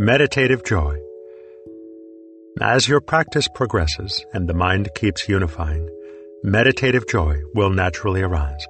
Meditative 0.00 0.62
Joy 0.62 0.96
As 2.60 2.86
your 2.86 3.00
practice 3.00 3.48
progresses 3.48 4.24
and 4.32 4.48
the 4.48 4.54
mind 4.54 4.88
keeps 4.94 5.28
unifying, 5.28 5.90
meditative 6.44 7.08
joy 7.08 7.42
will 7.52 7.70
naturally 7.70 8.22
arise. 8.22 8.64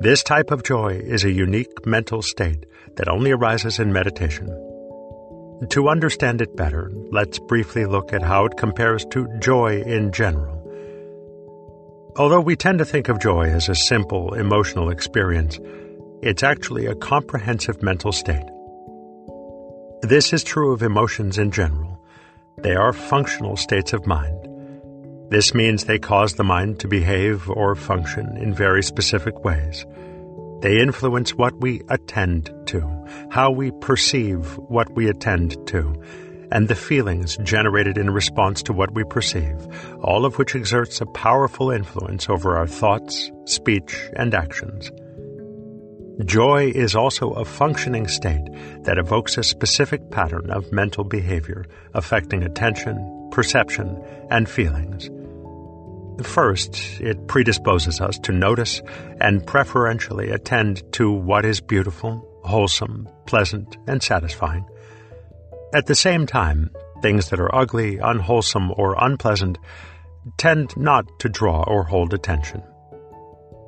This 0.00 0.22
type 0.22 0.50
of 0.50 0.62
joy 0.62 0.98
is 1.04 1.24
a 1.24 1.30
unique 1.30 1.84
mental 1.84 2.22
state 2.22 2.64
that 2.96 3.10
only 3.10 3.32
arises 3.32 3.78
in 3.78 3.92
meditation. 3.92 4.46
To 5.68 5.90
understand 5.90 6.40
it 6.40 6.56
better, 6.56 6.90
let's 7.10 7.38
briefly 7.38 7.84
look 7.84 8.14
at 8.14 8.22
how 8.22 8.46
it 8.46 8.56
compares 8.56 9.04
to 9.10 9.28
joy 9.40 9.82
in 9.82 10.10
general. 10.10 10.56
Although 12.16 12.40
we 12.40 12.56
tend 12.56 12.78
to 12.78 12.86
think 12.86 13.10
of 13.10 13.20
joy 13.20 13.50
as 13.50 13.68
a 13.68 13.74
simple 13.74 14.32
emotional 14.32 14.88
experience, 14.88 15.60
it's 16.22 16.42
actually 16.42 16.86
a 16.86 16.94
comprehensive 16.94 17.82
mental 17.82 18.12
state. 18.12 18.48
This 20.02 20.32
is 20.32 20.44
true 20.44 20.72
of 20.72 20.82
emotions 20.82 21.38
in 21.38 21.50
general. 21.50 22.00
They 22.58 22.76
are 22.76 22.92
functional 22.92 23.56
states 23.56 23.92
of 23.92 24.06
mind. 24.06 24.48
This 25.28 25.54
means 25.54 25.84
they 25.84 25.98
cause 25.98 26.34
the 26.34 26.44
mind 26.44 26.78
to 26.80 26.88
behave 26.88 27.50
or 27.50 27.74
function 27.74 28.36
in 28.36 28.54
very 28.54 28.84
specific 28.84 29.44
ways. 29.44 29.84
They 30.60 30.78
influence 30.80 31.34
what 31.34 31.60
we 31.60 31.82
attend 31.88 32.52
to, 32.66 33.26
how 33.30 33.50
we 33.50 33.72
perceive 33.80 34.56
what 34.68 34.88
we 34.94 35.08
attend 35.08 35.66
to, 35.66 36.00
and 36.52 36.68
the 36.68 36.76
feelings 36.76 37.36
generated 37.38 37.98
in 37.98 38.10
response 38.10 38.62
to 38.62 38.72
what 38.72 38.94
we 38.94 39.02
perceive, 39.02 39.66
all 40.00 40.24
of 40.24 40.38
which 40.38 40.54
exerts 40.54 41.00
a 41.00 41.06
powerful 41.06 41.72
influence 41.72 42.28
over 42.28 42.56
our 42.56 42.68
thoughts, 42.68 43.32
speech, 43.46 44.08
and 44.14 44.32
actions. 44.32 44.92
Joy 46.24 46.72
is 46.74 46.96
also 46.96 47.30
a 47.30 47.44
functioning 47.44 48.08
state 48.08 48.44
that 48.82 48.98
evokes 48.98 49.38
a 49.38 49.44
specific 49.44 50.10
pattern 50.10 50.50
of 50.50 50.72
mental 50.72 51.04
behavior 51.04 51.66
affecting 51.94 52.42
attention, 52.42 53.28
perception, 53.30 54.02
and 54.30 54.48
feelings. 54.48 55.10
First, 56.26 57.00
it 57.00 57.28
predisposes 57.28 58.00
us 58.00 58.18
to 58.20 58.32
notice 58.32 58.82
and 59.20 59.46
preferentially 59.46 60.30
attend 60.30 60.82
to 60.94 61.12
what 61.12 61.44
is 61.44 61.60
beautiful, 61.60 62.26
wholesome, 62.42 63.08
pleasant, 63.26 63.76
and 63.86 64.02
satisfying. 64.02 64.64
At 65.72 65.86
the 65.86 65.94
same 65.94 66.26
time, 66.26 66.70
things 67.00 67.30
that 67.30 67.38
are 67.38 67.54
ugly, 67.54 67.98
unwholesome, 67.98 68.72
or 68.76 68.96
unpleasant 68.98 69.58
tend 70.36 70.76
not 70.76 71.06
to 71.20 71.28
draw 71.28 71.62
or 71.62 71.84
hold 71.84 72.12
attention. 72.12 72.64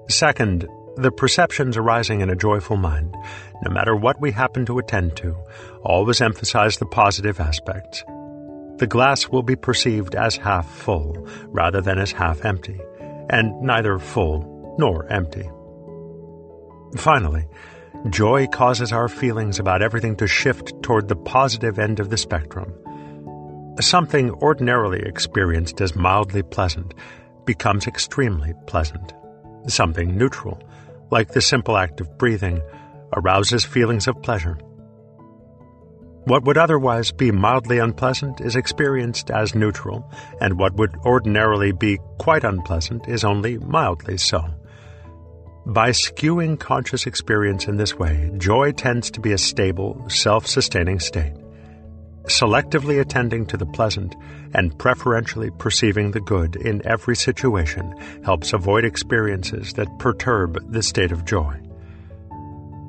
Second, 0.08 0.66
the 1.00 1.10
perceptions 1.10 1.78
arising 1.78 2.20
in 2.20 2.28
a 2.28 2.36
joyful 2.36 2.76
mind, 2.76 3.16
no 3.62 3.72
matter 3.72 3.96
what 3.96 4.20
we 4.20 4.30
happen 4.30 4.66
to 4.66 4.78
attend 4.78 5.16
to, 5.16 5.34
always 5.82 6.20
emphasize 6.20 6.76
the 6.76 6.86
positive 6.86 7.40
aspects. 7.40 8.04
The 8.76 8.86
glass 8.86 9.28
will 9.28 9.42
be 9.42 9.56
perceived 9.56 10.14
as 10.14 10.36
half 10.36 10.68
full 10.70 11.26
rather 11.46 11.80
than 11.80 11.98
as 11.98 12.12
half 12.12 12.44
empty, 12.44 12.78
and 13.30 13.58
neither 13.62 13.98
full 13.98 14.76
nor 14.78 15.10
empty. 15.10 15.48
Finally, 16.96 17.46
joy 18.10 18.46
causes 18.48 18.92
our 18.92 19.08
feelings 19.08 19.58
about 19.58 19.82
everything 19.82 20.16
to 20.16 20.26
shift 20.26 20.72
toward 20.82 21.08
the 21.08 21.16
positive 21.16 21.78
end 21.78 21.98
of 21.98 22.10
the 22.10 22.16
spectrum. 22.18 22.74
Something 23.80 24.32
ordinarily 24.42 25.00
experienced 25.00 25.80
as 25.80 25.96
mildly 25.96 26.42
pleasant 26.42 26.92
becomes 27.46 27.86
extremely 27.86 28.52
pleasant. 28.66 29.14
Something 29.66 30.16
neutral 30.16 30.60
like 31.10 31.28
the 31.28 31.40
simple 31.40 31.76
act 31.76 32.00
of 32.00 32.18
breathing, 32.18 32.62
arouses 33.12 33.64
feelings 33.64 34.06
of 34.06 34.22
pleasure. 34.22 34.58
What 36.24 36.44
would 36.44 36.58
otherwise 36.58 37.12
be 37.12 37.32
mildly 37.32 37.78
unpleasant 37.78 38.40
is 38.40 38.54
experienced 38.54 39.30
as 39.30 39.54
neutral, 39.54 40.08
and 40.40 40.58
what 40.58 40.74
would 40.74 40.94
ordinarily 41.04 41.72
be 41.72 41.98
quite 42.18 42.44
unpleasant 42.44 43.08
is 43.08 43.24
only 43.24 43.58
mildly 43.58 44.18
so. 44.18 44.44
By 45.66 45.90
skewing 45.90 46.58
conscious 46.58 47.06
experience 47.06 47.66
in 47.66 47.76
this 47.76 47.98
way, 47.98 48.30
joy 48.38 48.72
tends 48.72 49.10
to 49.12 49.20
be 49.20 49.32
a 49.32 49.38
stable, 49.38 50.04
self 50.08 50.46
sustaining 50.46 51.00
state 51.00 51.34
selectively 52.24 53.00
attending 53.00 53.46
to 53.46 53.56
the 53.56 53.66
pleasant 53.66 54.14
and 54.54 54.76
preferentially 54.78 55.50
perceiving 55.58 56.10
the 56.10 56.20
good 56.20 56.56
in 56.56 56.86
every 56.86 57.16
situation 57.16 57.94
helps 58.24 58.52
avoid 58.52 58.84
experiences 58.84 59.72
that 59.74 59.98
perturb 59.98 60.72
the 60.72 60.82
state 60.82 61.12
of 61.12 61.24
joy. 61.24 61.58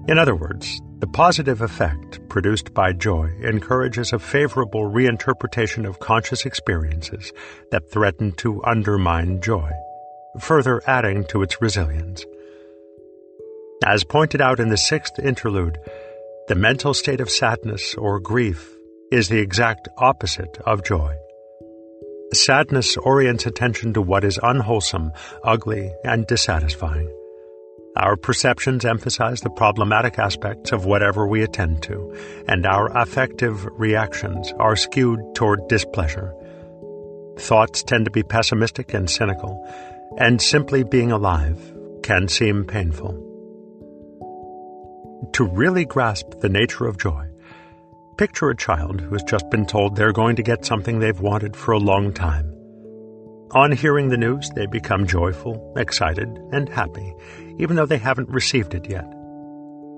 In 0.07 0.17
other 0.17 0.35
words, 0.35 0.81
the 0.99 1.07
positive 1.07 1.61
effect 1.61 2.27
produced 2.29 2.73
by 2.73 2.91
joy 2.91 3.31
encourages 3.41 4.13
a 4.13 4.19
favorable 4.19 4.89
reinterpretation 4.91 5.87
of 5.87 5.99
conscious 5.99 6.45
experiences 6.45 7.31
that 7.71 7.89
threaten 7.91 8.31
to 8.33 8.63
undermine 8.63 9.41
joy, 9.41 9.71
further 10.39 10.81
adding 10.87 11.25
to 11.25 11.41
its 11.41 11.61
resilience. 11.61 12.25
As 13.83 14.03
pointed 14.03 14.41
out 14.41 14.59
in 14.59 14.69
the 14.69 14.77
sixth 14.77 15.17
interlude, 15.17 15.79
the 16.47 16.55
mental 16.55 16.93
state 16.93 17.21
of 17.21 17.29
sadness 17.29 17.95
or 17.95 18.19
grief 18.19 18.70
is 19.11 19.27
the 19.27 19.39
exact 19.39 19.89
opposite 19.97 20.57
of 20.65 20.83
joy. 20.83 21.15
Sadness 22.33 22.95
orients 22.95 23.45
attention 23.45 23.93
to 23.93 24.01
what 24.01 24.23
is 24.23 24.39
unwholesome, 24.41 25.11
ugly, 25.43 25.91
and 26.05 26.25
dissatisfying. 26.25 27.13
Our 27.97 28.15
perceptions 28.15 28.85
emphasize 28.85 29.41
the 29.41 29.49
problematic 29.49 30.17
aspects 30.17 30.71
of 30.71 30.85
whatever 30.85 31.27
we 31.27 31.43
attend 31.43 31.83
to, 31.83 32.15
and 32.47 32.65
our 32.65 32.87
affective 32.97 33.65
reactions 33.65 34.53
are 34.57 34.77
skewed 34.77 35.19
toward 35.35 35.67
displeasure. 35.67 36.33
Thoughts 37.37 37.83
tend 37.83 38.05
to 38.05 38.11
be 38.11 38.23
pessimistic 38.23 38.93
and 38.93 39.09
cynical, 39.09 39.67
and 40.17 40.41
simply 40.41 40.83
being 40.85 41.11
alive 41.11 41.59
can 42.01 42.29
seem 42.29 42.63
painful. 42.63 43.11
To 45.33 45.43
really 45.43 45.83
grasp 45.83 46.39
the 46.39 46.49
nature 46.49 46.85
of 46.85 46.97
joy, 46.97 47.30
Picture 48.21 48.51
a 48.51 48.55
child 48.55 49.01
who 49.01 49.13
has 49.13 49.23
just 49.23 49.49
been 49.49 49.65
told 49.65 49.95
they're 49.95 50.13
going 50.13 50.35
to 50.35 50.43
get 50.43 50.63
something 50.63 50.99
they've 50.99 51.21
wanted 51.21 51.55
for 51.55 51.71
a 51.71 51.79
long 51.79 52.13
time. 52.13 52.45
On 53.53 53.71
hearing 53.71 54.09
the 54.09 54.17
news, 54.17 54.47
they 54.51 54.67
become 54.67 55.07
joyful, 55.07 55.73
excited, 55.75 56.29
and 56.51 56.69
happy, 56.69 57.15
even 57.57 57.75
though 57.75 57.87
they 57.87 57.97
haven't 57.97 58.29
received 58.29 58.75
it 58.75 58.87
yet. 58.87 59.09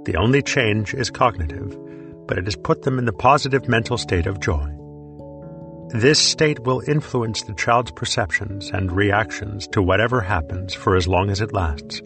The 0.06 0.16
only 0.18 0.42
change 0.42 0.94
is 0.94 1.10
cognitive, 1.10 1.78
but 2.26 2.38
it 2.38 2.46
has 2.46 2.56
put 2.56 2.84
them 2.84 2.98
in 2.98 3.04
the 3.04 3.12
positive 3.12 3.68
mental 3.68 3.98
state 3.98 4.26
of 4.26 4.40
joy. 4.40 4.70
This 5.90 6.18
state 6.18 6.62
will 6.62 6.82
influence 6.88 7.44
the 7.44 7.56
child's 7.56 7.92
perceptions 7.92 8.70
and 8.70 8.90
reactions 8.90 9.68
to 9.74 9.82
whatever 9.82 10.22
happens 10.22 10.74
for 10.74 10.96
as 10.96 11.10
long 11.10 11.30
as 11.30 11.42
it 11.42 11.52
lasts, 11.52 12.02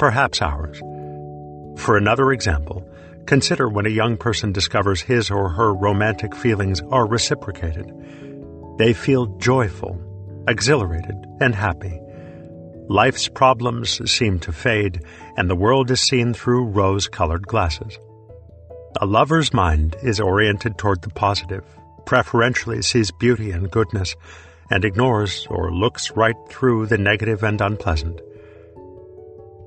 perhaps 0.00 0.42
hours. 0.42 0.80
For 1.76 1.96
another 1.96 2.32
example, 2.32 2.84
Consider 3.26 3.68
when 3.68 3.86
a 3.86 3.90
young 3.90 4.16
person 4.16 4.52
discovers 4.52 5.00
his 5.00 5.30
or 5.30 5.48
her 5.50 5.72
romantic 5.72 6.34
feelings 6.34 6.80
are 6.90 7.06
reciprocated. 7.06 7.90
They 8.78 8.92
feel 8.92 9.26
joyful, 9.38 10.00
exhilarated, 10.48 11.16
and 11.40 11.54
happy. 11.54 12.00
Life's 12.88 13.28
problems 13.28 14.10
seem 14.10 14.40
to 14.40 14.52
fade, 14.52 15.02
and 15.36 15.48
the 15.48 15.56
world 15.56 15.90
is 15.90 16.00
seen 16.00 16.34
through 16.34 16.64
rose 16.64 17.06
colored 17.06 17.46
glasses. 17.46 17.98
A 19.00 19.06
lover's 19.06 19.54
mind 19.54 19.96
is 20.02 20.20
oriented 20.20 20.76
toward 20.76 21.02
the 21.02 21.10
positive, 21.10 21.64
preferentially 22.04 22.82
sees 22.82 23.10
beauty 23.10 23.50
and 23.52 23.70
goodness, 23.70 24.16
and 24.70 24.84
ignores 24.84 25.46
or 25.48 25.72
looks 25.72 26.10
right 26.12 26.36
through 26.48 26.86
the 26.86 26.98
negative 26.98 27.42
and 27.42 27.60
unpleasant. 27.60 28.20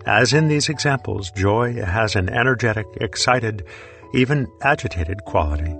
As 0.05 0.33
in 0.33 0.47
these 0.47 0.69
examples, 0.69 1.31
joy 1.31 1.81
has 1.81 2.15
an 2.15 2.29
energetic, 2.29 2.85
excited, 3.01 3.63
even 4.13 4.47
agitated 4.61 5.25
quality. 5.25 5.75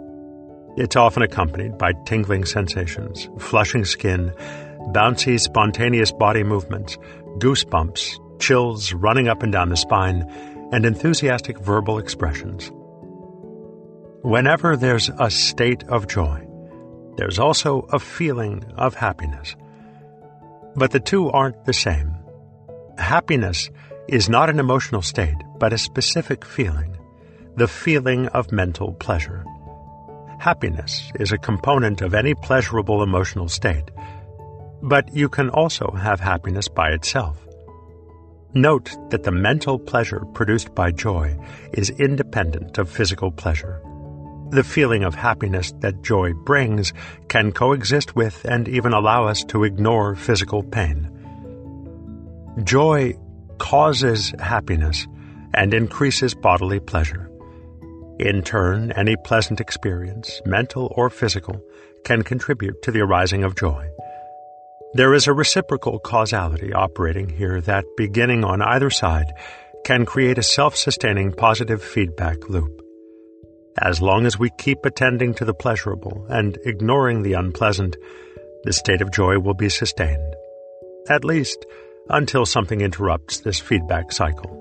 It's 0.78 0.96
often 0.96 1.22
accompanied 1.22 1.78
by 1.78 1.94
tingling 2.06 2.46
sensations, 2.46 3.30
flushing 3.38 3.86
skin, 3.86 4.34
bouncy, 4.94 5.40
spontaneous 5.40 6.12
body 6.12 6.44
movements, 6.44 6.98
goosebumps, 7.38 8.20
chills 8.40 8.94
running 8.94 9.28
up 9.28 9.44
and 9.44 9.52
down 9.52 9.70
the 9.70 9.78
spine, 9.78 10.24
and 10.72 10.86
enthusiastic 10.86 11.60
verbal 11.60 12.00
expressions. 12.00 12.72
Whenever 14.24 14.76
there's 14.76 15.12
a 15.20 15.30
state 15.30 15.84
of 15.84 16.08
joy, 16.08 16.46
there's 17.18 17.38
also 17.38 17.82
a 17.94 18.00
feeling 18.00 18.66
of 18.76 18.96
happiness. 18.96 19.56
But 20.76 20.92
the 20.92 21.00
two 21.00 21.30
aren't 21.30 21.66
the 21.66 21.74
same. 21.74 22.12
Happiness 22.98 23.70
is 24.08 24.30
not 24.30 24.50
an 24.50 24.60
emotional 24.60 25.02
state, 25.02 25.38
but 25.58 25.74
a 25.74 25.78
specific 25.78 26.46
feeling, 26.46 26.96
the 27.56 27.68
feeling 27.68 28.28
of 28.28 28.52
mental 28.52 28.94
pleasure. 28.94 29.44
Happiness 30.40 31.12
is 31.20 31.32
a 31.32 31.38
component 31.38 32.02
of 32.02 32.14
any 32.14 32.36
pleasurable 32.36 33.02
emotional 33.02 33.50
state, 33.50 33.90
but 34.82 35.12
you 35.14 35.30
can 35.30 35.50
also 35.50 35.92
have 35.92 36.20
happiness 36.20 36.68
by 36.68 36.90
itself. 36.90 37.38
Note 38.54 38.96
that 39.10 39.24
the 39.24 39.32
mental 39.32 39.80
pleasure 39.80 40.24
produced 40.34 40.74
by 40.76 40.92
joy 40.92 41.38
is 41.74 41.90
independent 41.90 42.78
of 42.78 42.90
physical 42.90 43.32
pleasure. 43.32 43.82
The 44.52 44.64
feeling 44.64 45.04
of 45.04 45.16
happiness 45.16 45.74
that 45.80 46.04
joy 46.04 46.34
brings 46.34 46.94
can 47.28 47.52
coexist 47.52 48.16
with 48.16 48.46
and 48.46 48.68
even 48.68 48.94
allow 48.94 49.26
us 49.28 49.44
to 49.46 49.64
ignore 49.64 50.16
physical 50.16 50.62
pain. 50.62 51.10
Joy 52.64 53.16
causes 53.58 54.34
happiness 54.40 55.08
and 55.54 55.74
increases 55.74 56.36
bodily 56.36 56.80
pleasure. 56.80 57.30
In 58.20 58.44
turn, 58.44 58.92
any 58.94 59.16
pleasant 59.26 59.60
experience, 59.60 60.42
mental 60.46 60.94
or 60.96 61.10
physical, 61.10 61.62
can 62.06 62.22
contribute 62.24 62.82
to 62.84 62.92
the 62.92 63.02
arising 63.02 63.44
of 63.44 63.56
joy. 63.56 63.90
There 64.94 65.14
is 65.14 65.28
a 65.28 65.34
reciprocal 65.34 66.00
causality 66.00 66.72
operating 66.72 67.28
here 67.28 67.60
that, 67.62 67.84
beginning 67.98 68.46
on 68.46 68.62
either 68.62 68.90
side, 68.90 69.34
can 69.84 70.06
create 70.06 70.38
a 70.38 70.44
self 70.44 70.76
sustaining 70.78 71.34
positive 71.34 71.84
feedback 71.84 72.48
loop. 72.48 72.82
As 73.82 74.02
long 74.02 74.26
as 74.26 74.40
we 74.40 74.50
keep 74.58 74.86
attending 74.86 75.34
to 75.34 75.44
the 75.44 75.54
pleasurable 75.54 76.26
and 76.30 76.58
ignoring 76.66 77.24
the 77.24 77.34
unpleasant, 77.34 77.98
the 78.64 78.72
state 78.72 79.02
of 79.02 79.12
joy 79.12 79.38
will 79.38 79.54
be 79.54 79.68
sustained. 79.68 80.34
At 81.10 81.26
least, 81.26 81.66
until 82.10 82.46
something 82.46 82.82
interrupts 82.82 83.40
this 83.40 83.60
feedback 83.60 84.12
cycle. 84.12 84.52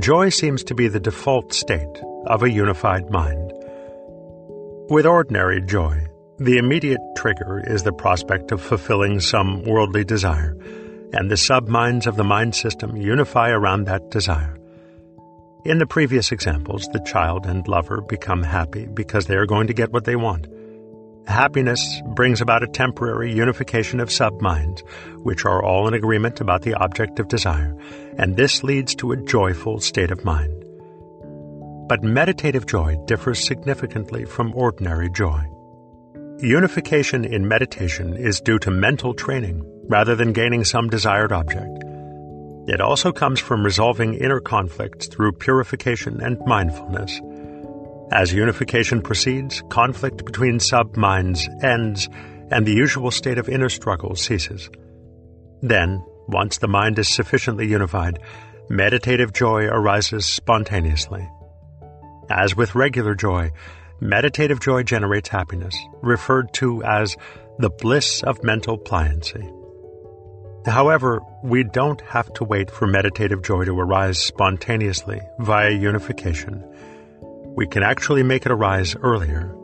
Joy 0.00 0.28
seems 0.30 0.64
to 0.64 0.74
be 0.74 0.88
the 0.88 1.00
default 1.00 1.52
state 1.52 2.02
of 2.26 2.42
a 2.42 2.50
unified 2.50 3.10
mind. 3.10 3.52
With 4.90 5.06
ordinary 5.06 5.60
joy, 5.60 6.06
the 6.38 6.58
immediate 6.58 7.00
trigger 7.16 7.62
is 7.64 7.84
the 7.84 7.92
prospect 7.92 8.50
of 8.50 8.60
fulfilling 8.60 9.20
some 9.20 9.62
worldly 9.62 10.04
desire, 10.04 10.56
and 11.12 11.30
the 11.30 11.36
subminds 11.36 12.06
of 12.06 12.16
the 12.16 12.24
mind 12.24 12.54
system 12.56 12.96
unify 12.96 13.50
around 13.50 13.84
that 13.84 14.10
desire. 14.10 14.58
In 15.64 15.78
the 15.78 15.86
previous 15.86 16.32
examples, 16.32 16.88
the 16.92 17.00
child 17.06 17.46
and 17.46 17.66
lover 17.68 18.00
become 18.02 18.42
happy 18.42 18.86
because 18.86 19.26
they 19.26 19.36
are 19.36 19.46
going 19.46 19.68
to 19.68 19.72
get 19.72 19.92
what 19.92 20.04
they 20.04 20.16
want. 20.16 20.46
Happiness 21.26 22.02
brings 22.14 22.40
about 22.40 22.62
a 22.62 22.68
temporary 22.68 23.32
unification 23.32 23.98
of 23.98 24.12
subminds, 24.12 24.82
which 25.22 25.44
are 25.46 25.62
all 25.62 25.88
in 25.88 25.94
agreement 25.94 26.40
about 26.40 26.62
the 26.62 26.74
object 26.74 27.18
of 27.18 27.28
desire, 27.28 27.74
and 28.18 28.36
this 28.36 28.62
leads 28.62 28.94
to 28.96 29.12
a 29.12 29.16
joyful 29.16 29.80
state 29.80 30.10
of 30.10 30.24
mind. 30.24 30.64
But 31.88 32.02
meditative 32.02 32.66
joy 32.66 32.96
differs 33.06 33.44
significantly 33.44 34.26
from 34.26 34.54
ordinary 34.54 35.10
joy. 35.10 35.42
Unification 36.40 37.24
in 37.24 37.48
meditation 37.48 38.14
is 38.14 38.40
due 38.40 38.58
to 38.58 38.70
mental 38.70 39.14
training 39.14 39.64
rather 39.88 40.14
than 40.14 40.32
gaining 40.32 40.64
some 40.64 40.88
desired 40.88 41.32
object. 41.32 41.84
It 42.66 42.80
also 42.80 43.12
comes 43.12 43.40
from 43.40 43.64
resolving 43.64 44.14
inner 44.14 44.40
conflicts 44.40 45.06
through 45.06 45.32
purification 45.32 46.20
and 46.20 46.38
mindfulness. 46.46 47.20
As 48.12 48.32
unification 48.32 49.00
proceeds, 49.02 49.62
conflict 49.70 50.24
between 50.24 50.60
sub-minds 50.60 51.48
ends 51.62 52.08
and 52.50 52.66
the 52.66 52.74
usual 52.74 53.10
state 53.10 53.38
of 53.38 53.48
inner 53.48 53.68
struggle 53.68 54.14
ceases. 54.14 54.70
Then, 55.62 56.04
once 56.28 56.58
the 56.58 56.68
mind 56.68 56.98
is 56.98 57.08
sufficiently 57.08 57.66
unified, 57.66 58.18
meditative 58.68 59.32
joy 59.32 59.64
arises 59.64 60.26
spontaneously. 60.26 61.28
As 62.30 62.56
with 62.56 62.74
regular 62.74 63.14
joy, 63.14 63.50
meditative 64.00 64.60
joy 64.60 64.82
generates 64.82 65.28
happiness, 65.28 65.76
referred 66.02 66.52
to 66.54 66.82
as 66.84 67.16
the 67.58 67.70
bliss 67.70 68.22
of 68.22 68.42
mental 68.44 68.78
pliancy. 68.78 69.50
However, 70.66 71.20
we 71.42 71.64
don't 71.64 72.00
have 72.02 72.32
to 72.34 72.44
wait 72.44 72.70
for 72.70 72.86
meditative 72.86 73.42
joy 73.42 73.64
to 73.64 73.78
arise 73.78 74.18
spontaneously 74.18 75.20
via 75.38 75.70
unification. 75.70 76.64
We 77.56 77.66
can 77.66 77.82
actually 77.82 78.22
make 78.22 78.46
it 78.46 78.52
arise 78.52 78.96
earlier. 78.96 79.54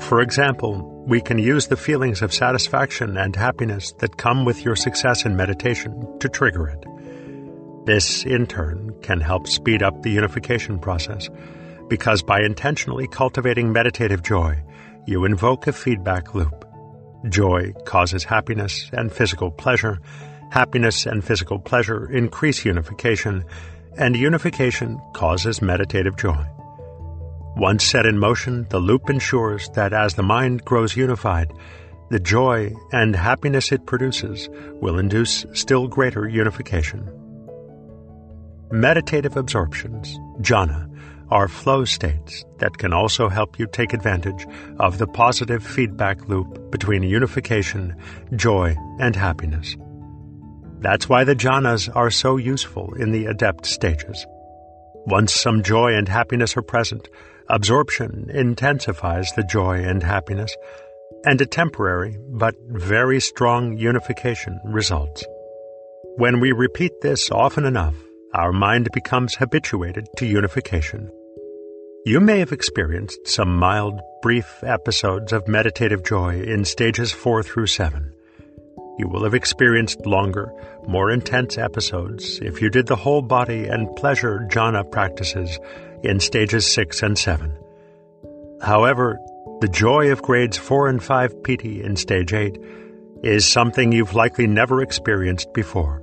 For 0.00 0.20
example, 0.20 1.04
we 1.06 1.20
can 1.20 1.38
use 1.38 1.66
the 1.66 1.76
feelings 1.76 2.22
of 2.22 2.32
satisfaction 2.32 3.16
and 3.16 3.34
happiness 3.34 3.92
that 3.98 4.16
come 4.16 4.44
with 4.44 4.64
your 4.64 4.76
success 4.76 5.24
in 5.24 5.36
meditation 5.36 6.18
to 6.20 6.28
trigger 6.28 6.68
it. 6.68 6.84
This, 7.86 8.24
in 8.24 8.46
turn, 8.46 8.94
can 9.02 9.20
help 9.20 9.46
speed 9.46 9.82
up 9.82 10.02
the 10.02 10.10
unification 10.10 10.78
process 10.78 11.28
because 11.88 12.22
by 12.22 12.40
intentionally 12.40 13.08
cultivating 13.08 13.72
meditative 13.72 14.22
joy, 14.22 14.62
you 15.06 15.24
invoke 15.24 15.66
a 15.66 15.72
feedback 15.72 16.34
loop. 16.34 16.64
Joy 17.28 17.72
causes 17.84 18.24
happiness 18.24 18.90
and 18.92 19.12
physical 19.12 19.50
pleasure. 19.50 19.98
Happiness 20.50 21.06
and 21.06 21.24
physical 21.24 21.58
pleasure 21.58 22.10
increase 22.10 22.64
unification, 22.64 23.44
and 23.98 24.16
unification 24.16 25.00
causes 25.12 25.60
meditative 25.60 26.16
joy. 26.16 26.46
Once 27.56 27.84
set 27.84 28.06
in 28.06 28.18
motion, 28.18 28.66
the 28.70 28.78
loop 28.78 29.10
ensures 29.10 29.68
that 29.70 29.92
as 29.92 30.14
the 30.14 30.22
mind 30.22 30.64
grows 30.64 30.96
unified, 30.96 31.52
the 32.08 32.20
joy 32.20 32.72
and 32.92 33.14
happiness 33.16 33.72
it 33.72 33.84
produces 33.84 34.48
will 34.80 34.98
induce 34.98 35.44
still 35.52 35.88
greater 35.88 36.28
unification. 36.28 37.10
Meditative 38.70 39.36
absorptions, 39.36 40.16
jhana, 40.40 40.88
are 41.30 41.48
flow 41.48 41.84
states 41.84 42.44
that 42.58 42.78
can 42.78 42.92
also 42.92 43.28
help 43.28 43.58
you 43.58 43.66
take 43.66 43.92
advantage 43.92 44.46
of 44.78 44.98
the 44.98 45.06
positive 45.06 45.62
feedback 45.62 46.28
loop 46.28 46.70
between 46.70 47.02
unification, 47.02 47.94
joy, 48.36 48.74
and 49.00 49.16
happiness. 49.16 49.76
That's 50.80 51.08
why 51.08 51.24
the 51.24 51.34
jhanas 51.34 51.94
are 51.94 52.10
so 52.10 52.36
useful 52.36 52.94
in 52.94 53.10
the 53.10 53.26
adept 53.26 53.66
stages. 53.66 54.26
Once 55.06 55.32
some 55.32 55.62
joy 55.62 55.94
and 55.94 56.08
happiness 56.08 56.56
are 56.56 56.62
present, 56.62 57.08
absorption 57.48 58.30
intensifies 58.32 59.32
the 59.32 59.42
joy 59.42 59.82
and 59.82 60.02
happiness, 60.02 60.54
and 61.24 61.40
a 61.40 61.46
temporary 61.46 62.16
but 62.28 62.54
very 62.68 63.20
strong 63.20 63.76
unification 63.76 64.60
results. 64.64 65.24
When 66.16 66.40
we 66.40 66.52
repeat 66.52 67.00
this 67.00 67.30
often 67.30 67.64
enough, 67.64 67.96
our 68.34 68.52
mind 68.52 68.88
becomes 68.92 69.34
habituated 69.34 70.06
to 70.18 70.26
unification. 70.26 71.10
You 72.04 72.20
may 72.20 72.38
have 72.38 72.52
experienced 72.52 73.26
some 73.26 73.56
mild, 73.56 74.00
brief 74.22 74.62
episodes 74.62 75.32
of 75.32 75.48
meditative 75.48 76.04
joy 76.04 76.40
in 76.40 76.64
stages 76.64 77.10
4 77.10 77.42
through 77.42 77.66
7. 77.66 78.12
You 78.98 79.08
will 79.08 79.24
have 79.24 79.34
experienced 79.34 80.04
longer, 80.06 80.52
more 80.86 81.10
intense 81.10 81.56
episodes 81.56 82.38
if 82.40 82.60
you 82.60 82.68
did 82.68 82.86
the 82.86 82.96
whole 82.96 83.22
body 83.22 83.66
and 83.66 83.94
pleasure 83.96 84.46
jhana 84.50 84.90
practices 84.90 85.58
in 86.02 86.20
stages 86.20 86.66
6 86.72 87.02
and 87.02 87.16
7. 87.18 87.56
However, 88.62 89.18
the 89.60 89.68
joy 89.68 90.10
of 90.10 90.22
grades 90.22 90.56
4 90.56 90.88
and 90.88 91.02
5 91.02 91.42
piti 91.42 91.82
in 91.82 91.96
stage 91.96 92.32
8 92.32 92.58
is 93.22 93.46
something 93.46 93.92
you've 93.92 94.14
likely 94.14 94.46
never 94.46 94.82
experienced 94.82 95.52
before. 95.52 96.02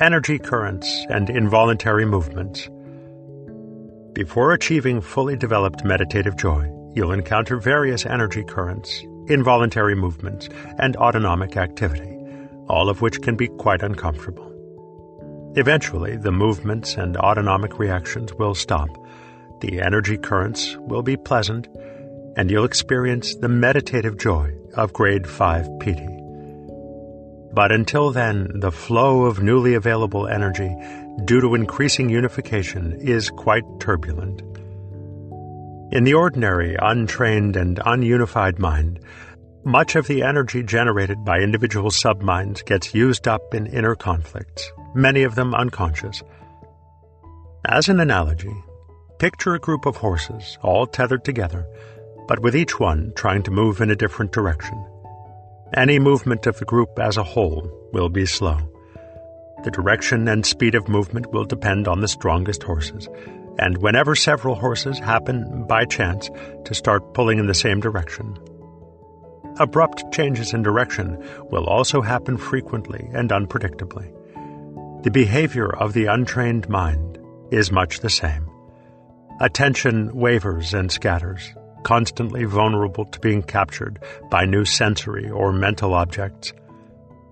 Energy 0.00 0.38
currents 0.38 1.06
and 1.10 1.28
involuntary 1.28 2.06
movements 2.06 2.68
before 4.18 4.52
achieving 4.52 5.00
fully 5.00 5.36
developed 5.36 5.84
meditative 5.84 6.36
joy, 6.36 6.68
you'll 6.92 7.12
encounter 7.12 7.56
various 7.56 8.04
energy 8.04 8.42
currents, 8.42 9.04
involuntary 9.28 9.94
movements, 9.94 10.48
and 10.78 10.96
autonomic 10.96 11.56
activity, 11.56 12.16
all 12.68 12.88
of 12.88 13.00
which 13.00 13.22
can 13.22 13.36
be 13.36 13.48
quite 13.48 13.82
uncomfortable. 13.82 14.44
Eventually, 15.56 16.16
the 16.16 16.32
movements 16.32 16.94
and 16.94 17.16
autonomic 17.16 17.78
reactions 17.78 18.32
will 18.34 18.54
stop, 18.54 18.88
the 19.60 19.80
energy 19.80 20.16
currents 20.16 20.76
will 20.76 21.02
be 21.02 21.16
pleasant, 21.16 21.68
and 22.36 22.50
you'll 22.50 22.64
experience 22.64 23.34
the 23.34 23.48
meditative 23.48 24.16
joy 24.18 24.52
of 24.74 24.92
grade 24.92 25.26
5 25.26 25.68
piti. 25.80 26.08
But 27.52 27.72
until 27.72 28.12
then, 28.12 28.60
the 28.60 28.70
flow 28.70 29.24
of 29.24 29.42
newly 29.42 29.74
available 29.74 30.28
energy 30.28 30.72
due 31.24 31.40
to 31.40 31.54
increasing 31.54 32.08
unification 32.08 32.92
is 33.00 33.30
quite 33.30 33.64
turbulent. 33.80 34.42
In 35.90 36.04
the 36.04 36.12
ordinary, 36.12 36.76
untrained, 36.78 37.56
and 37.56 37.78
ununified 37.78 38.58
mind, 38.58 39.00
much 39.64 39.96
of 39.96 40.06
the 40.06 40.22
energy 40.22 40.62
generated 40.62 41.24
by 41.24 41.38
individual 41.38 41.90
subminds 41.90 42.62
gets 42.62 42.94
used 42.94 43.26
up 43.26 43.54
in 43.54 43.66
inner 43.66 43.94
conflicts, 43.94 44.70
many 44.94 45.22
of 45.22 45.34
them 45.34 45.54
unconscious. 45.54 46.22
As 47.66 47.88
an 47.88 48.00
analogy, 48.00 48.54
picture 49.18 49.54
a 49.54 49.58
group 49.58 49.86
of 49.86 49.96
horses 49.96 50.58
all 50.62 50.86
tethered 50.86 51.24
together, 51.24 51.66
but 52.26 52.40
with 52.40 52.54
each 52.54 52.78
one 52.78 53.12
trying 53.16 53.42
to 53.44 53.50
move 53.50 53.80
in 53.80 53.90
a 53.90 53.96
different 53.96 54.32
direction. 54.32 54.84
Any 55.74 55.98
movement 55.98 56.46
of 56.46 56.58
the 56.58 56.66
group 56.66 56.98
as 56.98 57.16
a 57.16 57.24
whole 57.24 57.70
will 57.94 58.10
be 58.10 58.26
slow. 58.26 58.58
The 59.64 59.70
direction 59.70 60.28
and 60.28 60.44
speed 60.44 60.74
of 60.74 60.88
movement 60.88 61.32
will 61.32 61.44
depend 61.44 61.88
on 61.88 62.00
the 62.00 62.08
strongest 62.08 62.62
horses, 62.62 63.08
and 63.58 63.78
whenever 63.78 64.14
several 64.14 64.54
horses 64.54 64.98
happen 64.98 65.64
by 65.66 65.84
chance 65.84 66.30
to 66.64 66.74
start 66.74 67.14
pulling 67.14 67.38
in 67.38 67.46
the 67.46 67.54
same 67.54 67.80
direction. 67.80 68.38
Abrupt 69.58 70.12
changes 70.12 70.54
in 70.54 70.62
direction 70.62 71.22
will 71.50 71.64
also 71.64 72.00
happen 72.00 72.36
frequently 72.36 73.08
and 73.12 73.30
unpredictably. 73.30 74.12
The 75.02 75.10
behavior 75.10 75.68
of 75.68 75.92
the 75.92 76.06
untrained 76.06 76.68
mind 76.68 77.18
is 77.50 77.72
much 77.72 78.00
the 78.00 78.10
same. 78.10 78.48
Attention 79.40 80.14
wavers 80.14 80.74
and 80.74 80.90
scatters, 80.90 81.54
constantly 81.82 82.44
vulnerable 82.44 83.04
to 83.06 83.20
being 83.20 83.42
captured 83.42 84.00
by 84.30 84.44
new 84.44 84.64
sensory 84.64 85.30
or 85.30 85.52
mental 85.52 85.94
objects. 85.94 86.52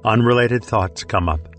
Unrelated 0.04 0.64
thoughts 0.64 1.04
come 1.04 1.28
up. 1.28 1.55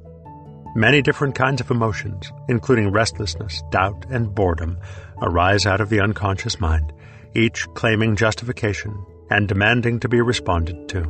Many 0.77 1.01
different 1.01 1.33
kinds 1.33 1.59
of 1.59 1.71
emotions, 1.71 2.31
including 2.47 2.91
restlessness, 2.91 3.63
doubt, 3.71 4.05
and 4.11 4.35
boredom, 4.35 4.77
arise 5.23 5.65
out 5.65 5.81
of 5.81 5.89
the 5.89 5.99
unconscious 6.01 6.59
mind, 6.59 6.93
each 7.33 7.65
claiming 7.73 8.15
justification 8.15 8.95
and 9.31 9.47
demanding 9.47 9.99
to 10.01 10.07
be 10.07 10.21
responded 10.21 10.87
to. 10.89 11.01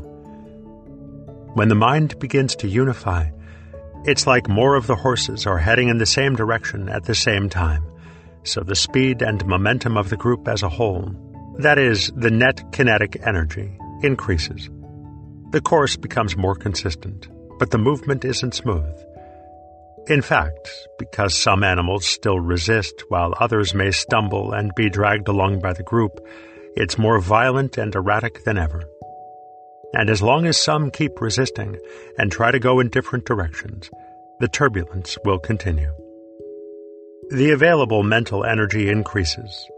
When 1.56 1.68
the 1.68 1.76
mind 1.76 2.18
begins 2.18 2.56
to 2.56 2.70
unify, 2.70 3.30
it's 4.06 4.26
like 4.26 4.48
more 4.48 4.76
of 4.76 4.88
the 4.88 4.96
horses 4.96 5.46
are 5.46 5.58
heading 5.58 5.90
in 5.90 5.98
the 5.98 6.06
same 6.06 6.38
direction 6.38 6.88
at 6.88 7.04
the 7.04 7.14
same 7.14 7.50
time, 7.50 7.84
so 8.44 8.62
the 8.62 8.74
speed 8.74 9.22
and 9.22 9.46
momentum 9.46 9.98
of 9.98 10.10
the 10.10 10.16
group 10.16 10.48
as 10.48 10.64
a 10.64 10.70
whole, 10.70 11.12
that 11.58 11.78
is, 11.78 12.10
the 12.16 12.32
net 12.32 12.72
kinetic 12.72 13.18
energy, 13.28 13.78
increases. 14.02 14.70
The 15.50 15.60
course 15.60 15.98
becomes 15.98 16.38
more 16.38 16.56
consistent, 16.56 17.28
but 17.60 17.72
the 17.72 17.78
movement 17.78 18.24
isn't 18.24 18.56
smooth. 18.56 18.96
In 20.10 20.22
fact, 20.22 20.70
because 20.98 21.36
some 21.36 21.64
animals 21.64 22.06
still 22.06 22.40
resist 22.40 23.04
while 23.10 23.34
others 23.42 23.74
may 23.74 23.92
stumble 23.92 24.54
and 24.54 24.74
be 24.74 24.90
dragged 24.90 25.28
along 25.28 25.60
by 25.60 25.74
the 25.74 25.84
group, 25.84 26.26
it's 26.78 26.98
more 26.98 27.20
violent 27.20 27.78
and 27.78 27.94
erratic 27.94 28.46
than 28.46 28.58
ever. 28.58 28.84
And 29.94 30.10
as 30.10 30.22
long 30.22 30.46
as 30.46 30.58
some 30.58 30.92
keep 30.92 31.20
resisting 31.20 31.78
and 32.18 32.32
try 32.32 32.52
to 32.52 32.60
go 32.60 32.80
in 32.80 32.88
different 32.88 33.26
directions, 33.26 33.90
the 34.40 34.48
turbulence 34.48 35.18
will 35.26 35.40
continue. 35.40 35.92
The 37.30 37.52
available 37.52 38.04
mental 38.04 38.46
energy 38.46 38.90
increases, 38.90 39.70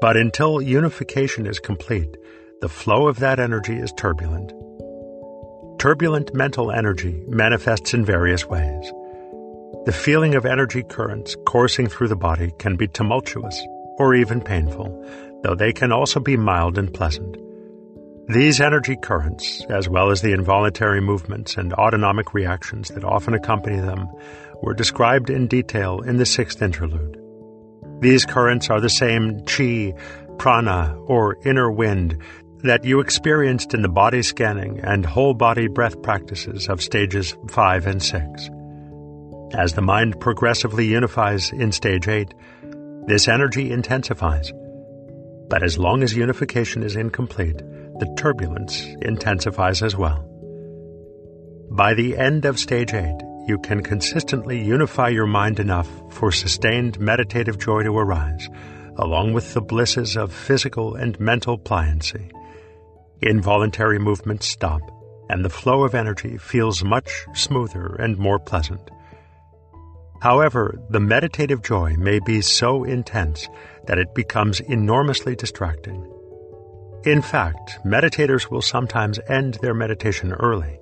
but 0.00 0.16
until 0.16 0.62
unification 0.62 1.46
is 1.46 1.58
complete, 1.58 2.16
the 2.62 2.70
flow 2.70 3.06
of 3.06 3.18
that 3.18 3.38
energy 3.38 3.74
is 3.74 3.92
turbulent. 3.92 4.50
Turbulent 5.78 6.32
mental 6.32 6.72
energy 6.72 7.22
manifests 7.28 7.92
in 7.92 8.06
various 8.06 8.46
ways. 8.46 8.90
The 9.84 9.92
feeling 9.92 10.34
of 10.34 10.46
energy 10.46 10.82
currents 10.82 11.36
coursing 11.44 11.88
through 11.88 12.08
the 12.08 12.16
body 12.16 12.52
can 12.58 12.74
be 12.74 12.88
tumultuous 12.88 13.62
or 13.98 14.14
even 14.14 14.40
painful, 14.40 14.88
though 15.42 15.54
they 15.54 15.74
can 15.74 15.92
also 15.92 16.20
be 16.20 16.38
mild 16.38 16.78
and 16.78 16.90
pleasant. 16.92 17.36
These 18.26 18.62
energy 18.62 18.96
currents, 18.96 19.62
as 19.68 19.86
well 19.86 20.10
as 20.10 20.22
the 20.22 20.32
involuntary 20.32 21.02
movements 21.02 21.58
and 21.58 21.74
autonomic 21.74 22.32
reactions 22.32 22.88
that 22.88 23.04
often 23.04 23.34
accompany 23.34 23.78
them, 23.78 24.08
were 24.62 24.72
described 24.72 25.28
in 25.28 25.48
detail 25.48 26.00
in 26.00 26.16
the 26.16 26.24
sixth 26.24 26.62
interlude. 26.62 27.20
These 28.00 28.24
currents 28.24 28.70
are 28.70 28.80
the 28.80 28.88
same 28.88 29.44
chi, 29.44 29.92
prana, 30.38 30.96
or 31.04 31.36
inner 31.44 31.70
wind 31.70 32.16
that 32.62 32.84
you 32.84 33.00
experienced 33.00 33.74
in 33.74 33.82
the 33.82 33.90
body 33.90 34.22
scanning 34.22 34.80
and 34.80 35.04
whole 35.04 35.34
body 35.34 35.68
breath 35.68 36.00
practices 36.00 36.70
of 36.70 36.80
stages 36.80 37.36
5 37.50 37.86
and 37.86 38.02
6. 38.02 38.48
As 39.54 39.74
the 39.74 39.82
mind 39.82 40.18
progressively 40.18 40.84
unifies 40.84 41.52
in 41.52 41.70
stage 41.70 42.08
8, 42.08 42.34
this 43.06 43.28
energy 43.28 43.70
intensifies. 43.70 44.52
But 45.48 45.62
as 45.62 45.78
long 45.78 46.02
as 46.02 46.16
unification 46.16 46.82
is 46.82 46.96
incomplete, 46.96 47.58
the 47.58 48.12
turbulence 48.18 48.84
intensifies 49.02 49.80
as 49.80 49.94
well. 49.94 50.28
By 51.70 51.94
the 51.94 52.16
end 52.18 52.46
of 52.46 52.58
stage 52.58 52.94
8, 52.94 53.16
you 53.46 53.58
can 53.60 53.80
consistently 53.80 54.60
unify 54.60 55.10
your 55.10 55.26
mind 55.26 55.60
enough 55.60 55.88
for 56.10 56.32
sustained 56.32 56.98
meditative 56.98 57.56
joy 57.56 57.84
to 57.84 57.96
arise, 57.96 58.48
along 58.96 59.34
with 59.34 59.54
the 59.54 59.62
blisses 59.62 60.16
of 60.16 60.32
physical 60.32 60.96
and 60.96 61.20
mental 61.20 61.58
pliancy. 61.58 62.32
Involuntary 63.20 64.00
movements 64.00 64.48
stop, 64.48 64.80
and 65.30 65.44
the 65.44 65.50
flow 65.50 65.84
of 65.84 65.94
energy 65.94 66.38
feels 66.38 66.82
much 66.82 67.24
smoother 67.34 67.94
and 68.00 68.18
more 68.18 68.40
pleasant. 68.40 68.90
However, 70.24 70.80
the 70.88 71.00
meditative 71.00 71.60
joy 71.60 71.96
may 71.98 72.18
be 72.18 72.40
so 72.40 72.82
intense 72.82 73.46
that 73.86 73.98
it 73.98 74.14
becomes 74.14 74.58
enormously 74.58 75.36
distracting. 75.36 76.10
In 77.04 77.20
fact, 77.20 77.78
meditators 77.84 78.50
will 78.50 78.62
sometimes 78.62 79.20
end 79.28 79.58
their 79.60 79.74
meditation 79.74 80.32
early, 80.32 80.78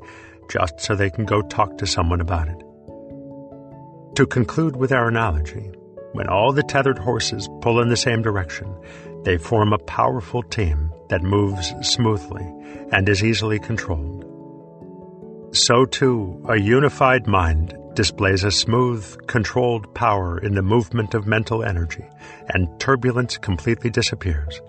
just 0.48 0.78
so 0.78 0.94
they 0.94 1.10
can 1.10 1.24
go 1.24 1.42
talk 1.42 1.76
to 1.78 1.88
someone 1.88 2.20
about 2.20 2.46
it. 2.46 2.58
To 4.14 4.26
conclude 4.30 4.76
with 4.76 4.92
our 4.92 5.08
analogy, 5.08 5.72
when 6.12 6.28
all 6.28 6.52
the 6.52 6.62
tethered 6.62 6.98
horses 6.98 7.48
pull 7.62 7.80
in 7.80 7.88
the 7.88 7.96
same 7.96 8.22
direction, 8.22 8.72
they 9.24 9.38
form 9.38 9.72
a 9.72 9.78
powerful 9.78 10.44
team 10.44 10.92
that 11.08 11.22
moves 11.22 11.74
smoothly 11.80 12.46
and 12.92 13.08
is 13.08 13.24
easily 13.24 13.58
controlled. 13.58 14.24
So 15.52 15.84
too, 15.84 16.40
a 16.48 16.60
unified 16.60 17.26
mind 17.26 17.76
displays 17.94 18.44
a 18.44 18.50
smooth, 18.50 19.26
controlled 19.26 19.94
power 19.94 20.38
in 20.38 20.54
the 20.54 20.62
movement 20.62 21.14
of 21.14 21.26
mental 21.26 21.62
energy, 21.64 22.04
and 22.48 22.68
turbulence 22.80 23.38
completely 23.38 23.90
disappears. 23.90 24.60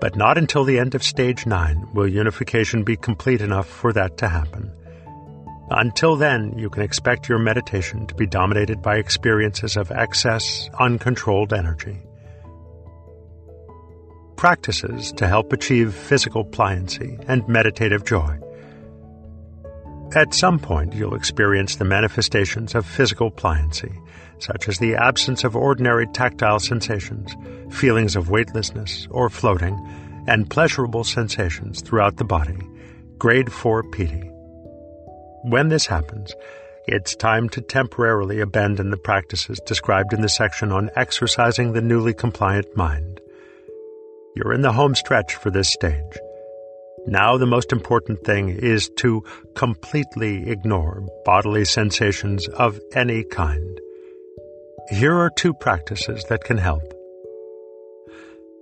But 0.00 0.16
not 0.16 0.38
until 0.38 0.64
the 0.64 0.78
end 0.78 0.94
of 0.94 1.02
stage 1.02 1.46
9 1.46 1.94
will 1.94 2.08
unification 2.08 2.84
be 2.84 2.96
complete 2.96 3.40
enough 3.40 3.68
for 3.68 3.92
that 3.92 4.18
to 4.18 4.28
happen. 4.28 4.72
Until 5.70 6.16
then, 6.16 6.58
you 6.58 6.68
can 6.68 6.82
expect 6.82 7.28
your 7.28 7.38
meditation 7.38 8.06
to 8.06 8.14
be 8.14 8.26
dominated 8.26 8.82
by 8.82 8.96
experiences 8.96 9.76
of 9.76 9.90
excess, 9.90 10.68
uncontrolled 10.78 11.52
energy. 11.52 12.02
Practices 14.36 15.12
to 15.12 15.26
help 15.26 15.52
achieve 15.52 15.94
physical 15.94 16.44
pliancy 16.44 17.24
and 17.28 17.48
meditative 17.48 18.04
joy. 18.04 18.38
At 20.14 20.32
some 20.32 20.60
point, 20.60 20.94
you'll 20.94 21.16
experience 21.16 21.74
the 21.74 21.84
manifestations 21.84 22.76
of 22.76 22.86
physical 22.86 23.32
pliancy, 23.32 23.92
such 24.38 24.68
as 24.68 24.78
the 24.78 24.94
absence 24.94 25.42
of 25.42 25.56
ordinary 25.56 26.06
tactile 26.06 26.60
sensations, 26.60 27.34
feelings 27.74 28.14
of 28.14 28.30
weightlessness 28.30 29.08
or 29.10 29.28
floating, 29.28 29.76
and 30.28 30.48
pleasurable 30.48 31.02
sensations 31.02 31.82
throughout 31.82 32.16
the 32.16 32.24
body, 32.24 32.58
grade 33.18 33.52
4 33.52 33.82
piti. 33.90 34.30
When 35.42 35.68
this 35.68 35.86
happens, 35.86 36.32
it's 36.86 37.16
time 37.16 37.48
to 37.48 37.60
temporarily 37.60 38.38
abandon 38.38 38.90
the 38.90 38.96
practices 38.96 39.60
described 39.66 40.12
in 40.12 40.20
the 40.20 40.28
section 40.28 40.70
on 40.70 40.90
exercising 40.94 41.72
the 41.72 41.82
newly 41.82 42.14
compliant 42.14 42.76
mind. 42.76 43.20
You're 44.36 44.52
in 44.52 44.62
the 44.62 44.72
home 44.72 44.94
stretch 44.94 45.34
for 45.34 45.50
this 45.50 45.72
stage 45.72 46.18
now, 47.06 47.36
the 47.36 47.46
most 47.46 47.70
important 47.70 48.24
thing 48.24 48.48
is 48.48 48.88
to 48.96 49.22
completely 49.54 50.48
ignore 50.48 51.06
bodily 51.24 51.66
sensations 51.66 52.48
of 52.48 52.80
any 52.94 53.24
kind. 53.24 53.80
Here 54.90 55.14
are 55.14 55.30
two 55.30 55.52
practices 55.52 56.24
that 56.24 56.44
can 56.44 56.58
help 56.58 56.82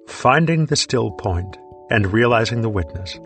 finding 0.08 0.66
the 0.66 0.76
still 0.76 1.10
point 1.12 1.56
and 1.88 2.12
realizing 2.12 2.62
the 2.62 2.68
witness. 2.68 3.18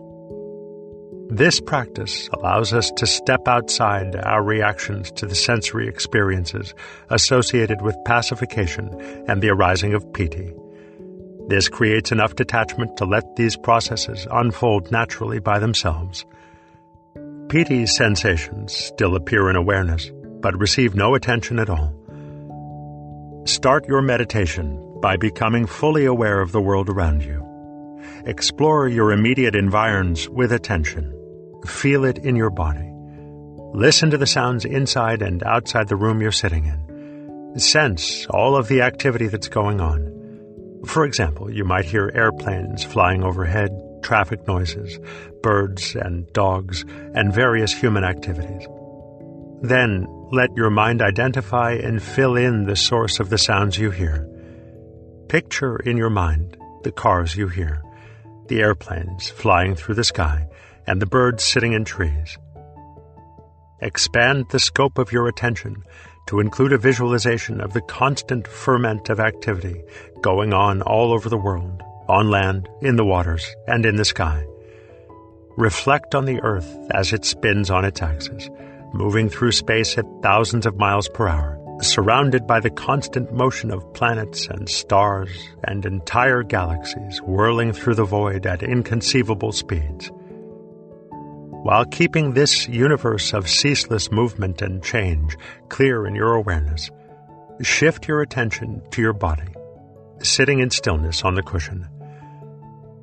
This 1.28 1.60
practice 1.60 2.28
allows 2.32 2.72
us 2.72 2.90
to 2.92 3.06
step 3.06 3.48
outside 3.48 4.14
our 4.14 4.42
reactions 4.42 5.10
to 5.12 5.26
the 5.26 5.34
sensory 5.34 5.88
experiences 5.88 6.74
associated 7.10 7.82
with 7.82 7.96
pacification 8.04 8.88
and 9.26 9.42
the 9.42 9.50
arising 9.50 9.94
of 9.94 10.12
piti. 10.12 10.52
This 11.48 11.68
creates 11.68 12.10
enough 12.10 12.34
detachment 12.34 12.96
to 12.96 13.04
let 13.04 13.36
these 13.36 13.56
processes 13.56 14.26
unfold 14.30 14.90
naturally 14.90 15.38
by 15.38 15.60
themselves. 15.60 16.26
Piti 17.48 17.86
sensations 17.86 18.74
still 18.74 19.14
appear 19.14 19.48
in 19.48 19.54
awareness, 19.54 20.10
but 20.40 20.58
receive 20.58 20.96
no 20.96 21.14
attention 21.14 21.60
at 21.60 21.70
all. 21.70 21.94
Start 23.44 23.86
your 23.86 24.02
meditation 24.02 24.82
by 25.00 25.16
becoming 25.16 25.66
fully 25.66 26.04
aware 26.04 26.40
of 26.40 26.50
the 26.50 26.60
world 26.60 26.88
around 26.88 27.22
you. 27.22 27.46
Explore 28.26 28.88
your 28.88 29.12
immediate 29.12 29.54
environs 29.54 30.28
with 30.28 30.50
attention. 30.50 31.12
Feel 31.64 32.04
it 32.04 32.18
in 32.18 32.34
your 32.34 32.50
body. 32.50 32.90
Listen 33.72 34.10
to 34.10 34.18
the 34.18 34.26
sounds 34.26 34.64
inside 34.64 35.22
and 35.22 35.44
outside 35.44 35.86
the 35.86 35.94
room 35.94 36.20
you're 36.20 36.32
sitting 36.32 36.66
in. 36.66 37.60
Sense 37.60 38.26
all 38.30 38.56
of 38.56 38.66
the 38.66 38.82
activity 38.82 39.28
that's 39.28 39.48
going 39.48 39.80
on. 39.80 40.15
For 40.86 41.04
example, 41.04 41.52
you 41.52 41.64
might 41.64 41.84
hear 41.84 42.10
airplanes 42.14 42.84
flying 42.84 43.22
overhead, 43.22 43.70
traffic 44.02 44.46
noises, 44.46 44.98
birds 45.42 45.94
and 45.94 46.32
dogs, 46.32 46.84
and 47.14 47.34
various 47.34 47.72
human 47.72 48.04
activities. 48.04 48.66
Then 49.62 50.06
let 50.30 50.56
your 50.56 50.70
mind 50.70 51.02
identify 51.02 51.72
and 51.72 52.02
fill 52.02 52.36
in 52.36 52.64
the 52.64 52.76
source 52.76 53.20
of 53.20 53.30
the 53.30 53.38
sounds 53.38 53.78
you 53.78 53.90
hear. 53.90 54.28
Picture 55.28 55.76
in 55.76 55.96
your 55.96 56.10
mind 56.10 56.56
the 56.84 56.92
cars 56.92 57.36
you 57.36 57.48
hear, 57.48 57.82
the 58.46 58.60
airplanes 58.60 59.28
flying 59.28 59.74
through 59.74 59.96
the 59.96 60.04
sky, 60.04 60.46
and 60.86 61.02
the 61.02 61.06
birds 61.06 61.42
sitting 61.42 61.72
in 61.72 61.84
trees. 61.84 62.38
Expand 63.80 64.46
the 64.50 64.60
scope 64.60 64.98
of 64.98 65.10
your 65.10 65.26
attention 65.26 65.82
to 66.26 66.40
include 66.40 66.72
a 66.72 66.78
visualization 66.78 67.60
of 67.60 67.72
the 67.72 67.80
constant 67.82 68.46
ferment 68.46 69.08
of 69.08 69.20
activity 69.20 69.82
going 70.20 70.52
on 70.52 70.82
all 70.82 71.12
over 71.12 71.28
the 71.28 71.38
world, 71.38 71.82
on 72.08 72.28
land, 72.30 72.68
in 72.82 72.96
the 72.96 73.04
waters, 73.04 73.54
and 73.68 73.86
in 73.86 73.96
the 73.96 74.04
sky. 74.04 74.44
Reflect 75.56 76.14
on 76.14 76.24
the 76.24 76.40
Earth 76.42 76.76
as 76.92 77.12
it 77.12 77.24
spins 77.24 77.70
on 77.70 77.84
its 77.84 78.02
axis, 78.02 78.50
moving 78.92 79.28
through 79.28 79.52
space 79.52 79.96
at 79.96 80.04
thousands 80.22 80.66
of 80.66 80.76
miles 80.76 81.08
per 81.08 81.28
hour, 81.28 81.58
surrounded 81.80 82.46
by 82.46 82.60
the 82.60 82.70
constant 82.70 83.32
motion 83.32 83.70
of 83.70 83.92
planets 83.94 84.46
and 84.48 84.68
stars 84.68 85.30
and 85.64 85.86
entire 85.86 86.42
galaxies 86.42 87.20
whirling 87.22 87.72
through 87.72 87.94
the 87.94 88.04
void 88.04 88.46
at 88.46 88.62
inconceivable 88.62 89.52
speeds. 89.52 90.10
While 91.62 91.84
keeping 91.84 92.32
this 92.32 92.68
universe 92.68 93.32
of 93.32 93.48
ceaseless 93.48 94.12
movement 94.12 94.62
and 94.62 94.82
change 94.82 95.36
clear 95.68 96.06
in 96.06 96.14
your 96.14 96.34
awareness, 96.34 96.90
shift 97.60 98.06
your 98.06 98.20
attention 98.20 98.82
to 98.90 99.02
your 99.02 99.12
body, 99.12 99.48
sitting 100.22 100.60
in 100.60 100.70
stillness 100.70 101.22
on 101.24 101.34
the 101.34 101.42
cushion. 101.42 101.88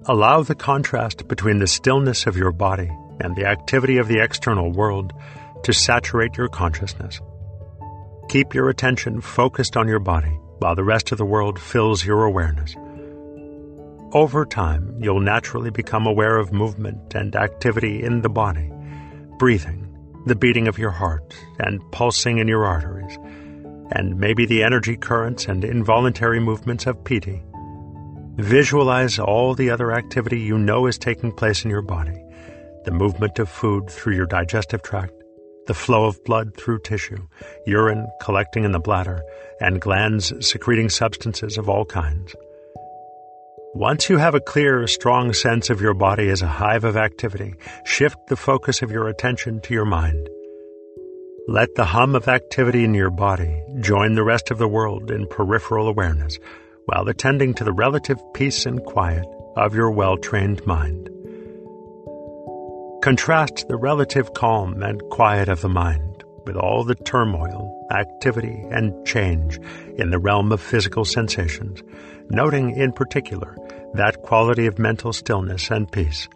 Allow 0.06 0.44
the 0.44 0.56
contrast 0.56 1.28
between 1.28 1.60
the 1.60 1.68
stillness 1.68 2.26
of 2.26 2.38
your 2.38 2.52
body 2.52 2.90
and 3.20 3.36
the 3.36 3.46
activity 3.46 3.98
of 3.98 4.08
the 4.08 4.22
external 4.22 4.72
world 4.72 5.14
to 5.64 5.74
saturate 5.74 6.38
your 6.38 6.50
consciousness. 6.50 7.22
Keep 8.30 8.54
your 8.54 8.70
attention 8.70 9.22
focused 9.22 9.78
on 9.78 9.88
your 9.88 10.00
body 10.00 10.40
while 10.60 10.76
the 10.76 10.84
rest 10.84 11.12
of 11.12 11.18
the 11.18 11.26
world 11.26 11.60
fills 11.60 12.06
your 12.06 12.24
awareness. 12.24 12.76
Over 14.14 14.46
time, 14.46 14.96
you'll 15.02 15.22
naturally 15.22 15.72
become 15.72 16.06
aware 16.06 16.38
of 16.38 16.54
movement 16.54 17.16
and 17.16 17.36
activity 17.36 18.04
in 18.04 18.22
the 18.22 18.30
body, 18.30 18.72
breathing, 19.40 19.88
the 20.28 20.36
beating 20.36 20.68
of 20.68 20.78
your 20.78 20.92
heart, 20.92 21.36
and 21.58 21.82
pulsing 21.92 22.38
in 22.38 22.48
your 22.48 22.64
arteries, 22.64 23.18
and 23.92 24.20
maybe 24.20 24.46
the 24.46 24.62
energy 24.62 24.98
currents 24.98 25.48
and 25.48 25.66
involuntary 25.66 26.40
movements 26.40 26.86
of 26.86 27.04
piti. 27.04 27.42
Visualize 28.36 29.18
all 29.18 29.56
the 29.56 29.72
other 29.72 29.92
activity 29.92 30.40
you 30.40 30.60
know 30.60 30.86
is 30.86 31.00
taking 31.00 31.32
place 31.32 31.66
in 31.66 31.72
your 31.72 31.82
body 31.82 32.24
the 32.86 32.92
movement 32.92 33.40
of 33.40 33.50
food 33.50 33.90
through 33.90 34.14
your 34.14 34.26
digestive 34.26 34.84
tract, 34.84 35.14
the 35.68 35.74
flow 35.74 36.06
of 36.06 36.24
blood 36.26 36.56
through 36.56 36.78
tissue, 36.80 37.28
urine 37.66 38.06
collecting 38.22 38.64
in 38.64 38.74
the 38.74 38.80
bladder, 38.80 39.24
and 39.60 39.82
glands 39.82 40.34
secreting 40.46 40.90
substances 40.90 41.58
of 41.58 41.70
all 41.70 41.86
kinds. 41.86 42.36
Once 43.76 44.08
you 44.08 44.20
have 44.20 44.36
a 44.36 44.40
clear, 44.40 44.86
strong 44.86 45.34
sense 45.34 45.72
of 45.72 45.82
your 45.82 45.96
body 45.96 46.30
as 46.30 46.44
a 46.44 46.48
hive 46.48 46.84
of 46.84 46.96
activity, 46.96 47.56
shift 47.84 48.16
the 48.28 48.36
focus 48.36 48.84
of 48.84 48.92
your 48.92 49.08
attention 49.08 49.60
to 49.60 49.74
your 49.74 49.84
mind. 49.84 50.30
Let 51.48 51.74
the 51.74 51.86
hum 51.86 52.14
of 52.14 52.28
activity 52.28 52.84
in 52.84 52.94
your 52.94 53.10
body 53.10 53.64
join 53.80 54.14
the 54.14 54.24
rest 54.24 54.52
of 54.52 54.60
the 54.60 54.68
world 54.68 55.10
in 55.10 55.26
peripheral 55.26 55.88
awareness 55.88 56.38
while 56.86 57.08
attending 57.08 57.56
to 57.56 57.64
the 57.64 57.74
relative 57.74 58.20
peace 58.36 58.68
and 58.68 58.84
quiet 58.84 59.26
of 59.56 59.74
your 59.74 59.90
well 59.90 60.18
trained 60.18 60.64
mind. 60.68 61.10
Contrast 63.02 63.68
the 63.70 63.78
relative 63.78 64.36
calm 64.36 64.84
and 64.84 65.02
quiet 65.10 65.50
of 65.50 65.62
the 65.62 65.70
mind 65.70 66.24
with 66.46 66.56
all 66.56 66.84
the 66.84 66.96
turmoil, 66.96 67.88
activity, 67.90 68.64
and 68.70 68.94
change 69.04 69.60
in 69.98 70.12
the 70.12 70.20
realm 70.20 70.52
of 70.52 70.62
physical 70.62 71.06
sensations, 71.06 71.82
noting 72.30 72.76
in 72.76 72.92
particular 72.92 73.56
that 73.94 74.22
quality 74.24 74.66
of 74.66 74.80
mental 74.80 75.14
stillness 75.14 75.70
and 75.70 75.92
peace. 75.92 76.28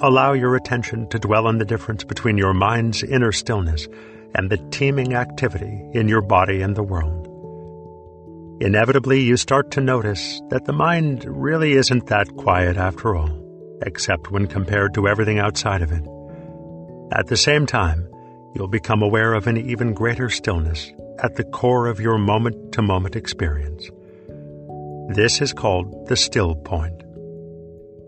Allow 0.00 0.32
your 0.32 0.54
attention 0.54 1.08
to 1.08 1.18
dwell 1.18 1.46
on 1.46 1.58
the 1.58 1.64
difference 1.64 2.04
between 2.04 2.38
your 2.38 2.54
mind's 2.54 3.02
inner 3.02 3.32
stillness 3.32 3.88
and 4.34 4.48
the 4.48 4.56
teeming 4.70 5.14
activity 5.14 5.84
in 5.92 6.08
your 6.08 6.22
body 6.22 6.62
and 6.62 6.76
the 6.76 6.82
world. 6.82 7.26
Inevitably, 8.62 9.20
you 9.20 9.36
start 9.36 9.72
to 9.72 9.80
notice 9.80 10.40
that 10.50 10.64
the 10.64 10.72
mind 10.72 11.24
really 11.24 11.72
isn't 11.72 12.06
that 12.06 12.36
quiet 12.36 12.76
after 12.76 13.16
all, 13.16 13.30
except 13.82 14.30
when 14.30 14.46
compared 14.46 14.94
to 14.94 15.08
everything 15.08 15.38
outside 15.38 15.82
of 15.82 15.92
it. 15.92 16.06
At 17.12 17.26
the 17.26 17.36
same 17.36 17.66
time, 17.66 18.08
you'll 18.54 18.68
become 18.68 19.02
aware 19.02 19.34
of 19.34 19.46
an 19.46 19.56
even 19.56 19.92
greater 19.94 20.30
stillness 20.30 20.92
at 21.22 21.34
the 21.34 21.44
core 21.44 21.88
of 21.88 22.00
your 22.00 22.18
moment 22.18 22.72
to 22.72 22.82
moment 22.82 23.16
experience. 23.16 23.90
This 25.10 25.40
is 25.40 25.52
called 25.52 26.06
the 26.06 26.14
still 26.14 26.54
point. 26.54 27.02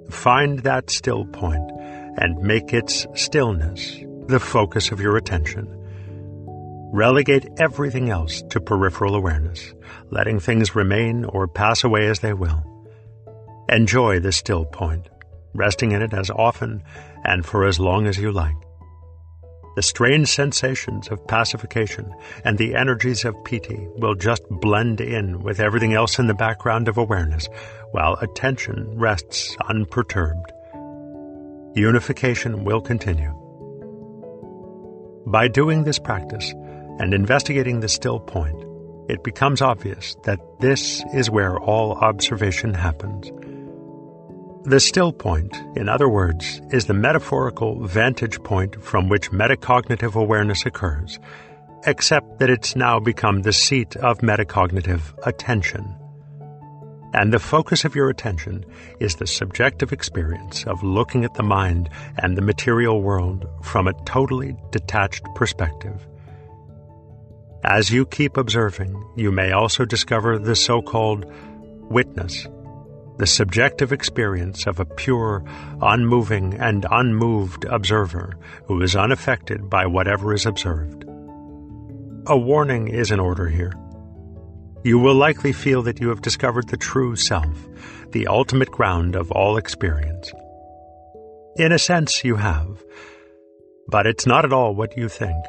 Find 0.08 0.60
that 0.60 0.88
still 0.88 1.24
point 1.24 1.68
and 2.16 2.38
make 2.38 2.72
its 2.72 3.08
stillness 3.16 3.98
the 4.28 4.38
focus 4.38 4.92
of 4.92 5.00
your 5.00 5.16
attention. 5.16 5.66
Relegate 6.92 7.48
everything 7.58 8.08
else 8.08 8.42
to 8.50 8.60
peripheral 8.60 9.16
awareness, 9.16 9.74
letting 10.10 10.38
things 10.38 10.76
remain 10.76 11.24
or 11.24 11.48
pass 11.48 11.82
away 11.82 12.06
as 12.06 12.20
they 12.20 12.34
will. 12.34 12.62
Enjoy 13.68 14.20
the 14.20 14.30
still 14.30 14.64
point, 14.64 15.08
resting 15.54 15.90
in 15.90 16.02
it 16.02 16.14
as 16.14 16.30
often 16.30 16.84
and 17.24 17.44
for 17.44 17.66
as 17.66 17.80
long 17.80 18.06
as 18.06 18.16
you 18.16 18.30
like. 18.30 18.54
The 19.74 19.82
strange 19.82 20.28
sensations 20.28 21.08
of 21.08 21.26
pacification 21.26 22.14
and 22.44 22.58
the 22.58 22.74
energies 22.74 23.24
of 23.24 23.42
piti 23.44 23.88
will 23.96 24.14
just 24.14 24.42
blend 24.50 25.00
in 25.00 25.40
with 25.40 25.60
everything 25.60 25.94
else 25.94 26.18
in 26.18 26.26
the 26.26 26.34
background 26.34 26.88
of 26.88 26.98
awareness, 26.98 27.48
while 27.92 28.18
attention 28.20 28.98
rests 28.98 29.56
unperturbed. 29.68 30.52
Unification 31.74 32.64
will 32.64 32.82
continue. 32.82 33.32
By 35.26 35.48
doing 35.48 35.84
this 35.84 35.98
practice 35.98 36.52
and 36.98 37.14
investigating 37.14 37.80
the 37.80 37.88
still 37.88 38.20
point, 38.20 38.62
it 39.08 39.24
becomes 39.24 39.62
obvious 39.62 40.16
that 40.24 40.38
this 40.60 41.02
is 41.14 41.30
where 41.30 41.58
all 41.58 41.92
observation 41.92 42.74
happens. 42.74 43.30
The 44.64 44.78
still 44.78 45.12
point, 45.12 45.56
in 45.74 45.88
other 45.88 46.08
words, 46.08 46.60
is 46.70 46.86
the 46.86 46.94
metaphorical 46.94 47.84
vantage 47.84 48.40
point 48.44 48.80
from 48.80 49.08
which 49.08 49.32
metacognitive 49.32 50.14
awareness 50.14 50.64
occurs, 50.64 51.18
except 51.84 52.38
that 52.38 52.48
it's 52.48 52.76
now 52.76 53.00
become 53.00 53.42
the 53.42 53.52
seat 53.52 53.96
of 53.96 54.18
metacognitive 54.18 55.02
attention. 55.26 55.84
And 57.12 57.32
the 57.32 57.40
focus 57.40 57.84
of 57.84 57.96
your 57.96 58.08
attention 58.08 58.64
is 59.00 59.16
the 59.16 59.26
subjective 59.26 59.92
experience 59.92 60.64
of 60.64 60.84
looking 60.84 61.24
at 61.24 61.34
the 61.34 61.42
mind 61.42 61.90
and 62.18 62.38
the 62.38 62.42
material 62.42 63.02
world 63.02 63.44
from 63.64 63.88
a 63.88 64.04
totally 64.04 64.54
detached 64.70 65.24
perspective. 65.34 66.06
As 67.64 67.90
you 67.90 68.06
keep 68.06 68.36
observing, 68.36 69.04
you 69.16 69.32
may 69.32 69.50
also 69.50 69.84
discover 69.84 70.38
the 70.38 70.54
so 70.54 70.82
called 70.82 71.26
witness 71.90 72.46
the 73.18 73.26
subjective 73.26 73.92
experience 73.92 74.66
of 74.66 74.80
a 74.80 74.84
pure, 74.84 75.44
unmoving, 75.80 76.54
and 76.54 76.86
unmoved 76.90 77.64
observer 77.64 78.36
who 78.66 78.80
is 78.82 78.96
unaffected 78.96 79.68
by 79.68 79.86
whatever 79.86 80.32
is 80.32 80.46
observed. 80.46 81.04
A 82.26 82.36
warning 82.36 82.88
is 82.88 83.10
in 83.10 83.20
order 83.20 83.48
here. 83.48 83.72
You 84.84 84.98
will 84.98 85.14
likely 85.14 85.52
feel 85.52 85.82
that 85.82 86.00
you 86.00 86.08
have 86.08 86.22
discovered 86.22 86.68
the 86.68 86.76
true 86.76 87.14
self, 87.14 87.68
the 88.10 88.26
ultimate 88.26 88.70
ground 88.70 89.14
of 89.14 89.30
all 89.30 89.56
experience. 89.56 90.32
In 91.56 91.70
a 91.70 91.78
sense, 91.78 92.24
you 92.24 92.36
have, 92.36 92.82
but 93.86 94.06
it's 94.06 94.26
not 94.26 94.44
at 94.44 94.52
all 94.52 94.74
what 94.74 94.96
you 94.96 95.08
think. 95.08 95.44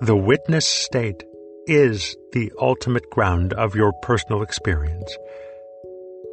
The 0.00 0.16
witness 0.16 0.66
state 0.66 1.22
is 1.66 2.16
the 2.32 2.52
ultimate 2.58 3.08
ground 3.10 3.52
of 3.52 3.76
your 3.76 3.92
personal 3.92 4.42
experience 4.42 5.16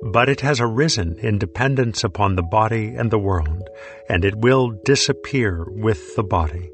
but 0.01 0.29
it 0.29 0.41
has 0.41 0.61
arisen 0.61 1.17
in 1.19 1.37
dependence 1.37 2.03
upon 2.03 2.35
the 2.35 2.43
body 2.43 2.95
and 2.95 3.11
the 3.11 3.19
world, 3.19 3.69
and 4.07 4.23
it 4.23 4.35
will 4.35 4.71
disappear 4.85 5.65
with 5.69 6.15
the 6.15 6.23
body. 6.23 6.69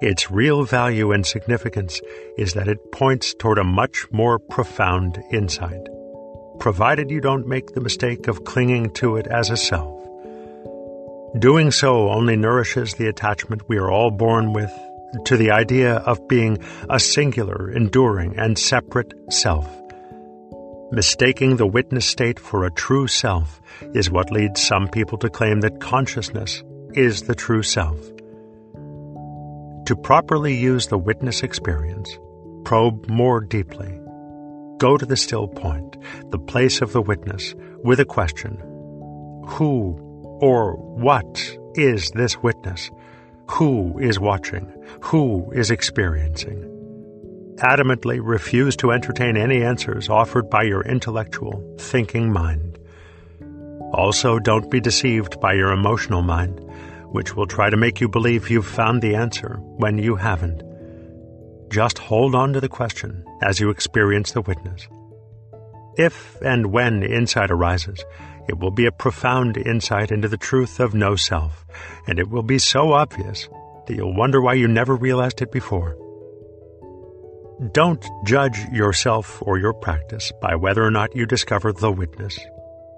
Its 0.00 0.30
real 0.30 0.64
value 0.64 1.12
and 1.12 1.26
significance 1.26 2.00
is 2.36 2.54
that 2.54 2.68
it 2.68 2.92
points 2.92 3.34
toward 3.34 3.58
a 3.58 3.64
much 3.64 4.06
more 4.10 4.38
profound 4.38 5.22
insight, 5.30 5.88
provided 6.58 7.10
you 7.10 7.20
don't 7.20 7.46
make 7.46 7.72
the 7.72 7.80
mistake 7.80 8.26
of 8.26 8.44
clinging 8.44 8.90
to 8.90 9.16
it 9.16 9.26
as 9.26 9.50
a 9.50 9.56
self. 9.56 10.02
Doing 11.38 11.70
so 11.70 12.10
only 12.10 12.36
nourishes 12.36 12.94
the 12.94 13.08
attachment 13.08 13.68
we 13.68 13.76
are 13.76 13.90
all 13.90 14.10
born 14.10 14.52
with 14.52 14.72
to 15.26 15.36
the 15.36 15.50
idea 15.50 15.96
of 15.96 16.26
being 16.28 16.58
a 16.90 16.98
singular, 16.98 17.70
enduring, 17.70 18.38
and 18.38 18.58
separate 18.58 19.14
self 19.30 19.83
Mistaking 20.90 21.56
the 21.56 21.66
witness 21.66 22.06
state 22.06 22.38
for 22.38 22.64
a 22.64 22.70
true 22.70 23.06
self 23.08 23.60
is 23.94 24.10
what 24.10 24.30
leads 24.30 24.62
some 24.62 24.86
people 24.88 25.18
to 25.18 25.30
claim 25.30 25.60
that 25.60 25.80
consciousness 25.80 26.62
is 26.92 27.22
the 27.22 27.34
true 27.34 27.62
self. 27.62 27.98
To 29.86 29.96
properly 30.02 30.54
use 30.54 30.86
the 30.86 30.98
witness 30.98 31.42
experience, 31.42 32.18
probe 32.64 33.08
more 33.08 33.40
deeply. 33.40 33.98
Go 34.78 34.96
to 34.96 35.06
the 35.06 35.16
still 35.16 35.48
point, 35.48 35.96
the 36.30 36.38
place 36.38 36.82
of 36.82 36.92
the 36.92 37.02
witness, 37.02 37.54
with 37.82 37.98
a 37.98 38.04
question 38.04 38.58
Who 39.48 39.98
or 40.40 40.74
what 40.76 41.58
is 41.74 42.10
this 42.10 42.42
witness? 42.42 42.90
Who 43.50 43.98
is 43.98 44.20
watching? 44.20 44.72
Who 45.02 45.50
is 45.52 45.70
experiencing? 45.70 46.73
Adamantly 47.58 48.20
refuse 48.22 48.76
to 48.76 48.90
entertain 48.90 49.36
any 49.36 49.62
answers 49.62 50.08
offered 50.08 50.50
by 50.50 50.62
your 50.62 50.82
intellectual, 50.82 51.76
thinking 51.78 52.32
mind. 52.32 52.78
Also, 53.92 54.38
don't 54.38 54.70
be 54.70 54.80
deceived 54.80 55.40
by 55.40 55.52
your 55.52 55.72
emotional 55.72 56.22
mind, 56.22 56.60
which 57.12 57.36
will 57.36 57.46
try 57.46 57.70
to 57.70 57.76
make 57.76 58.00
you 58.00 58.08
believe 58.08 58.50
you've 58.50 58.66
found 58.66 59.00
the 59.00 59.14
answer 59.14 59.58
when 59.60 59.98
you 59.98 60.16
haven't. 60.16 60.62
Just 61.70 61.98
hold 61.98 62.34
on 62.34 62.52
to 62.52 62.60
the 62.60 62.68
question 62.68 63.24
as 63.42 63.60
you 63.60 63.70
experience 63.70 64.32
the 64.32 64.42
witness. 64.42 64.88
If 65.96 66.36
and 66.42 66.72
when 66.72 67.04
insight 67.04 67.52
arises, 67.52 68.04
it 68.48 68.58
will 68.58 68.72
be 68.72 68.86
a 68.86 68.92
profound 68.92 69.56
insight 69.56 70.10
into 70.10 70.28
the 70.28 70.36
truth 70.36 70.80
of 70.80 70.92
no 70.92 71.14
self, 71.14 71.64
and 72.06 72.18
it 72.18 72.28
will 72.28 72.42
be 72.42 72.58
so 72.58 72.92
obvious 72.92 73.48
that 73.86 73.94
you'll 73.94 74.14
wonder 74.14 74.40
why 74.40 74.54
you 74.54 74.66
never 74.66 74.96
realized 74.96 75.40
it 75.40 75.52
before. 75.52 75.96
Don't 77.72 78.04
judge 78.24 78.58
yourself 78.72 79.40
or 79.46 79.58
your 79.58 79.72
practice 79.72 80.32
by 80.40 80.56
whether 80.56 80.84
or 80.84 80.90
not 80.90 81.14
you 81.14 81.24
discover 81.24 81.72
the 81.72 81.92
witness, 81.92 82.36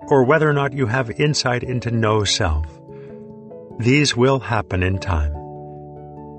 or 0.08 0.24
whether 0.24 0.48
or 0.48 0.54
not 0.54 0.72
you 0.72 0.86
have 0.86 1.10
insight 1.10 1.62
into 1.62 1.90
no 1.90 2.24
self. 2.24 2.66
These 3.78 4.16
will 4.16 4.38
happen 4.38 4.82
in 4.82 4.98
time. 4.98 5.32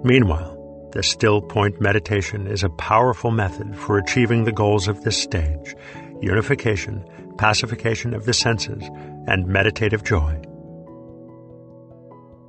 Meanwhile, 0.04 0.90
the 0.94 1.04
still 1.04 1.42
point 1.42 1.80
meditation 1.80 2.48
is 2.48 2.64
a 2.64 2.70
powerful 2.70 3.30
method 3.30 3.78
for 3.78 4.00
achieving 4.00 4.46
the 4.46 4.52
goals 4.52 4.88
of 4.88 5.04
this 5.04 5.22
stage 5.22 5.76
unification, 6.20 7.06
pacification 7.38 8.16
of 8.16 8.26
the 8.26 8.34
senses, 8.34 8.84
and 9.28 9.46
meditative 9.46 10.04
joy. 10.04 10.42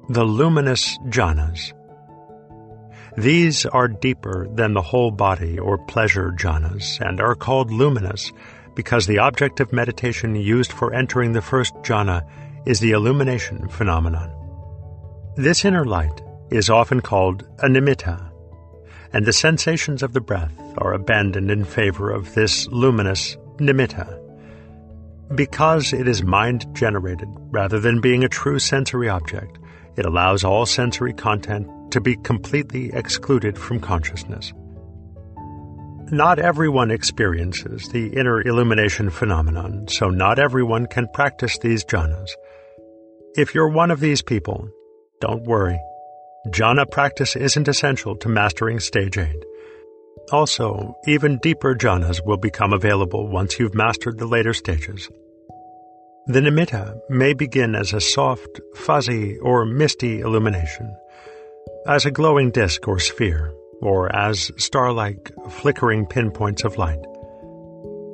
The 0.08 0.24
luminous 0.24 0.96
jhanas. 1.08 1.74
These 3.18 3.66
are 3.66 3.88
deeper 3.88 4.46
than 4.54 4.74
the 4.74 4.80
whole 4.80 5.10
body 5.10 5.58
or 5.58 5.76
pleasure 5.76 6.30
jhanas 6.30 7.00
and 7.00 7.20
are 7.20 7.34
called 7.34 7.72
luminous 7.72 8.30
because 8.76 9.08
the 9.08 9.18
object 9.18 9.58
of 9.58 9.72
meditation 9.72 10.36
used 10.36 10.70
for 10.70 10.94
entering 10.94 11.32
the 11.32 11.42
first 11.42 11.74
jhana 11.82 12.22
is 12.64 12.78
the 12.78 12.92
illumination 12.92 13.66
phenomenon. 13.70 14.30
This 15.34 15.64
inner 15.64 15.84
light 15.84 16.20
is 16.52 16.70
often 16.70 17.00
called 17.00 17.42
a 17.58 17.66
nimitta, 17.66 18.30
and 19.12 19.26
the 19.26 19.32
sensations 19.32 20.04
of 20.04 20.12
the 20.12 20.20
breath 20.20 20.56
are 20.78 20.92
abandoned 20.92 21.50
in 21.50 21.64
favor 21.64 22.12
of 22.12 22.32
this 22.34 22.68
luminous 22.68 23.36
nimitta. 23.56 24.16
Because 25.34 25.92
it 25.92 26.06
is 26.06 26.22
mind 26.22 26.72
generated 26.72 27.28
rather 27.50 27.80
than 27.80 28.00
being 28.00 28.22
a 28.22 28.28
true 28.28 28.60
sensory 28.60 29.08
object, 29.08 29.58
it 29.96 30.06
allows 30.06 30.44
all 30.44 30.66
sensory 30.66 31.12
content 31.12 31.68
to 31.90 32.00
be 32.00 32.16
completely 32.16 32.90
excluded 32.92 33.58
from 33.58 33.80
consciousness. 33.80 34.52
Not 36.10 36.38
everyone 36.38 36.90
experiences 36.90 37.88
the 37.88 38.08
inner 38.08 38.40
illumination 38.40 39.10
phenomenon, 39.10 39.88
so 39.88 40.08
not 40.08 40.38
everyone 40.38 40.86
can 40.86 41.06
practice 41.12 41.58
these 41.58 41.84
jhanas. 41.84 42.30
If 43.34 43.54
you're 43.54 43.68
one 43.68 43.90
of 43.90 44.00
these 44.00 44.22
people, 44.22 44.70
don't 45.20 45.44
worry. 45.44 45.78
Jhana 46.48 46.90
practice 46.90 47.36
isn't 47.36 47.68
essential 47.68 48.16
to 48.16 48.28
mastering 48.28 48.80
stage 48.80 49.18
8. 49.18 49.34
Also, 50.32 50.94
even 51.06 51.38
deeper 51.38 51.74
jhanas 51.74 52.24
will 52.24 52.36
become 52.36 52.72
available 52.72 53.28
once 53.28 53.58
you've 53.58 53.74
mastered 53.74 54.18
the 54.18 54.26
later 54.26 54.54
stages. 54.54 55.10
The 56.26 56.40
nimitta 56.40 56.98
may 57.08 57.32
begin 57.32 57.74
as 57.74 57.92
a 57.92 58.00
soft, 58.00 58.60
fuzzy, 58.74 59.38
or 59.38 59.64
misty 59.64 60.20
illumination, 60.20 60.94
as 61.86 62.04
a 62.04 62.10
glowing 62.10 62.50
disk 62.50 62.86
or 62.88 62.98
sphere, 62.98 63.54
or 63.80 64.14
as 64.14 64.50
star-like, 64.56 65.32
flickering 65.50 66.06
pinpoints 66.06 66.64
of 66.64 66.76
light. 66.78 67.00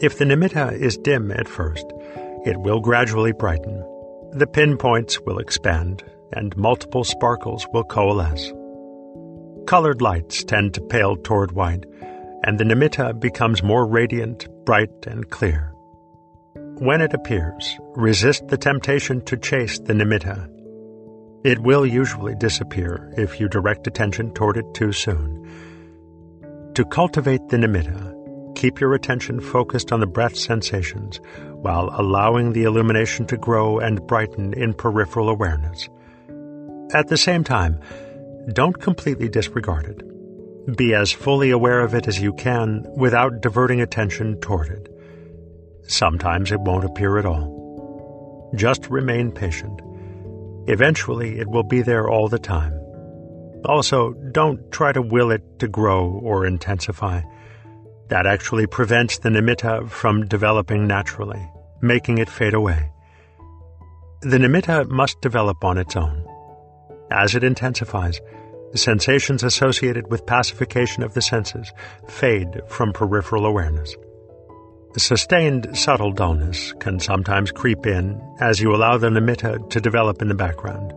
If 0.00 0.18
the 0.18 0.24
nimitta 0.24 0.72
is 0.72 0.98
dim 0.98 1.30
at 1.30 1.48
first, 1.48 1.86
it 2.44 2.58
will 2.58 2.80
gradually 2.80 3.32
brighten. 3.32 3.78
The 4.32 4.46
pinpoints 4.46 5.20
will 5.20 5.38
expand, 5.38 6.02
and 6.32 6.56
multiple 6.56 7.04
sparkles 7.04 7.66
will 7.72 7.84
coalesce. 7.84 8.52
Colored 9.66 10.02
lights 10.02 10.44
tend 10.44 10.74
to 10.74 10.80
pale 10.80 11.16
toward 11.16 11.52
white, 11.52 11.86
and 12.44 12.58
the 12.58 12.64
nimitta 12.64 13.18
becomes 13.18 13.62
more 13.62 13.86
radiant, 13.86 14.46
bright, 14.66 15.06
and 15.06 15.30
clear. 15.30 15.72
When 16.54 17.00
it 17.00 17.14
appears, 17.14 17.78
resist 17.94 18.48
the 18.48 18.58
temptation 18.58 19.24
to 19.26 19.36
chase 19.36 19.78
the 19.78 19.94
nimitta. 19.94 20.50
It 21.44 21.58
will 21.58 21.84
usually 21.84 22.34
disappear 22.34 23.12
if 23.18 23.38
you 23.38 23.50
direct 23.50 23.86
attention 23.86 24.32
toward 24.32 24.56
it 24.56 24.72
too 24.72 24.92
soon. 24.92 25.46
To 26.74 26.86
cultivate 26.86 27.46
the 27.50 27.58
nimitta, 27.58 28.56
keep 28.56 28.80
your 28.80 28.94
attention 28.94 29.40
focused 29.40 29.92
on 29.92 30.00
the 30.00 30.06
breath 30.06 30.36
sensations 30.36 31.20
while 31.52 31.90
allowing 31.92 32.54
the 32.54 32.62
illumination 32.62 33.26
to 33.26 33.36
grow 33.36 33.78
and 33.78 34.06
brighten 34.06 34.54
in 34.54 34.72
peripheral 34.72 35.28
awareness. 35.28 35.86
At 36.94 37.08
the 37.08 37.18
same 37.18 37.44
time, 37.44 37.78
don't 38.54 38.80
completely 38.80 39.28
disregard 39.28 39.84
it. 39.84 40.76
Be 40.78 40.94
as 40.94 41.12
fully 41.12 41.50
aware 41.50 41.80
of 41.80 41.94
it 41.94 42.08
as 42.08 42.22
you 42.22 42.32
can 42.32 42.86
without 42.96 43.42
diverting 43.42 43.82
attention 43.82 44.40
toward 44.40 44.68
it. 44.68 44.88
Sometimes 45.82 46.50
it 46.50 46.60
won't 46.60 46.86
appear 46.86 47.18
at 47.18 47.26
all. 47.26 48.50
Just 48.54 48.88
remain 48.88 49.30
patient. 49.30 49.82
Eventually, 50.66 51.38
it 51.38 51.48
will 51.48 51.62
be 51.62 51.82
there 51.82 52.08
all 52.08 52.28
the 52.28 52.38
time. 52.38 52.72
Also, 53.66 54.12
don't 54.32 54.70
try 54.70 54.92
to 54.92 55.02
will 55.02 55.30
it 55.30 55.42
to 55.58 55.68
grow 55.68 56.08
or 56.22 56.46
intensify. 56.46 57.22
That 58.08 58.26
actually 58.26 58.66
prevents 58.66 59.18
the 59.18 59.30
nimitta 59.30 59.88
from 59.88 60.26
developing 60.26 60.86
naturally, 60.86 61.50
making 61.80 62.18
it 62.18 62.28
fade 62.28 62.54
away. 62.54 62.90
The 64.20 64.38
nimitta 64.38 64.88
must 64.88 65.20
develop 65.20 65.64
on 65.64 65.78
its 65.78 65.96
own. 65.96 66.26
As 67.10 67.34
it 67.34 67.44
intensifies, 67.44 68.20
the 68.72 68.78
sensations 68.78 69.42
associated 69.42 70.10
with 70.10 70.26
pacification 70.26 71.02
of 71.02 71.14
the 71.14 71.22
senses 71.22 71.72
fade 72.08 72.60
from 72.68 72.92
peripheral 72.92 73.46
awareness. 73.46 73.94
Sustained 74.96 75.76
subtle 75.76 76.12
dullness 76.12 76.72
can 76.78 77.00
sometimes 77.00 77.50
creep 77.50 77.84
in 77.84 78.20
as 78.40 78.60
you 78.60 78.74
allow 78.74 78.96
the 78.96 79.08
nimitta 79.08 79.68
to 79.70 79.80
develop 79.80 80.22
in 80.22 80.28
the 80.28 80.34
background, 80.34 80.92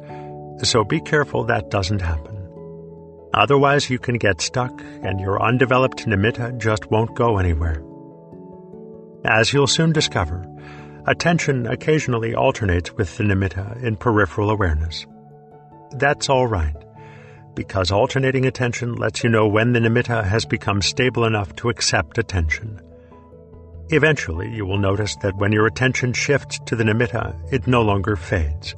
so 0.65 0.83
be 0.83 0.99
careful 0.99 1.43
that 1.45 1.71
doesn't 1.71 2.01
happen. 2.01 2.37
Otherwise, 3.33 3.89
you 3.89 3.97
can 3.97 4.17
get 4.17 4.39
stuck 4.39 4.81
and 5.01 5.19
your 5.19 5.41
undeveloped 5.41 6.05
nimitta 6.05 6.57
just 6.59 6.91
won't 6.91 7.15
go 7.15 7.39
anywhere. 7.39 7.81
As 9.25 9.51
you'll 9.51 9.65
soon 9.65 9.93
discover, 9.93 10.45
attention 11.07 11.65
occasionally 11.65 12.35
alternates 12.35 12.93
with 12.93 13.17
the 13.17 13.23
nimitta 13.23 13.81
in 13.83 13.95
peripheral 13.95 14.51
awareness. 14.51 15.07
That's 15.91 16.29
all 16.29 16.45
right 16.45 16.75
because 17.55 17.91
alternating 17.91 18.45
attention 18.45 18.93
lets 18.93 19.23
you 19.23 19.29
know 19.31 19.47
when 19.47 19.73
the 19.73 19.79
nimitta 19.79 20.23
has 20.23 20.45
become 20.45 20.79
stable 20.79 21.25
enough 21.25 21.55
to 21.55 21.69
accept 21.69 22.19
attention. 22.19 22.79
Eventually, 23.89 24.53
you 24.53 24.65
will 24.65 24.77
notice 24.77 25.15
that 25.17 25.37
when 25.37 25.53
your 25.53 25.65
attention 25.65 26.11
shifts 26.11 26.59
to 26.65 26.75
the 26.75 26.83
nimitta, 26.83 27.53
it 27.53 27.67
no 27.67 27.81
longer 27.81 28.17
fades. 28.17 28.75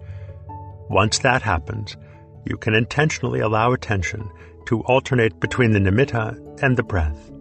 Once 0.89 1.19
that 1.19 1.41
happens, 1.41 1.97
you 2.45 2.57
can 2.57 2.75
intentionally 2.75 3.39
allow 3.39 3.73
attention 3.73 4.29
to 4.67 4.81
alternate 4.81 5.39
between 5.39 5.71
the 5.71 5.79
nimitta 5.79 6.37
and 6.61 6.77
the 6.77 6.83
breath. 6.83 7.31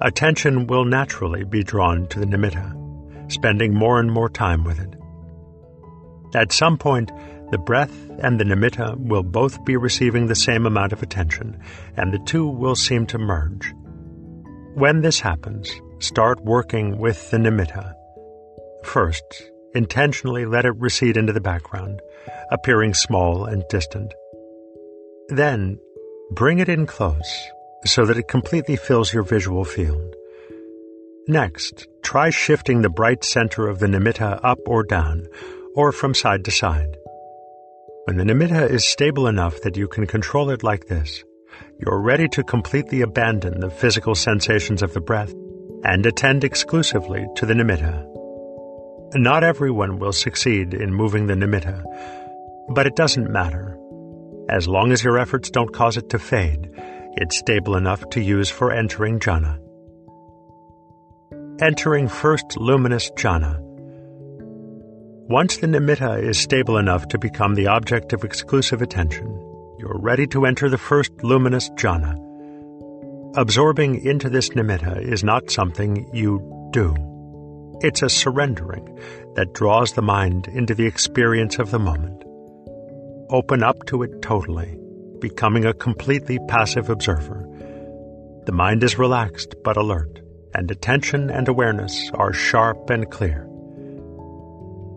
Attention 0.00 0.68
will 0.68 0.84
naturally 0.84 1.42
be 1.42 1.64
drawn 1.64 2.06
to 2.08 2.20
the 2.20 2.26
nimitta, 2.26 3.32
spending 3.32 3.74
more 3.74 3.98
and 3.98 4.12
more 4.12 4.28
time 4.28 4.62
with 4.62 4.78
it. 4.78 4.94
At 6.36 6.52
some 6.52 6.78
point, 6.78 7.10
the 7.50 7.58
breath 7.58 7.94
and 8.20 8.38
the 8.38 8.44
nimitta 8.44 8.96
will 8.96 9.22
both 9.22 9.64
be 9.64 9.76
receiving 9.76 10.26
the 10.26 10.34
same 10.34 10.66
amount 10.66 10.92
of 10.92 11.02
attention, 11.02 11.60
and 11.96 12.12
the 12.12 12.18
two 12.20 12.46
will 12.46 12.76
seem 12.76 13.06
to 13.06 13.18
merge. 13.18 13.72
When 14.74 15.00
this 15.00 15.18
happens, 15.20 15.80
start 15.98 16.44
working 16.44 16.98
with 16.98 17.30
the 17.30 17.38
nimitta. 17.38 17.94
First, 18.84 19.50
intentionally 19.74 20.44
let 20.44 20.64
it 20.64 20.74
recede 20.76 21.16
into 21.16 21.32
the 21.32 21.40
background, 21.40 22.00
appearing 22.50 22.94
small 22.94 23.44
and 23.44 23.64
distant. 23.68 24.14
Then, 25.28 25.78
bring 26.30 26.58
it 26.58 26.68
in 26.68 26.86
close 26.86 27.48
so 27.84 28.04
that 28.06 28.18
it 28.18 28.28
completely 28.28 28.76
fills 28.76 29.12
your 29.12 29.22
visual 29.22 29.64
field. 29.64 30.14
Next, 31.28 31.86
try 32.02 32.30
shifting 32.30 32.82
the 32.82 32.90
bright 32.90 33.24
center 33.24 33.68
of 33.68 33.78
the 33.78 33.86
nimitta 33.86 34.38
up 34.42 34.58
or 34.66 34.82
down, 34.82 35.26
or 35.74 35.92
from 35.92 36.14
side 36.14 36.44
to 36.44 36.50
side. 36.50 36.96
When 38.04 38.16
the 38.16 38.24
nimitta 38.24 38.70
is 38.70 38.86
stable 38.86 39.26
enough 39.26 39.60
that 39.62 39.76
you 39.76 39.88
can 39.88 40.06
control 40.06 40.50
it 40.50 40.62
like 40.62 40.86
this, 40.86 41.24
you're 41.80 42.00
ready 42.00 42.28
to 42.28 42.44
completely 42.44 43.00
abandon 43.00 43.60
the 43.60 43.70
physical 43.70 44.14
sensations 44.14 44.82
of 44.82 44.94
the 44.94 45.00
breath 45.00 45.34
and 45.84 46.04
attend 46.06 46.44
exclusively 46.44 47.26
to 47.36 47.46
the 47.46 47.54
nimitta. 47.54 48.06
Not 49.14 49.44
everyone 49.44 49.98
will 49.98 50.12
succeed 50.12 50.74
in 50.74 50.92
moving 50.92 51.26
the 51.26 51.34
nimitta, 51.34 51.82
but 52.74 52.86
it 52.86 52.96
doesn't 52.96 53.30
matter. 53.30 53.78
As 54.48 54.68
long 54.68 54.92
as 54.92 55.02
your 55.02 55.18
efforts 55.18 55.50
don't 55.50 55.72
cause 55.72 55.96
it 55.96 56.10
to 56.10 56.18
fade, 56.18 56.70
It's 57.18 57.38
stable 57.38 57.76
enough 57.76 58.10
to 58.10 58.20
use 58.20 58.50
for 58.50 58.70
entering 58.70 59.20
jhana. 59.20 59.58
Entering 61.62 62.08
first 62.08 62.58
luminous 62.58 63.10
jhana. 63.12 63.56
Once 65.26 65.56
the 65.56 65.66
nimitta 65.66 66.22
is 66.22 66.38
stable 66.38 66.76
enough 66.76 67.08
to 67.08 67.18
become 67.18 67.54
the 67.54 67.68
object 67.68 68.12
of 68.12 68.22
exclusive 68.22 68.82
attention, 68.82 69.26
you're 69.78 69.98
ready 69.98 70.26
to 70.26 70.44
enter 70.44 70.68
the 70.68 70.76
first 70.76 71.10
luminous 71.24 71.70
jhana. 71.70 72.25
Absorbing 73.38 74.02
into 74.02 74.30
this 74.30 74.48
nimitta 74.48 74.98
is 74.98 75.22
not 75.22 75.50
something 75.50 76.08
you 76.14 76.40
do. 76.72 76.96
It's 77.82 78.00
a 78.00 78.08
surrendering 78.08 78.98
that 79.34 79.52
draws 79.52 79.92
the 79.92 80.00
mind 80.00 80.48
into 80.48 80.74
the 80.74 80.86
experience 80.86 81.58
of 81.58 81.70
the 81.70 81.78
moment. 81.78 82.24
Open 83.28 83.62
up 83.62 83.84
to 83.88 84.02
it 84.02 84.22
totally, 84.22 84.78
becoming 85.18 85.66
a 85.66 85.74
completely 85.74 86.38
passive 86.48 86.88
observer. 86.88 87.46
The 88.46 88.52
mind 88.52 88.82
is 88.82 88.96
relaxed 88.96 89.54
but 89.62 89.76
alert, 89.76 90.18
and 90.54 90.70
attention 90.70 91.28
and 91.28 91.46
awareness 91.46 92.10
are 92.14 92.32
sharp 92.32 92.88
and 92.88 93.10
clear. 93.10 93.46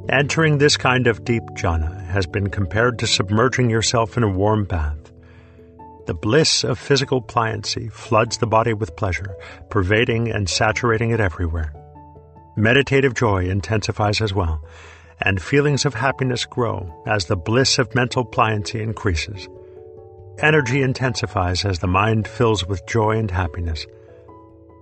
Entering 0.08 0.60
this 0.60 0.78
kind 0.78 1.08
of 1.08 1.26
deep 1.26 1.44
jhana 1.58 2.06
has 2.06 2.26
been 2.26 2.50
compared 2.50 3.00
to 3.00 3.08
submerging 3.08 3.70
yourself 3.70 4.16
in 4.16 4.24
a 4.24 4.30
warm 4.30 4.64
bath. 4.64 4.99
The 6.10 6.16
bliss 6.16 6.64
of 6.64 6.80
physical 6.80 7.22
pliancy 7.22 7.92
floods 7.92 8.40
the 8.40 8.48
body 8.48 8.74
with 8.74 8.96
pleasure, 8.96 9.36
pervading 9.70 10.32
and 10.32 10.50
saturating 10.50 11.12
it 11.12 11.20
everywhere. 11.20 11.72
Meditative 12.56 13.14
joy 13.14 13.46
intensifies 13.46 14.20
as 14.20 14.34
well, 14.34 14.60
and 15.22 15.40
feelings 15.40 15.86
of 15.86 15.94
happiness 15.94 16.46
grow 16.46 16.92
as 17.06 17.26
the 17.26 17.36
bliss 17.36 17.78
of 17.78 17.94
mental 17.94 18.26
pliancy 18.26 18.82
increases. 18.82 19.48
Energy 20.40 20.82
intensifies 20.82 21.64
as 21.64 21.78
the 21.78 21.86
mind 21.86 22.28
fills 22.28 22.66
with 22.66 22.88
joy 22.88 23.16
and 23.16 23.30
happiness. 23.30 23.86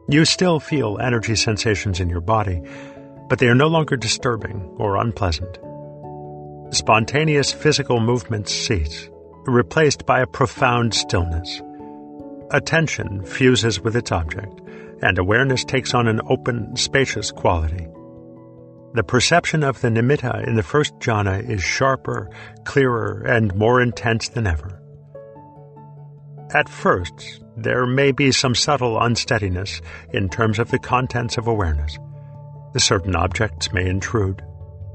You 0.07 0.23
still 0.23 0.61
feel 0.61 0.97
energy 0.97 1.35
sensations 1.35 1.99
in 1.99 2.07
your 2.07 2.21
body, 2.21 2.61
but 3.27 3.39
they 3.39 3.49
are 3.49 3.53
no 3.53 3.67
longer 3.67 3.97
disturbing 3.97 4.61
or 4.77 4.95
unpleasant. 4.95 5.59
Spontaneous 6.73 7.51
physical 7.51 7.99
movements 7.99 8.53
cease, 8.53 9.09
replaced 9.47 10.05
by 10.05 10.19
a 10.19 10.27
profound 10.27 10.93
stillness. 10.93 11.61
Attention 12.51 13.25
fuses 13.25 13.79
with 13.81 13.95
its 13.95 14.11
object, 14.11 14.61
and 15.01 15.17
awareness 15.17 15.63
takes 15.63 15.93
on 15.93 16.07
an 16.07 16.21
open, 16.29 16.75
spacious 16.75 17.31
quality. 17.31 17.87
The 18.93 19.03
perception 19.03 19.63
of 19.63 19.81
the 19.81 19.89
nimitta 19.89 20.47
in 20.47 20.55
the 20.55 20.63
first 20.63 20.97
jhana 20.99 21.47
is 21.47 21.61
sharper, 21.61 22.29
clearer, 22.63 23.23
and 23.27 23.53
more 23.55 23.81
intense 23.81 24.29
than 24.29 24.47
ever. 24.47 24.81
At 26.53 26.69
first, 26.69 27.41
there 27.57 27.85
may 27.85 28.11
be 28.11 28.31
some 28.31 28.55
subtle 28.55 28.99
unsteadiness 29.01 29.81
in 30.13 30.29
terms 30.29 30.59
of 30.59 30.71
the 30.71 30.79
contents 30.79 31.37
of 31.37 31.47
awareness. 31.47 31.97
Certain 32.77 33.15
objects 33.15 33.73
may 33.73 33.87
intrude. 33.87 34.43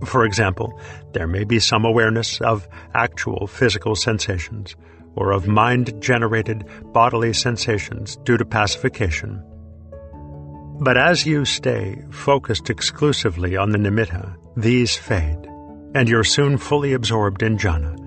For 0.05 0.25
example, 0.25 0.79
there 1.13 1.27
may 1.27 1.45
be 1.45 1.61
some 1.61 1.85
awareness 1.85 2.41
of 2.41 2.69
actual 2.95 3.47
physical 3.47 3.95
sensations 3.95 4.75
or 5.15 5.33
of 5.33 5.47
mind 5.47 6.01
generated 6.03 6.65
bodily 6.93 7.33
sensations 7.33 8.17
due 8.25 8.37
to 8.37 8.45
pacification. 8.45 9.43
But 10.81 10.97
as 10.97 11.27
you 11.27 11.45
stay 11.45 12.03
focused 12.11 12.71
exclusively 12.71 13.57
on 13.57 13.71
the 13.71 13.79
nimitta, 13.79 14.37
these 14.57 14.97
fade, 14.97 15.49
and 15.95 16.09
you're 16.09 16.25
soon 16.25 16.59
fully 16.59 16.93
absorbed 16.93 17.43
in 17.43 17.57
jhana. 17.57 17.99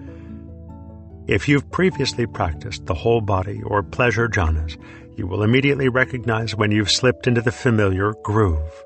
If 1.27 1.47
you've 1.47 1.71
previously 1.71 2.27
practiced 2.27 2.86
the 2.86 2.93
whole 2.93 3.21
body 3.21 3.62
or 3.63 3.81
pleasure 3.81 4.27
jhanas, 4.27 4.77
you 5.15 5.25
will 5.25 5.43
immediately 5.43 5.89
recognize 5.89 6.55
when 6.55 6.71
you've 6.71 6.91
slipped 6.91 7.27
into 7.27 7.41
the 7.41 7.51
familiar 7.51 8.13
groove. 8.23 8.84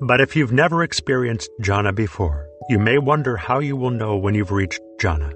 But 0.00 0.20
if 0.20 0.36
you've 0.36 0.52
never 0.52 0.82
experienced 0.82 1.50
jhana 1.62 1.94
before, 1.94 2.48
you 2.68 2.78
may 2.78 2.98
wonder 2.98 3.36
how 3.36 3.60
you 3.60 3.76
will 3.76 3.90
know 3.90 4.16
when 4.16 4.34
you've 4.34 4.52
reached 4.52 4.82
jhana. 5.00 5.32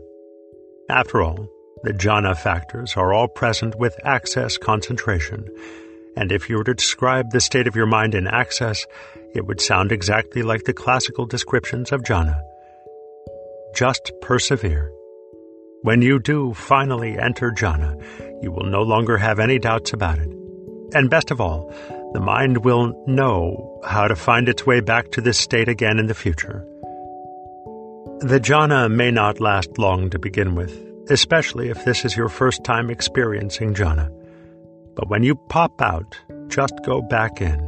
After 0.91 1.23
all, 1.23 1.49
the 1.83 1.93
jhana 1.93 2.37
factors 2.37 2.95
are 2.95 3.15
all 3.15 3.27
present 3.27 3.79
with 3.79 3.99
access 4.05 4.59
concentration, 4.59 5.49
and 6.15 6.31
if 6.31 6.51
you 6.51 6.59
were 6.59 6.65
to 6.65 6.75
describe 6.75 7.31
the 7.31 7.41
state 7.41 7.67
of 7.67 7.77
your 7.77 7.87
mind 7.87 8.15
in 8.15 8.27
access, 8.27 8.85
it 9.35 9.47
would 9.47 9.63
sound 9.63 9.93
exactly 9.93 10.43
like 10.43 10.65
the 10.65 10.75
classical 10.75 11.25
descriptions 11.25 11.91
of 11.91 12.03
jhana. 12.03 12.39
Just 13.75 14.13
persevere. 14.21 14.93
When 15.83 16.03
you 16.03 16.19
do 16.19 16.53
finally 16.53 17.19
enter 17.19 17.51
jhana, 17.51 17.97
you 18.43 18.53
will 18.53 18.67
no 18.67 18.83
longer 18.83 19.17
have 19.17 19.39
any 19.39 19.59
doubts 19.59 19.95
about 19.95 20.19
it. 20.19 20.29
And 20.93 21.09
best 21.09 21.31
of 21.31 21.41
all, 21.41 21.73
the 22.13 22.21
mind 22.21 22.65
will 22.65 22.93
know 23.07 23.81
how 23.85 24.09
to 24.09 24.17
find 24.17 24.49
its 24.49 24.67
way 24.67 24.81
back 24.81 25.11
to 25.13 25.21
this 25.21 25.39
state 25.39 25.69
again 25.69 25.99
in 25.99 26.07
the 26.07 26.15
future. 26.15 26.67
The 28.21 28.41
jhana 28.41 28.91
may 28.91 29.11
not 29.11 29.41
last 29.41 29.79
long 29.79 30.11
to 30.11 30.19
begin 30.19 30.55
with, 30.55 30.73
especially 31.09 31.71
if 31.71 31.85
this 31.85 32.05
is 32.05 32.17
your 32.17 32.29
first 32.29 32.65
time 32.65 32.91
experiencing 32.91 33.75
jhana. 33.75 34.11
But 34.95 35.09
when 35.09 35.23
you 35.23 35.37
pop 35.49 35.81
out, 35.81 36.19
just 36.49 36.75
go 36.85 37.01
back 37.01 37.41
in. 37.41 37.59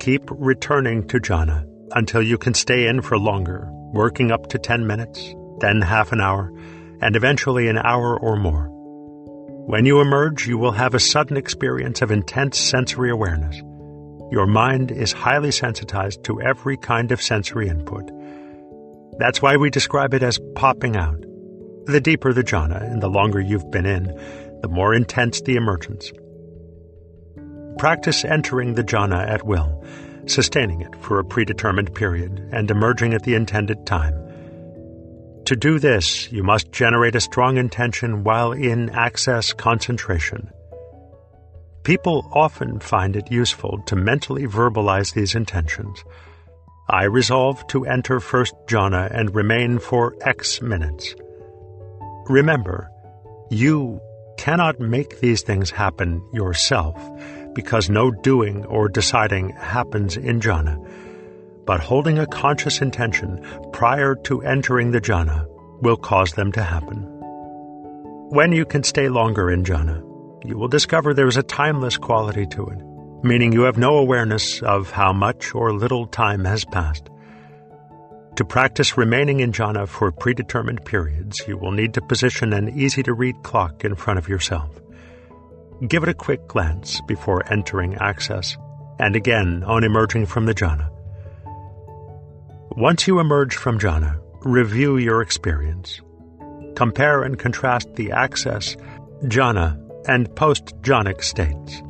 Keep 0.00 0.30
returning 0.30 1.06
to 1.08 1.18
jhana 1.18 1.66
until 1.92 2.22
you 2.22 2.38
can 2.38 2.54
stay 2.54 2.86
in 2.86 3.02
for 3.02 3.18
longer, 3.18 3.68
working 3.92 4.30
up 4.30 4.48
to 4.50 4.58
10 4.58 4.86
minutes, 4.86 5.34
then 5.58 5.82
half 5.82 6.12
an 6.12 6.20
hour, 6.20 6.52
and 7.00 7.16
eventually 7.16 7.68
an 7.68 7.78
hour 7.78 8.18
or 8.18 8.36
more. 8.36 8.77
When 9.68 9.84
you 9.84 10.00
emerge, 10.00 10.46
you 10.46 10.56
will 10.56 10.72
have 10.72 10.94
a 10.94 10.98
sudden 10.98 11.36
experience 11.36 12.00
of 12.00 12.10
intense 12.10 12.58
sensory 12.58 13.10
awareness. 13.10 13.58
Your 14.32 14.46
mind 14.46 14.90
is 14.90 15.12
highly 15.12 15.50
sensitized 15.50 16.24
to 16.24 16.40
every 16.40 16.78
kind 16.78 17.12
of 17.12 17.20
sensory 17.20 17.68
input. 17.68 18.10
That's 19.18 19.42
why 19.42 19.58
we 19.58 19.68
describe 19.68 20.14
it 20.14 20.22
as 20.22 20.40
popping 20.54 20.96
out. 20.96 21.20
The 21.84 22.00
deeper 22.00 22.32
the 22.32 22.42
jhana 22.42 22.82
and 22.82 23.02
the 23.02 23.10
longer 23.10 23.42
you've 23.42 23.70
been 23.70 23.84
in, 23.84 24.04
the 24.62 24.70
more 24.70 24.94
intense 24.94 25.42
the 25.42 25.56
emergence. 25.56 26.12
Practice 27.76 28.24
entering 28.24 28.74
the 28.74 28.84
jhana 28.84 29.28
at 29.28 29.44
will, 29.44 29.84
sustaining 30.24 30.80
it 30.80 30.96
for 31.02 31.18
a 31.18 31.24
predetermined 31.26 31.94
period, 31.94 32.48
and 32.52 32.70
emerging 32.70 33.12
at 33.12 33.24
the 33.24 33.34
intended 33.34 33.84
time. 33.84 34.14
To 35.48 35.56
do 35.56 35.78
this, 35.78 36.30
you 36.30 36.42
must 36.42 36.72
generate 36.72 37.14
a 37.14 37.22
strong 37.22 37.56
intention 37.56 38.22
while 38.22 38.52
in 38.52 38.90
access 38.90 39.54
concentration. 39.54 40.50
People 41.84 42.28
often 42.34 42.80
find 42.80 43.16
it 43.16 43.32
useful 43.32 43.80
to 43.86 43.96
mentally 43.96 44.46
verbalize 44.46 45.14
these 45.14 45.34
intentions. 45.34 46.04
I 46.90 47.04
resolve 47.04 47.66
to 47.68 47.86
enter 47.86 48.20
first 48.20 48.52
jhana 48.66 49.10
and 49.10 49.34
remain 49.34 49.78
for 49.78 50.14
X 50.20 50.60
minutes. 50.60 51.14
Remember, 52.26 52.90
you 53.48 54.02
cannot 54.36 54.80
make 54.80 55.20
these 55.20 55.40
things 55.40 55.70
happen 55.70 56.22
yourself 56.34 56.94
because 57.54 57.88
no 57.88 58.10
doing 58.10 58.66
or 58.66 58.90
deciding 58.90 59.48
happens 59.52 60.18
in 60.18 60.40
jhana 60.40 60.76
but 61.68 61.80
holding 61.80 62.18
a 62.18 62.26
conscious 62.26 62.80
intention 62.80 63.44
prior 63.74 64.14
to 64.14 64.40
entering 64.40 64.90
the 64.90 65.02
jhana 65.02 65.46
will 65.82 65.98
cause 65.98 66.32
them 66.32 66.50
to 66.50 66.62
happen. 66.62 67.02
When 68.30 68.52
you 68.52 68.64
can 68.64 68.82
stay 68.82 69.10
longer 69.10 69.50
in 69.50 69.64
jhana, 69.64 69.98
you 70.46 70.56
will 70.56 70.68
discover 70.68 71.12
there 71.12 71.28
is 71.28 71.36
a 71.36 71.42
timeless 71.42 71.98
quality 71.98 72.46
to 72.46 72.66
it, 72.68 72.80
meaning 73.22 73.52
you 73.52 73.64
have 73.64 73.76
no 73.76 73.98
awareness 73.98 74.62
of 74.62 74.90
how 74.90 75.12
much 75.12 75.54
or 75.54 75.74
little 75.74 76.06
time 76.06 76.46
has 76.46 76.64
passed. 76.64 77.10
To 78.36 78.46
practice 78.46 78.96
remaining 78.96 79.40
in 79.40 79.52
jhana 79.52 79.86
for 79.86 80.10
predetermined 80.10 80.86
periods, 80.86 81.42
you 81.46 81.58
will 81.58 81.72
need 81.72 81.92
to 81.94 82.00
position 82.00 82.54
an 82.54 82.78
easy 82.80 83.02
to 83.02 83.12
read 83.12 83.42
clock 83.42 83.84
in 83.84 83.94
front 83.94 84.18
of 84.18 84.26
yourself. 84.26 84.70
Give 85.86 86.02
it 86.02 86.08
a 86.08 86.14
quick 86.14 86.48
glance 86.48 87.02
before 87.02 87.52
entering 87.52 87.96
access, 87.96 88.56
and 88.98 89.14
again 89.14 89.64
on 89.64 89.84
emerging 89.84 90.24
from 90.24 90.46
the 90.46 90.54
jhana. 90.54 90.88
Once 92.80 93.08
you 93.08 93.18
emerge 93.18 93.56
from 93.56 93.76
jhana, 93.76 94.16
review 94.42 94.98
your 94.98 95.20
experience. 95.20 96.00
Compare 96.76 97.24
and 97.24 97.36
contrast 97.36 97.92
the 97.96 98.12
access, 98.12 98.76
jhana, 99.24 99.76
and 100.06 100.32
post-jhanic 100.36 101.20
states. 101.20 101.82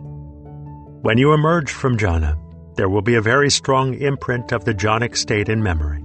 When 1.03 1.19
you 1.19 1.35
emerge 1.35 1.71
from 1.71 1.99
jhana, 1.99 2.39
there 2.77 2.89
will 2.89 3.03
be 3.03 3.17
a 3.17 3.21
very 3.21 3.51
strong 3.51 3.93
imprint 4.01 4.51
of 4.51 4.65
the 4.65 4.73
jhanic 4.73 5.15
state 5.15 5.51
in 5.51 5.63
memory. 5.63 6.03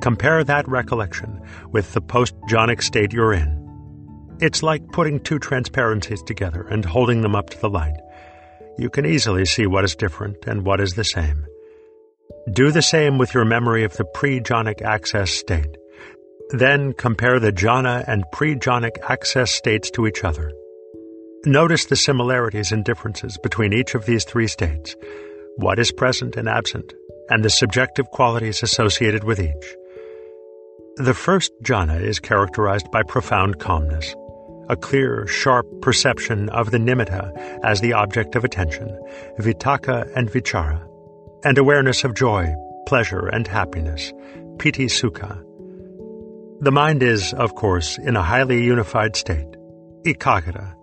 Compare 0.00 0.42
that 0.42 0.66
recollection 0.66 1.40
with 1.70 1.92
the 1.92 2.00
post-jhanic 2.00 2.82
state 2.82 3.12
you're 3.12 3.32
in. 3.32 3.56
It's 4.40 4.64
like 4.64 4.90
putting 4.90 5.20
two 5.20 5.38
transparencies 5.38 6.24
together 6.24 6.62
and 6.62 6.84
holding 6.84 7.20
them 7.20 7.36
up 7.36 7.50
to 7.50 7.60
the 7.60 7.70
light. 7.70 8.00
You 8.78 8.90
can 8.90 9.06
easily 9.06 9.44
see 9.44 9.68
what 9.68 9.84
is 9.84 9.94
different 9.94 10.44
and 10.48 10.66
what 10.66 10.80
is 10.80 10.94
the 10.94 11.04
same. 11.04 11.46
Do 12.50 12.72
the 12.72 12.82
same 12.82 13.18
with 13.18 13.34
your 13.34 13.44
memory 13.44 13.84
of 13.84 13.96
the 13.96 14.04
pre-jhanic 14.04 14.82
access 14.82 15.30
state. 15.30 15.76
Then 16.50 16.92
compare 16.92 17.38
the 17.38 17.52
jhana 17.52 18.02
and 18.08 18.24
pre-jhanic 18.32 18.98
access 19.08 19.52
states 19.52 19.92
to 19.92 20.08
each 20.08 20.24
other. 20.24 20.52
Notice 21.44 21.84
the 21.84 21.94
similarities 21.94 22.72
and 22.72 22.84
differences 22.84 23.38
between 23.38 23.72
each 23.72 23.94
of 23.94 24.06
these 24.06 24.24
three 24.24 24.48
states, 24.48 24.96
what 25.56 25.78
is 25.78 25.92
present 25.92 26.36
and 26.36 26.48
absent, 26.48 26.92
and 27.30 27.44
the 27.44 27.50
subjective 27.50 28.10
qualities 28.10 28.64
associated 28.64 29.22
with 29.22 29.38
each. 29.38 29.76
The 30.96 31.14
first 31.14 31.52
jhana 31.62 32.00
is 32.00 32.18
characterized 32.18 32.90
by 32.90 33.04
profound 33.04 33.60
calmness, 33.60 34.16
a 34.68 34.74
clear, 34.74 35.28
sharp 35.28 35.66
perception 35.80 36.48
of 36.48 36.72
the 36.72 36.78
nimitta 36.78 37.60
as 37.62 37.80
the 37.80 37.92
object 37.92 38.34
of 38.34 38.44
attention, 38.44 38.98
vitakka 39.38 40.10
and 40.16 40.28
vichara, 40.28 40.88
and 41.44 41.58
awareness 41.58 42.04
of 42.04 42.14
joy, 42.14 42.54
pleasure, 42.86 43.26
and 43.26 43.46
happiness, 43.46 44.12
piti 44.58 44.86
sukha. 44.86 45.42
The 46.60 46.72
mind 46.72 47.02
is, 47.02 47.32
of 47.34 47.54
course, 47.54 47.98
in 47.98 48.16
a 48.16 48.22
highly 48.22 48.62
unified 48.62 49.16
state, 49.16 49.56
ekaggata. 50.04 50.74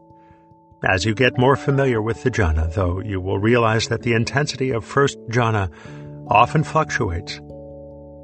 As 0.84 1.06
you 1.06 1.14
get 1.14 1.38
more 1.38 1.56
familiar 1.56 2.02
with 2.02 2.24
the 2.24 2.32
jhana, 2.32 2.74
though, 2.74 3.00
you 3.00 3.20
will 3.20 3.38
realize 3.40 3.88
that 3.88 4.02
the 4.02 4.14
intensity 4.14 4.72
of 4.72 4.86
first 4.86 5.18
jhana 5.30 5.72
often 6.28 6.64
fluctuates. 6.64 7.40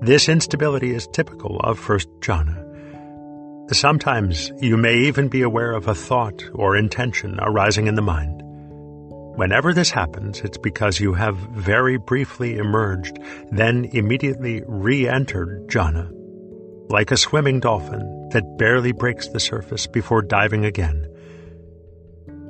This 0.02 0.30
instability 0.30 0.94
is 0.94 1.08
typical 1.08 1.60
of 1.62 1.80
first 1.80 2.10
jhana. 2.20 2.62
Sometimes 3.74 4.52
you 4.62 4.78
may 4.78 4.96
even 4.96 5.28
be 5.28 5.42
aware 5.42 5.72
of 5.72 5.88
a 5.88 5.96
thought 5.96 6.44
or 6.54 6.78
intention 6.78 7.40
arising 7.42 7.88
in 7.88 7.96
the 7.96 8.02
mind. 8.02 8.45
Whenever 9.36 9.74
this 9.74 9.92
happens, 9.92 10.40
it's 10.42 10.58
because 10.58 11.00
you 11.00 11.14
have 11.14 11.36
very 11.36 11.98
briefly 11.98 12.58
emerged, 12.58 13.20
then 13.52 13.86
immediately 13.92 14.64
re 14.66 15.08
entered 15.08 15.68
jhana 15.68 16.12
like 16.90 17.12
a 17.12 17.18
swimming 17.18 17.60
dolphin 17.60 18.30
that 18.32 18.58
barely 18.58 18.92
breaks 18.92 19.28
the 19.30 19.40
surface 19.40 19.88
before 19.88 20.22
diving 20.22 20.66
again. 20.66 21.08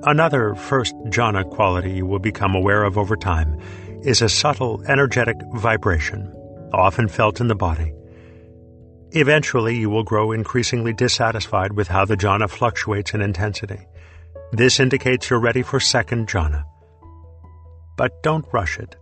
Another 0.03 0.55
first 0.55 0.93
jhana 1.05 1.49
quality 1.49 1.91
you 1.91 2.05
will 2.05 2.19
become 2.19 2.55
aware 2.55 2.83
of 2.83 2.97
over 2.97 3.15
time 3.15 3.59
is 4.03 4.21
a 4.21 4.29
subtle 4.29 4.83
energetic 4.87 5.37
vibration, 5.53 6.31
often 6.73 7.07
felt 7.07 7.39
in 7.39 7.47
the 7.47 7.55
body. 7.55 7.93
Eventually, 9.11 9.77
you 9.77 9.89
will 9.89 10.03
grow 10.03 10.31
increasingly 10.31 10.93
dissatisfied 10.93 11.73
with 11.73 11.87
how 11.87 12.05
the 12.05 12.17
jhana 12.17 12.49
fluctuates 12.49 13.13
in 13.13 13.21
intensity. 13.21 13.79
This 14.51 14.79
indicates 14.79 15.29
you're 15.29 15.39
ready 15.39 15.63
for 15.63 15.79
second 15.79 16.27
jhana. 16.27 16.65
But 17.97 18.23
don't 18.23 18.45
rush 18.51 18.77
it. 18.79 18.95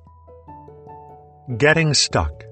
Getting 1.57 1.93
stuck 1.93 2.43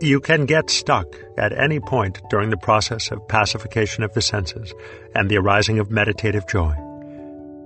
you 0.00 0.20
can 0.20 0.44
get 0.44 0.68
stuck 0.68 1.06
at 1.38 1.58
any 1.58 1.80
point 1.80 2.20
during 2.28 2.50
the 2.50 2.58
process 2.58 3.10
of 3.10 3.26
pacification 3.28 4.04
of 4.04 4.12
the 4.12 4.20
senses 4.20 4.74
and 5.14 5.30
the 5.30 5.38
arising 5.38 5.78
of 5.78 5.90
meditative 5.90 6.46
joy. 6.46 6.74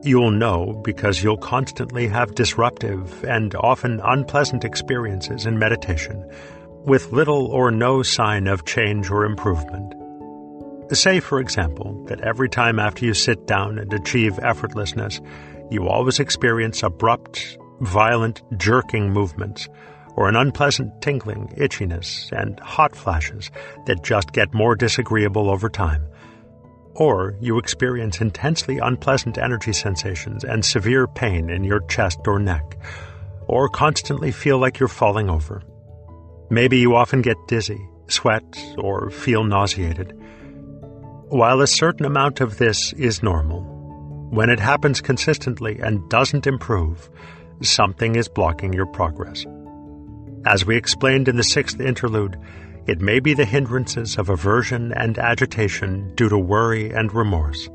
You'll 0.02 0.30
know 0.30 0.80
because 0.84 1.22
you'll 1.22 1.36
constantly 1.36 2.06
have 2.06 2.36
disruptive 2.36 3.24
and 3.24 3.54
often 3.56 4.00
unpleasant 4.04 4.64
experiences 4.64 5.44
in 5.44 5.58
meditation 5.58 6.24
with 6.86 7.12
little 7.12 7.48
or 7.48 7.72
no 7.72 8.02
sign 8.02 8.46
of 8.46 8.64
change 8.64 9.10
or 9.10 9.24
improvement. 9.24 9.94
Say, 10.92 11.20
for 11.20 11.40
example, 11.40 12.04
that 12.06 12.20
every 12.20 12.48
time 12.48 12.78
after 12.78 13.04
you 13.04 13.12
sit 13.12 13.46
down 13.46 13.78
and 13.78 13.92
achieve 13.92 14.34
effortlessness, 14.34 15.20
you 15.70 15.88
always 15.88 16.18
experience 16.18 16.82
abrupt, 16.82 17.58
violent, 17.80 18.42
jerking 18.58 19.10
movements 19.12 19.68
or 20.16 20.28
an 20.28 20.36
unpleasant 20.36 21.00
tingling, 21.00 21.48
itchiness, 21.56 22.30
and 22.32 22.58
hot 22.60 22.94
flashes 22.94 23.50
that 23.86 24.02
just 24.02 24.32
get 24.32 24.52
more 24.52 24.74
disagreeable 24.74 25.48
over 25.48 25.68
time. 25.68 26.04
Or 26.94 27.36
you 27.40 27.58
experience 27.58 28.20
intensely 28.20 28.78
unpleasant 28.78 29.38
energy 29.38 29.72
sensations 29.72 30.44
and 30.44 30.64
severe 30.64 31.06
pain 31.06 31.48
in 31.48 31.64
your 31.64 31.80
chest 31.86 32.18
or 32.26 32.38
neck, 32.38 32.76
or 33.46 33.68
constantly 33.68 34.32
feel 34.32 34.58
like 34.58 34.78
you're 34.78 34.88
falling 34.88 35.30
over. 35.30 35.62
Maybe 36.50 36.78
you 36.78 36.96
often 36.96 37.22
get 37.22 37.36
dizzy, 37.46 37.80
sweat, 38.08 38.42
or 38.76 39.10
feel 39.10 39.44
nauseated. 39.44 40.12
While 41.28 41.60
a 41.60 41.66
certain 41.66 42.04
amount 42.04 42.40
of 42.40 42.58
this 42.58 42.92
is 42.94 43.22
normal, 43.22 43.69
when 44.30 44.48
it 44.48 44.60
happens 44.60 45.00
consistently 45.00 45.80
and 45.80 46.08
doesn't 46.08 46.46
improve, 46.46 47.10
something 47.62 48.14
is 48.14 48.28
blocking 48.28 48.72
your 48.72 48.86
progress. 48.86 49.44
As 50.46 50.64
we 50.64 50.76
explained 50.76 51.28
in 51.28 51.36
the 51.36 51.42
sixth 51.42 51.80
interlude, 51.80 52.38
it 52.86 53.00
may 53.00 53.20
be 53.20 53.34
the 53.34 53.44
hindrances 53.44 54.16
of 54.16 54.28
aversion 54.28 54.92
and 54.92 55.18
agitation 55.18 56.14
due 56.14 56.28
to 56.28 56.38
worry 56.38 56.90
and 56.90 57.12
remorse. 57.12 57.68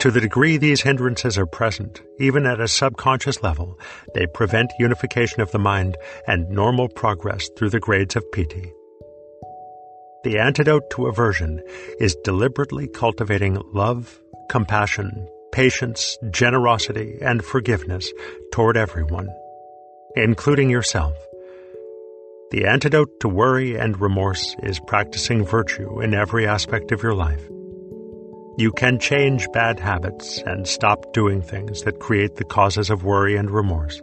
To 0.00 0.10
the 0.10 0.20
degree 0.20 0.58
these 0.58 0.82
hindrances 0.82 1.38
are 1.38 1.46
present, 1.46 2.02
even 2.20 2.46
at 2.46 2.60
a 2.60 2.68
subconscious 2.68 3.42
level, 3.42 3.80
they 4.14 4.26
prevent 4.26 4.70
unification 4.78 5.40
of 5.40 5.50
the 5.50 5.58
mind 5.58 5.96
and 6.28 6.48
normal 6.50 6.88
progress 6.90 7.48
through 7.56 7.70
the 7.70 7.80
grades 7.80 8.14
of 8.14 8.30
piti. 8.32 8.72
The 10.24 10.38
antidote 10.38 10.90
to 10.90 11.06
aversion 11.06 11.62
is 11.98 12.16
deliberately 12.24 12.88
cultivating 12.88 13.62
love, 13.72 14.20
compassion, 14.48 15.28
patience, 15.52 16.16
generosity, 16.30 17.18
and 17.20 17.44
forgiveness 17.44 18.12
toward 18.52 18.76
everyone 18.76 19.28
including 20.16 20.70
yourself. 20.70 21.14
The 22.50 22.66
antidote 22.66 23.20
to 23.20 23.28
worry 23.28 23.76
and 23.76 24.00
remorse 24.00 24.56
is 24.62 24.80
practicing 24.80 25.44
virtue 25.44 26.00
in 26.00 26.14
every 26.14 26.46
aspect 26.46 26.90
of 26.90 27.02
your 27.02 27.14
life. 27.14 27.42
You 28.56 28.72
can 28.72 28.98
change 28.98 29.46
bad 29.52 29.78
habits 29.78 30.38
and 30.46 30.66
stop 30.66 31.12
doing 31.12 31.42
things 31.42 31.82
that 31.82 32.00
create 32.00 32.36
the 32.36 32.44
causes 32.44 32.88
of 32.88 33.04
worry 33.04 33.36
and 33.36 33.50
remorse. 33.50 34.00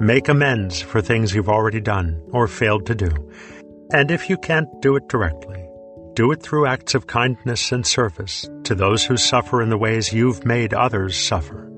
Make 0.00 0.28
amends 0.28 0.82
for 0.82 1.00
things 1.00 1.32
you've 1.32 1.48
already 1.48 1.80
done 1.80 2.20
or 2.32 2.48
failed 2.48 2.86
to 2.86 2.94
do. 2.96 3.10
And 3.92 4.10
if 4.10 4.28
you 4.28 4.36
can't 4.36 4.68
do 4.82 4.96
it 4.96 5.08
directly, 5.08 5.65
do 6.16 6.32
it 6.32 6.42
through 6.42 6.66
acts 6.66 6.94
of 6.94 7.06
kindness 7.06 7.70
and 7.72 7.86
service 7.86 8.48
to 8.64 8.74
those 8.74 9.04
who 9.04 9.18
suffer 9.18 9.60
in 9.60 9.68
the 9.68 9.76
ways 9.76 10.14
you've 10.14 10.46
made 10.46 10.72
others 10.72 11.14
suffer. 11.14 11.70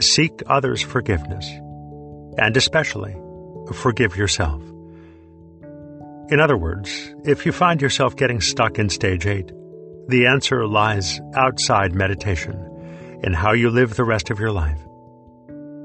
Seek 0.00 0.42
others' 0.46 0.82
forgiveness 0.82 1.48
and 2.36 2.54
especially 2.56 3.16
forgive 3.72 4.16
yourself. 4.16 4.62
In 6.30 6.40
other 6.40 6.58
words, 6.58 7.14
if 7.24 7.46
you 7.46 7.52
find 7.52 7.80
yourself 7.80 8.16
getting 8.16 8.42
stuck 8.42 8.78
in 8.78 8.90
stage 8.90 9.26
8, 9.26 9.50
the 10.08 10.26
answer 10.26 10.66
lies 10.66 11.18
outside 11.34 11.94
meditation, 11.94 13.18
in 13.22 13.32
how 13.32 13.52
you 13.52 13.70
live 13.70 13.94
the 13.96 14.04
rest 14.04 14.28
of 14.28 14.38
your 14.38 14.52
life. 14.52 14.80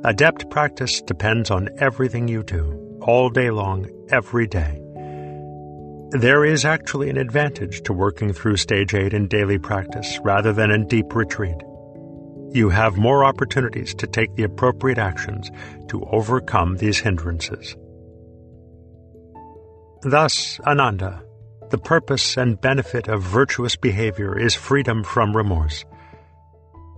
Adept 0.04 0.50
practice 0.50 1.02
depends 1.02 1.50
on 1.50 1.70
everything 1.78 2.28
you 2.28 2.44
do, 2.44 3.00
all 3.02 3.30
day 3.30 3.52
long, 3.52 3.90
every 4.12 4.48
day. 4.48 4.83
There 6.14 6.46
is 6.46 6.64
actually 6.64 7.10
an 7.10 7.18
advantage 7.18 7.82
to 7.84 7.94
working 7.94 8.34
through 8.34 8.58
stage 8.58 8.94
8 8.94 9.14
in 9.14 9.28
daily 9.28 9.58
practice 9.58 10.20
rather 10.24 10.54
than 10.54 10.72
in 10.72 10.88
deep 10.88 11.14
retreat 11.14 11.58
you 12.54 12.70
have 12.70 12.98
more 12.98 13.26
opportunities 13.26 13.96
to 13.96 14.08
take 14.08 14.36
the 14.36 14.44
appropriate 14.44 15.00
actions 15.00 15.50
to 15.88 16.06
overcome 16.12 16.78
these 16.78 17.00
hindrances. 17.00 17.76
Thus, 20.04 20.60
Ananda, 20.60 21.24
the 21.72 21.80
purpose 21.80 22.38
and 22.38 22.62
benefit 22.62 23.08
of 23.08 23.24
virtuous 23.24 23.76
behavior 23.76 24.38
is 24.38 24.54
freedom 24.54 25.04
from 25.04 25.36
remorse. 25.36 25.84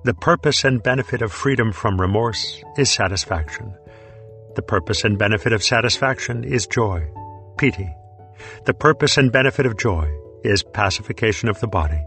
The 0.04 0.14
purpose 0.14 0.66
and 0.66 0.84
benefit 0.84 1.22
of 1.22 1.32
freedom 1.32 1.72
from 1.72 2.02
remorse 2.02 2.62
is 2.78 2.92
satisfaction. 2.92 3.74
The 4.56 4.62
purpose 4.62 5.06
and 5.06 5.18
benefit 5.18 5.54
of 5.54 5.64
satisfaction 5.64 6.44
is 6.44 6.68
joy, 6.68 7.08
piti. 7.58 7.95
The 8.66 8.74
purpose 8.74 9.18
and 9.18 9.32
benefit 9.32 9.66
of 9.66 9.78
joy 9.78 10.10
is 10.44 10.64
pacification 10.64 11.50
of 11.50 11.60
the 11.60 11.68
body. 11.68 12.02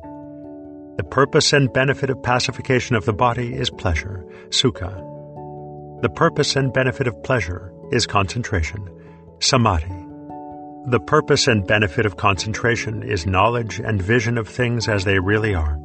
The 0.96 1.04
purpose 1.04 1.52
and 1.52 1.72
benefit 1.72 2.10
of 2.10 2.22
pacification 2.22 2.96
of 2.96 3.04
the 3.04 3.12
body 3.12 3.54
is 3.54 3.70
pleasure, 3.70 4.24
sukha. 4.48 4.92
The 6.02 6.08
purpose 6.08 6.56
and 6.56 6.72
benefit 6.72 7.06
of 7.06 7.22
pleasure 7.22 7.72
is 7.92 8.06
concentration, 8.06 8.88
samadhi. 9.40 10.06
The 10.90 11.00
purpose 11.00 11.46
and 11.46 11.66
benefit 11.66 12.06
of 12.06 12.16
concentration 12.16 13.02
is 13.02 13.26
knowledge 13.26 13.78
and 13.78 14.00
vision 14.00 14.38
of 14.38 14.48
things 14.48 14.88
as 14.88 15.04
they 15.04 15.18
really 15.18 15.54
are. 15.54 15.78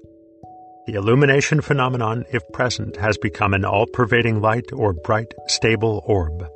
The 0.86 0.94
illumination 0.94 1.60
phenomenon, 1.60 2.24
if 2.32 2.42
present, 2.52 2.96
has 2.96 3.18
become 3.18 3.54
an 3.54 3.64
all 3.64 3.86
pervading 3.86 4.40
light 4.40 4.72
or 4.72 4.92
bright, 4.92 5.32
stable 5.48 6.02
orb. 6.06 6.48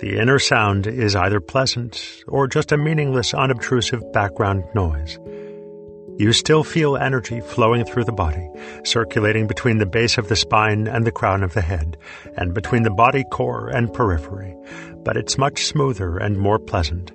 The 0.00 0.18
inner 0.18 0.38
sound 0.38 0.86
is 0.86 1.14
either 1.14 1.40
pleasant 1.40 2.24
or 2.26 2.48
just 2.48 2.72
a 2.72 2.78
meaningless, 2.78 3.34
unobtrusive 3.34 4.00
background 4.12 4.64
noise. 4.74 5.18
You 6.16 6.32
still 6.32 6.64
feel 6.64 6.96
energy 6.96 7.40
flowing 7.42 7.84
through 7.84 8.04
the 8.04 8.12
body, 8.12 8.48
circulating 8.82 9.46
between 9.46 9.76
the 9.76 9.84
base 9.84 10.16
of 10.16 10.28
the 10.28 10.36
spine 10.36 10.86
and 10.86 11.06
the 11.06 11.12
crown 11.12 11.42
of 11.42 11.52
the 11.52 11.60
head, 11.60 11.98
and 12.38 12.54
between 12.54 12.82
the 12.82 12.90
body 12.90 13.24
core 13.30 13.68
and 13.68 13.92
periphery, 13.92 14.56
but 15.04 15.18
it's 15.18 15.36
much 15.36 15.66
smoother 15.66 16.16
and 16.16 16.38
more 16.38 16.58
pleasant. 16.58 17.12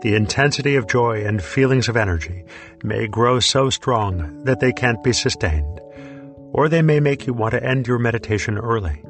The 0.00 0.14
intensity 0.14 0.76
of 0.76 0.86
joy 0.86 1.26
and 1.26 1.42
feelings 1.42 1.90
of 1.90 1.98
energy 1.98 2.44
may 2.82 3.08
grow 3.08 3.40
so 3.40 3.68
strong 3.68 4.44
that 4.44 4.60
they 4.60 4.72
can't 4.72 5.04
be 5.04 5.12
sustained, 5.12 5.80
or 6.52 6.70
they 6.70 6.80
may 6.80 7.00
make 7.00 7.26
you 7.26 7.34
want 7.34 7.52
to 7.52 7.62
end 7.62 7.86
your 7.86 7.98
meditation 7.98 8.56
early. 8.56 9.02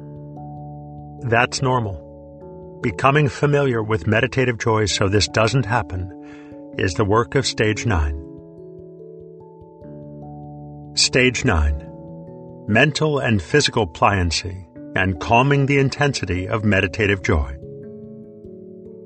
That's 1.29 1.61
normal. 1.61 2.10
Becoming 2.81 3.29
familiar 3.29 3.83
with 3.83 4.07
meditative 4.07 4.57
joy 4.57 4.85
so 4.87 5.07
this 5.07 5.27
doesn't 5.27 5.67
happen 5.67 6.73
is 6.79 6.95
the 6.95 7.05
work 7.05 7.35
of 7.35 7.45
stage 7.45 7.85
9. 7.85 8.15
Stage 10.95 11.45
9 11.45 12.65
Mental 12.67 13.19
and 13.19 13.39
physical 13.39 13.85
pliancy 13.85 14.65
and 14.95 15.19
calming 15.19 15.67
the 15.67 15.77
intensity 15.77 16.47
of 16.47 16.65
meditative 16.65 17.21
joy. 17.21 17.55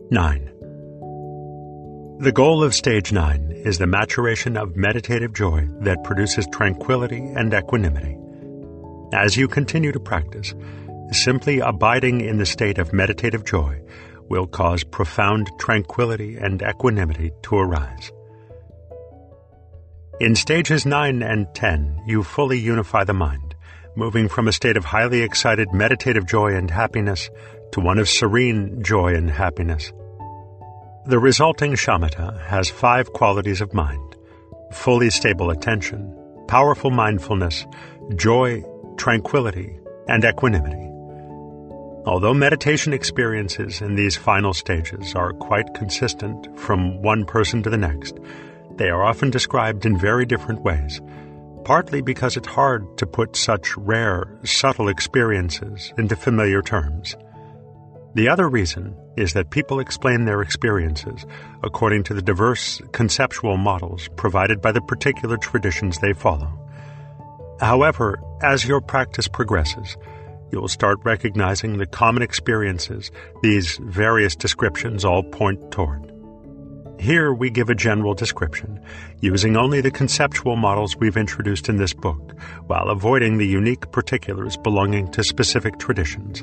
9. 0.09 0.51
The 2.19 2.31
goal 2.33 2.63
of 2.63 2.73
stage 2.73 3.11
9 3.11 3.51
is 3.65 3.77
the 3.77 3.87
maturation 3.87 4.55
of 4.55 4.77
meditative 4.77 5.33
joy 5.33 5.67
that 5.81 6.05
produces 6.05 6.47
tranquility 6.49 7.19
and 7.19 7.53
equanimity. 7.53 8.17
As 9.13 9.35
you 9.35 9.49
continue 9.49 9.91
to 9.91 9.99
practice, 9.99 10.53
Simply 11.11 11.59
abiding 11.59 12.21
in 12.21 12.37
the 12.37 12.45
state 12.45 12.77
of 12.77 12.93
meditative 12.93 13.45
joy 13.45 13.81
will 14.29 14.47
cause 14.47 14.83
profound 14.83 15.49
tranquility 15.59 16.37
and 16.37 16.61
equanimity 16.61 17.31
to 17.43 17.57
arise. 17.57 18.11
In 20.19 20.35
stages 20.35 20.85
9 20.85 21.21
and 21.21 21.47
10, 21.53 22.03
you 22.07 22.23
fully 22.23 22.57
unify 22.57 23.03
the 23.03 23.13
mind, 23.13 23.55
moving 23.95 24.29
from 24.29 24.47
a 24.47 24.53
state 24.53 24.77
of 24.77 24.85
highly 24.85 25.21
excited 25.21 25.73
meditative 25.73 26.25
joy 26.25 26.55
and 26.55 26.71
happiness 26.71 27.29
to 27.73 27.81
one 27.81 27.99
of 27.99 28.09
serene 28.09 28.81
joy 28.81 29.13
and 29.13 29.29
happiness. 29.29 29.91
The 31.05 31.19
resulting 31.19 31.73
shamatha 31.73 32.41
has 32.45 32.69
five 32.69 33.13
qualities 33.13 33.61
of 33.61 33.73
mind 33.73 34.15
fully 34.71 35.09
stable 35.09 35.51
attention, 35.51 36.13
powerful 36.47 36.91
mindfulness, 36.91 37.65
joy, 38.15 38.63
tranquility, 38.97 39.79
and 40.07 40.25
equanimity. 40.25 40.94
Although 42.05 42.35
meditation 42.35 42.93
experiences 42.93 43.81
in 43.81 43.95
these 43.95 44.15
final 44.15 44.53
stages 44.53 45.15
are 45.15 45.33
quite 45.33 45.73
consistent 45.73 46.59
from 46.59 47.01
one 47.01 47.25
person 47.25 47.63
to 47.63 47.69
the 47.69 47.77
next, 47.77 48.19
they 48.77 48.89
are 48.89 49.03
often 49.03 49.31
described 49.31 49.87
in 49.87 49.97
very 49.97 50.23
different 50.23 50.61
ways, 50.61 51.01
partly 51.63 52.01
because 52.01 52.37
it's 52.37 52.47
hard 52.47 52.97
to 52.99 53.07
put 53.07 53.35
such 53.35 53.75
rare, 53.75 54.37
subtle 54.43 54.87
experiences 54.87 55.91
into 55.97 56.15
familiar 56.15 56.61
terms. 56.61 57.15
The 58.13 58.29
other 58.29 58.47
reason 58.47 58.95
is 59.17 59.33
that 59.33 59.49
people 59.49 59.79
explain 59.79 60.25
their 60.25 60.43
experiences 60.43 61.25
according 61.63 62.03
to 62.03 62.13
the 62.13 62.21
diverse 62.21 62.81
conceptual 62.91 63.57
models 63.57 64.09
provided 64.15 64.61
by 64.61 64.71
the 64.71 64.81
particular 64.81 65.37
traditions 65.37 65.97
they 65.97 66.13
follow. 66.13 66.53
However, 67.59 68.21
as 68.43 68.63
your 68.63 68.79
practice 68.79 69.27
progresses, 69.27 69.97
you'll 70.55 70.69
start 70.69 70.97
recognizing 71.03 71.77
the 71.77 71.85
common 71.85 72.23
experiences 72.23 73.11
these 73.43 73.77
various 73.81 74.37
descriptions 74.37 75.03
all 75.03 75.21
point 75.21 75.69
toward. 75.69 76.09
Here 76.97 77.33
we 77.33 77.49
give 77.49 77.69
a 77.69 77.75
general 77.75 78.13
description, 78.13 78.79
using 79.19 79.57
only 79.57 79.81
the 79.81 79.91
conceptual 79.91 80.55
models 80.55 80.95
we've 80.95 81.17
introduced 81.17 81.67
in 81.67 81.75
this 81.75 81.91
book, 81.91 82.39
while 82.67 82.87
avoiding 82.87 83.37
the 83.37 83.45
unique 83.45 83.91
particulars 83.91 84.55
belonging 84.55 85.11
to 85.11 85.25
specific 85.25 85.77
traditions. 85.77 86.41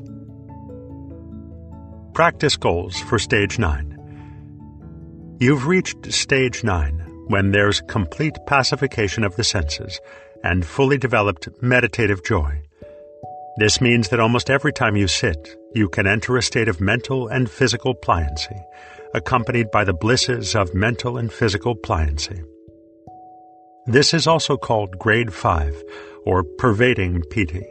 Practice 2.12 2.58
goals 2.58 3.00
for 3.00 3.18
Stage 3.18 3.58
9 3.58 5.36
You've 5.40 5.66
reached 5.66 6.12
Stage 6.12 6.62
9 6.62 7.24
when 7.28 7.50
there's 7.50 7.80
complete 7.80 8.36
pacification 8.46 9.24
of 9.24 9.36
the 9.36 9.44
senses 9.44 9.98
and 10.44 10.66
fully 10.66 10.98
developed 10.98 11.48
meditative 11.62 12.22
joy. 12.22 12.62
This 13.56 13.80
means 13.80 14.08
that 14.08 14.20
almost 14.20 14.48
every 14.48 14.72
time 14.72 14.96
you 14.96 15.06
sit, 15.06 15.56
you 15.74 15.88
can 15.88 16.06
enter 16.06 16.36
a 16.36 16.42
state 16.42 16.68
of 16.68 16.80
mental 16.80 17.28
and 17.28 17.50
physical 17.50 17.94
pliancy, 17.94 18.58
accompanied 19.14 19.70
by 19.70 19.84
the 19.84 19.92
blisses 19.92 20.54
of 20.54 20.74
mental 20.74 21.18
and 21.18 21.30
physical 21.30 21.76
pliancy. 21.76 22.42
This 23.86 24.14
is 24.14 24.26
also 24.26 24.56
called 24.56 24.98
grade 24.98 25.34
5, 25.34 25.82
or 26.24 26.44
pervading 26.44 27.22
piti, 27.30 27.66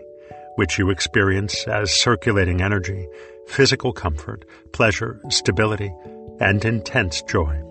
which 0.56 0.78
you 0.78 0.90
experience 0.90 1.66
as 1.68 2.00
circulating 2.00 2.62
energy, 2.62 3.08
physical 3.48 3.92
comfort, 3.92 4.46
pleasure, 4.74 5.20
stability, 5.30 5.92
and 6.40 6.64
intense 6.64 7.22
joy. 7.24 7.71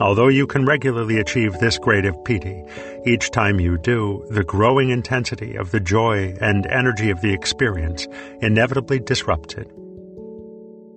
Although 0.00 0.28
you 0.28 0.46
can 0.46 0.64
regularly 0.64 1.18
achieve 1.18 1.58
this 1.58 1.76
grade 1.76 2.04
of 2.04 2.22
piti, 2.24 2.62
each 3.04 3.32
time 3.32 3.58
you 3.58 3.78
do, 3.78 4.24
the 4.30 4.44
growing 4.44 4.90
intensity 4.90 5.56
of 5.56 5.72
the 5.72 5.80
joy 5.80 6.36
and 6.40 6.66
energy 6.66 7.10
of 7.10 7.20
the 7.20 7.32
experience 7.32 8.06
inevitably 8.40 9.00
disrupts 9.00 9.54
it. 9.54 9.68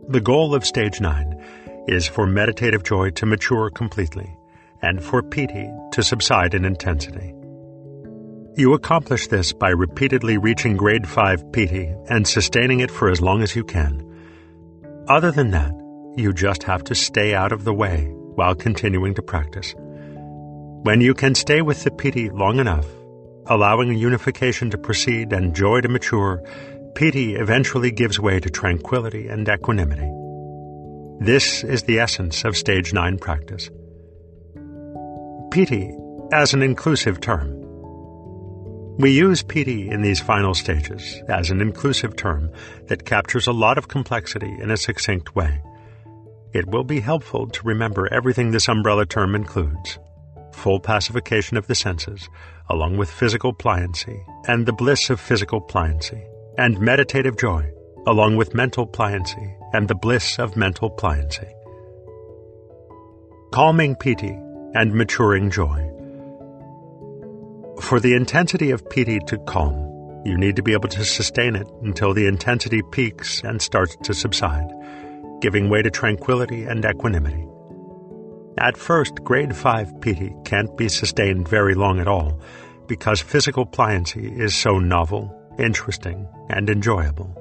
The 0.07 0.21
goal 0.21 0.53
of 0.53 0.65
stage 0.65 1.01
9 1.01 1.85
is 1.87 2.07
for 2.07 2.27
meditative 2.27 2.83
joy 2.83 3.09
to 3.11 3.25
mature 3.25 3.71
completely 3.71 4.37
and 4.83 5.03
for 5.03 5.23
piti 5.23 5.67
to 5.93 6.03
subside 6.03 6.53
in 6.53 6.63
intensity. 6.63 7.33
You 8.55 8.73
accomplish 8.73 9.27
this 9.27 9.51
by 9.51 9.69
repeatedly 9.69 10.37
reaching 10.37 10.77
grade 10.77 11.07
5 11.07 11.51
piti 11.51 11.91
and 12.07 12.27
sustaining 12.27 12.81
it 12.81 12.91
for 12.91 13.09
as 13.09 13.21
long 13.21 13.41
as 13.41 13.55
you 13.55 13.63
can. 13.63 14.05
Other 15.07 15.31
than 15.31 15.51
that, 15.51 15.73
you 16.17 16.33
just 16.33 16.63
have 16.63 16.83
to 16.83 16.93
stay 16.93 17.33
out 17.33 17.51
of 17.51 17.63
the 17.63 17.73
way 17.73 18.13
while 18.35 18.55
continuing 18.55 19.13
to 19.15 19.21
practice. 19.21 19.73
When 19.77 21.01
you 21.01 21.13
can 21.13 21.35
stay 21.35 21.61
with 21.61 21.83
the 21.83 21.91
piti 21.91 22.29
long 22.29 22.59
enough, 22.59 22.87
allowing 23.47 23.95
unification 23.97 24.69
to 24.71 24.77
proceed 24.77 25.31
and 25.31 25.55
joy 25.55 25.81
to 25.81 25.89
mature, 25.89 26.43
piti 26.95 27.35
eventually 27.35 27.91
gives 27.91 28.19
way 28.19 28.39
to 28.39 28.49
tranquility 28.49 29.27
and 29.27 29.47
equanimity. 29.47 30.09
This 31.23 31.63
is 31.63 31.83
the 31.83 31.99
essence 31.99 32.43
of 32.45 32.57
stage 32.57 32.93
9 32.93 33.19
practice. 33.19 33.69
Piti 35.51 35.95
as 36.31 36.53
an 36.53 36.63
inclusive 36.63 37.21
term. 37.21 37.57
We 38.97 39.11
use 39.11 39.43
piti 39.43 39.89
in 39.89 40.01
these 40.01 40.19
final 40.19 40.53
stages 40.53 41.21
as 41.27 41.51
an 41.51 41.61
inclusive 41.61 42.15
term 42.15 42.51
that 42.87 43.05
captures 43.05 43.47
a 43.47 43.51
lot 43.51 43.77
of 43.77 43.87
complexity 43.87 44.51
in 44.59 44.71
a 44.71 44.77
succinct 44.77 45.35
way. 45.35 45.61
It 46.53 46.67
will 46.67 46.83
be 46.83 46.99
helpful 46.99 47.47
to 47.47 47.67
remember 47.67 48.11
everything 48.11 48.51
this 48.51 48.67
umbrella 48.67 49.05
term 49.05 49.35
includes 49.35 49.99
full 50.51 50.79
pacification 50.79 51.57
of 51.57 51.67
the 51.67 51.75
senses, 51.75 52.27
along 52.69 52.97
with 52.97 53.09
physical 53.09 53.53
pliancy, 53.53 54.21
and 54.47 54.65
the 54.65 54.73
bliss 54.73 55.09
of 55.09 55.19
physical 55.19 55.61
pliancy, 55.61 56.21
and 56.57 56.79
meditative 56.79 57.37
joy, 57.37 57.71
along 58.05 58.35
with 58.35 58.53
mental 58.53 58.85
pliancy, 58.85 59.55
and 59.73 59.87
the 59.87 59.95
bliss 59.95 60.39
of 60.39 60.57
mental 60.57 60.89
pliancy. 60.89 61.49
Calming 63.51 63.95
piti 63.95 64.37
and 64.73 64.93
maturing 64.93 65.49
joy. 65.49 65.89
For 67.81 67.99
the 67.99 68.13
intensity 68.13 68.71
of 68.71 68.87
piti 68.89 69.19
to 69.27 69.37
calm, 69.39 69.87
you 70.25 70.37
need 70.37 70.55
to 70.57 70.63
be 70.63 70.73
able 70.73 70.89
to 70.89 71.03
sustain 71.03 71.55
it 71.55 71.67
until 71.81 72.13
the 72.13 72.27
intensity 72.27 72.81
peaks 72.91 73.41
and 73.43 73.61
starts 73.61 73.95
to 74.03 74.13
subside 74.13 74.69
giving 75.41 75.69
way 75.69 75.81
to 75.81 75.89
tranquility 75.89 76.63
and 76.63 76.85
equanimity. 76.85 77.45
At 78.57 78.77
first, 78.77 79.23
grade 79.23 79.55
5 79.55 80.01
piti 80.01 80.33
can't 80.45 80.75
be 80.77 80.87
sustained 80.87 81.47
very 81.47 81.73
long 81.73 81.99
at 81.99 82.07
all, 82.07 82.39
because 82.87 83.21
physical 83.21 83.65
pliancy 83.65 84.39
is 84.39 84.53
so 84.53 84.77
novel, 84.77 85.35
interesting, 85.57 86.27
and 86.49 86.69
enjoyable. 86.69 87.37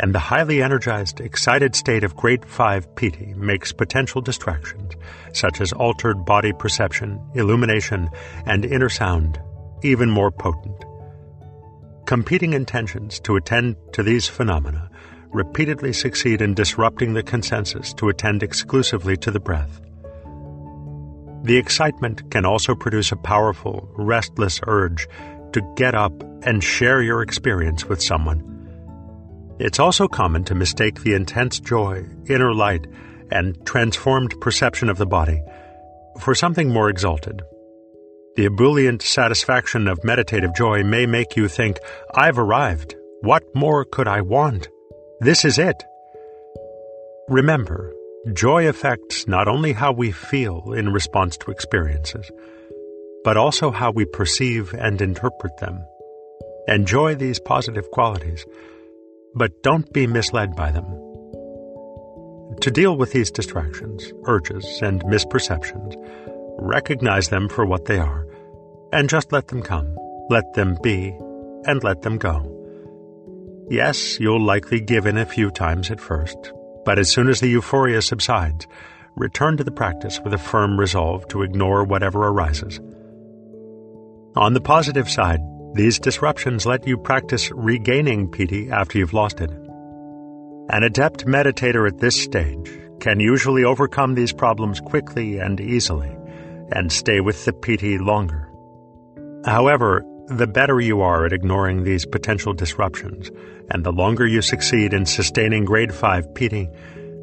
And 0.00 0.12
the 0.12 0.18
highly 0.18 0.62
energized, 0.62 1.20
excited 1.20 1.76
state 1.76 2.02
of 2.02 2.16
grade 2.16 2.44
5 2.44 2.96
piti 2.96 3.34
makes 3.34 3.72
potential 3.72 4.20
distractions, 4.20 4.94
such 5.32 5.60
as 5.60 5.72
altered 5.72 6.24
body 6.24 6.52
perception, 6.52 7.20
illumination, 7.34 8.10
and 8.44 8.64
inner 8.64 8.88
sound, 8.88 9.38
even 9.82 10.10
more 10.10 10.30
potent. 10.30 10.84
Competing 12.06 12.54
intentions 12.54 13.20
to 13.20 13.36
attend 13.36 13.76
to 13.92 14.02
these 14.02 14.26
phenomena 14.26 14.90
repeatedly 15.34 15.92
succeed 15.92 16.40
in 16.40 16.54
disrupting 16.54 17.12
the 17.12 17.22
consensus 17.22 17.92
to 17.94 18.08
attend 18.08 18.42
exclusively 18.42 19.16
to 19.18 19.30
the 19.30 19.40
breath. 19.40 19.80
The 21.42 21.56
excitement 21.56 22.30
can 22.30 22.46
also 22.46 22.74
produce 22.74 23.12
a 23.12 23.16
powerful, 23.16 23.88
restless 23.96 24.60
urge 24.66 25.06
to 25.52 25.74
get 25.76 25.94
up 25.94 26.12
and 26.44 26.64
share 26.64 27.02
your 27.02 27.20
experience 27.20 27.84
with 27.84 28.02
someone. 28.02 28.50
It's 29.58 29.78
also 29.78 30.08
common 30.08 30.44
to 30.44 30.54
mistake 30.54 31.02
the 31.02 31.14
intense 31.14 31.60
joy, 31.60 32.06
inner 32.26 32.54
light, 32.54 32.86
and 33.30 33.64
transformed 33.66 34.40
perception 34.40 34.88
of 34.88 34.98
the 34.98 35.06
body 35.06 35.42
for 36.20 36.34
something 36.34 36.70
more 36.70 36.88
exalted. 36.88 37.42
The 38.36 38.46
ebullient 38.46 39.02
satisfaction 39.02 39.86
of 39.86 40.02
meditative 40.02 40.54
joy 40.54 40.82
may 40.82 41.06
make 41.06 41.36
you 41.36 41.48
think, 41.48 41.78
I've 42.14 42.38
arrived. 42.38 42.96
What 43.20 43.44
more 43.54 43.84
could 43.84 44.08
I 44.08 44.22
want? 44.22 44.68
This 45.24 45.46
is 45.46 45.58
it. 45.58 45.82
Remember, 47.30 47.94
joy 48.34 48.68
affects 48.68 49.26
not 49.26 49.48
only 49.48 49.72
how 49.72 49.90
we 49.90 50.12
feel 50.12 50.74
in 50.74 50.92
response 50.92 51.38
to 51.38 51.50
experiences, 51.50 52.30
but 53.24 53.38
also 53.38 53.70
how 53.70 53.90
we 53.90 54.04
perceive 54.04 54.74
and 54.74 55.00
interpret 55.00 55.56
them. 55.56 55.82
Enjoy 56.68 57.14
these 57.14 57.40
positive 57.40 57.90
qualities, 57.90 58.44
but 59.34 59.62
don't 59.62 59.90
be 59.94 60.06
misled 60.06 60.54
by 60.54 60.70
them. 60.70 60.84
To 62.60 62.70
deal 62.70 62.94
with 62.94 63.12
these 63.12 63.30
distractions, 63.30 64.12
urges, 64.26 64.82
and 64.82 65.02
misperceptions, 65.04 65.94
recognize 66.58 67.30
them 67.30 67.48
for 67.48 67.64
what 67.64 67.86
they 67.86 67.98
are, 67.98 68.26
and 68.92 69.08
just 69.08 69.32
let 69.32 69.48
them 69.48 69.62
come, 69.62 69.96
let 70.28 70.52
them 70.52 70.76
be, 70.82 71.16
and 71.64 71.82
let 71.82 72.02
them 72.02 72.18
go. 72.18 72.53
Yes, 73.70 74.20
you'll 74.20 74.44
likely 74.44 74.80
give 74.80 75.06
in 75.06 75.16
a 75.16 75.24
few 75.24 75.50
times 75.50 75.90
at 75.90 76.00
first, 76.00 76.52
but 76.84 76.98
as 76.98 77.10
soon 77.10 77.28
as 77.28 77.40
the 77.40 77.48
euphoria 77.48 78.02
subsides, 78.02 78.66
return 79.16 79.56
to 79.56 79.64
the 79.64 79.70
practice 79.70 80.20
with 80.20 80.34
a 80.34 80.38
firm 80.38 80.78
resolve 80.78 81.26
to 81.28 81.42
ignore 81.42 81.84
whatever 81.84 82.26
arises. 82.26 82.78
On 84.36 84.52
the 84.52 84.60
positive 84.60 85.08
side, 85.08 85.40
these 85.74 85.98
disruptions 85.98 86.66
let 86.66 86.86
you 86.86 86.98
practice 86.98 87.50
regaining 87.52 88.30
piti 88.30 88.70
after 88.70 88.98
you've 88.98 89.14
lost 89.14 89.40
it. 89.40 89.50
An 90.70 90.82
adept 90.82 91.26
meditator 91.26 91.86
at 91.86 91.98
this 91.98 92.20
stage 92.20 92.70
can 93.00 93.18
usually 93.18 93.64
overcome 93.64 94.14
these 94.14 94.32
problems 94.32 94.80
quickly 94.80 95.38
and 95.38 95.60
easily 95.60 96.14
and 96.72 96.92
stay 96.92 97.20
with 97.20 97.44
the 97.44 97.52
piti 97.52 97.98
longer. 97.98 98.48
However, 99.44 100.04
the 100.28 100.46
better 100.46 100.80
you 100.80 101.02
are 101.02 101.26
at 101.26 101.32
ignoring 101.32 101.84
these 101.84 102.06
potential 102.06 102.54
disruptions, 102.54 103.30
and 103.70 103.84
the 103.84 103.92
longer 103.92 104.26
you 104.26 104.42
succeed 104.42 104.92
in 104.92 105.06
sustaining 105.06 105.64
grade 105.64 105.94
5 105.94 106.34
piti, 106.34 106.68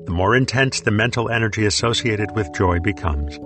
the 0.06 0.12
more 0.12 0.36
intense 0.36 0.82
the 0.82 0.92
mental 0.92 1.30
energy 1.30 1.66
associated 1.66 2.32
with 2.36 2.54
joy 2.54 2.80
becomes. 2.80 3.40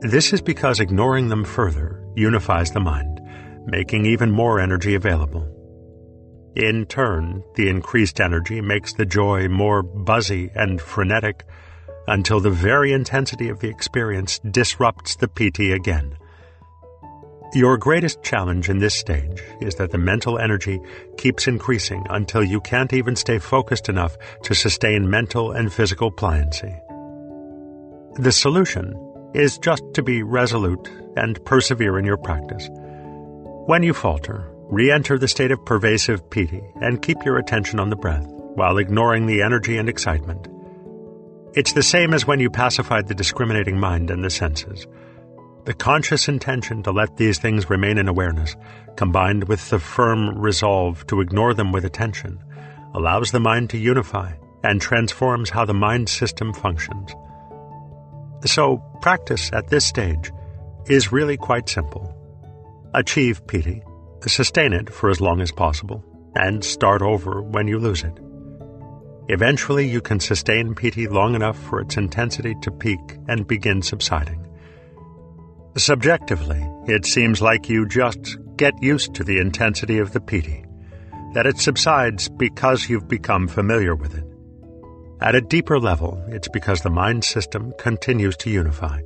This 0.00 0.32
is 0.32 0.42
because 0.42 0.80
ignoring 0.80 1.28
them 1.28 1.44
further 1.44 2.02
unifies 2.16 2.72
the 2.72 2.80
mind, 2.80 3.20
making 3.66 4.06
even 4.06 4.30
more 4.30 4.58
energy 4.58 4.94
available. 4.94 5.48
In 6.56 6.86
turn, 6.86 7.42
the 7.54 7.68
increased 7.68 8.20
energy 8.20 8.60
makes 8.60 8.92
the 8.92 9.06
joy 9.06 9.48
more 9.48 9.82
buzzy 9.82 10.50
and 10.54 10.80
frenetic 10.80 11.44
until 12.06 12.40
the 12.40 12.50
very 12.50 12.92
intensity 12.92 13.48
of 13.48 13.60
the 13.60 13.68
experience 13.68 14.38
disrupts 14.40 15.16
the 15.16 15.28
piti 15.28 15.72
again. 15.72 16.16
Your 17.54 17.76
greatest 17.76 18.22
challenge 18.22 18.70
in 18.70 18.78
this 18.78 18.94
stage 18.94 19.42
is 19.60 19.74
that 19.74 19.90
the 19.90 19.98
mental 19.98 20.38
energy 20.38 20.80
keeps 21.18 21.46
increasing 21.46 22.02
until 22.08 22.42
you 22.42 22.62
can't 22.62 22.94
even 22.94 23.14
stay 23.14 23.38
focused 23.38 23.90
enough 23.90 24.16
to 24.44 24.54
sustain 24.54 25.10
mental 25.10 25.52
and 25.52 25.70
physical 25.70 26.10
pliancy. 26.10 26.74
The 28.14 28.32
solution 28.32 28.94
is 29.34 29.58
just 29.58 29.82
to 29.92 30.02
be 30.02 30.22
resolute 30.22 30.90
and 31.14 31.44
persevere 31.44 31.98
in 31.98 32.06
your 32.06 32.16
practice. 32.16 32.70
When 33.66 33.82
you 33.82 33.92
falter, 33.92 34.50
re 34.70 34.90
enter 34.90 35.18
the 35.18 35.28
state 35.28 35.50
of 35.50 35.62
pervasive 35.66 36.30
piti 36.30 36.62
and 36.80 37.02
keep 37.02 37.18
your 37.22 37.36
attention 37.36 37.78
on 37.78 37.90
the 37.90 37.96
breath 37.96 38.24
while 38.54 38.78
ignoring 38.78 39.26
the 39.26 39.42
energy 39.42 39.76
and 39.76 39.90
excitement. 39.90 40.48
It's 41.54 41.74
the 41.74 41.82
same 41.82 42.14
as 42.14 42.26
when 42.26 42.40
you 42.40 42.48
pacified 42.48 43.08
the 43.08 43.14
discriminating 43.14 43.78
mind 43.78 44.10
and 44.10 44.24
the 44.24 44.30
senses. 44.30 44.86
The 45.64 45.74
conscious 45.74 46.26
intention 46.26 46.82
to 46.82 46.90
let 46.90 47.16
these 47.16 47.38
things 47.38 47.70
remain 47.70 47.96
in 47.96 48.08
awareness, 48.08 48.56
combined 48.96 49.44
with 49.46 49.70
the 49.70 49.78
firm 49.78 50.36
resolve 50.36 51.06
to 51.06 51.20
ignore 51.20 51.54
them 51.54 51.70
with 51.70 51.84
attention, 51.84 52.42
allows 52.94 53.30
the 53.30 53.38
mind 53.38 53.70
to 53.70 53.78
unify 53.78 54.32
and 54.64 54.80
transforms 54.80 55.50
how 55.50 55.64
the 55.64 55.72
mind 55.74 56.08
system 56.08 56.52
functions. 56.52 57.14
So, 58.44 58.78
practice 59.02 59.50
at 59.52 59.68
this 59.68 59.84
stage 59.84 60.32
is 60.86 61.12
really 61.12 61.36
quite 61.36 61.68
simple. 61.68 62.12
Achieve 62.92 63.46
piti, 63.46 63.82
sustain 64.26 64.72
it 64.72 64.90
for 64.90 65.10
as 65.10 65.20
long 65.20 65.40
as 65.40 65.52
possible, 65.52 66.04
and 66.34 66.64
start 66.64 67.02
over 67.02 67.40
when 67.40 67.68
you 67.68 67.78
lose 67.78 68.02
it. 68.02 68.18
Eventually, 69.28 69.88
you 69.88 70.00
can 70.00 70.18
sustain 70.18 70.74
piti 70.74 71.06
long 71.06 71.36
enough 71.36 71.56
for 71.56 71.80
its 71.80 71.96
intensity 71.96 72.56
to 72.62 72.72
peak 72.72 72.98
and 73.28 73.46
begin 73.46 73.80
subsiding. 73.80 74.44
Subjectively, 75.76 76.62
it 76.86 77.06
seems 77.06 77.40
like 77.40 77.70
you 77.70 77.88
just 77.88 78.36
get 78.56 78.74
used 78.82 79.14
to 79.14 79.24
the 79.24 79.38
intensity 79.38 79.98
of 79.98 80.12
the 80.12 80.20
piti, 80.20 80.66
that 81.32 81.46
it 81.46 81.58
subsides 81.58 82.28
because 82.28 82.90
you've 82.90 83.08
become 83.08 83.48
familiar 83.48 83.96
with 83.96 84.14
it. 84.14 84.24
At 85.22 85.34
a 85.34 85.40
deeper 85.40 85.80
level, 85.80 86.22
it's 86.28 86.48
because 86.48 86.82
the 86.82 86.90
mind 86.90 87.24
system 87.24 87.72
continues 87.78 88.36
to 88.38 88.50
unify. 88.50 89.00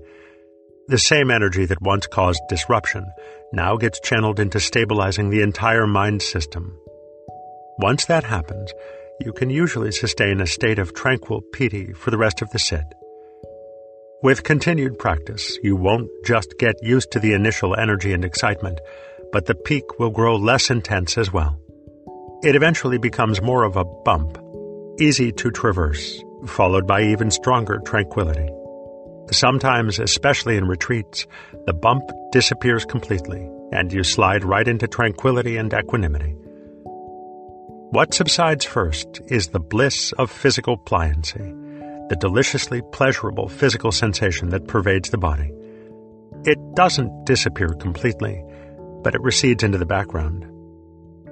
The 0.88 0.98
same 0.98 1.30
energy 1.30 1.66
that 1.66 1.82
once 1.82 2.08
caused 2.08 2.40
disruption 2.48 3.06
now 3.52 3.76
gets 3.76 4.00
channeled 4.00 4.40
into 4.40 4.58
stabilizing 4.58 5.30
the 5.30 5.42
entire 5.42 5.86
mind 5.86 6.20
system. 6.20 6.76
Once 7.78 8.06
that 8.06 8.24
happens, 8.24 8.72
you 9.20 9.32
can 9.32 9.50
usually 9.50 9.92
sustain 9.92 10.40
a 10.40 10.46
state 10.46 10.80
of 10.80 10.94
tranquil 10.94 11.42
piti 11.52 11.92
for 11.92 12.10
the 12.10 12.18
rest 12.18 12.42
of 12.42 12.50
the 12.50 12.58
sit. 12.58 12.86
With 14.27 14.43
continued 14.43 14.99
practice, 14.99 15.57
you 15.62 15.77
won't 15.77 16.11
just 16.24 16.59
get 16.59 16.83
used 16.83 17.12
to 17.12 17.20
the 17.20 17.33
initial 17.33 17.77
energy 17.77 18.12
and 18.12 18.24
excitement, 18.24 18.81
but 19.31 19.47
the 19.47 19.55
peak 19.55 20.01
will 20.01 20.11
grow 20.11 20.35
less 20.35 20.68
intense 20.68 21.16
as 21.16 21.33
well. 21.33 21.61
It 22.43 22.57
eventually 22.57 22.99
becomes 22.99 23.41
more 23.41 23.62
of 23.62 23.77
a 23.77 23.85
bump, 23.85 24.37
easy 24.99 25.31
to 25.31 25.53
traverse, 25.53 26.24
followed 26.45 26.89
by 26.89 27.03
even 27.03 27.31
stronger 27.31 27.79
tranquility. 27.87 28.51
Sometimes, 29.31 30.01
especially 30.01 30.57
in 30.57 30.66
retreats, 30.66 31.29
the 31.66 31.72
bump 31.72 32.03
disappears 32.33 32.85
completely, 32.85 33.49
and 33.70 33.93
you 33.93 34.03
slide 34.03 34.43
right 34.43 34.66
into 34.66 34.89
tranquility 34.89 35.57
and 35.57 35.72
equanimity. 35.72 36.35
What 37.91 38.12
subsides 38.12 38.64
first 38.64 39.20
is 39.29 39.47
the 39.47 39.61
bliss 39.61 40.11
of 40.14 40.33
physical 40.33 40.77
pliancy 40.77 41.65
the 42.09 42.16
deliciously 42.16 42.82
pleasurable 42.92 43.48
physical 43.48 43.92
sensation 43.92 44.50
that 44.50 44.68
pervades 44.68 45.11
the 45.11 45.18
body. 45.18 45.50
It 46.44 46.59
doesn't 46.74 47.24
disappear 47.24 47.68
completely, 47.68 48.44
but 49.02 49.14
it 49.14 49.22
recedes 49.22 49.64
into 49.64 49.78
the 49.78 49.86
background. 49.86 50.46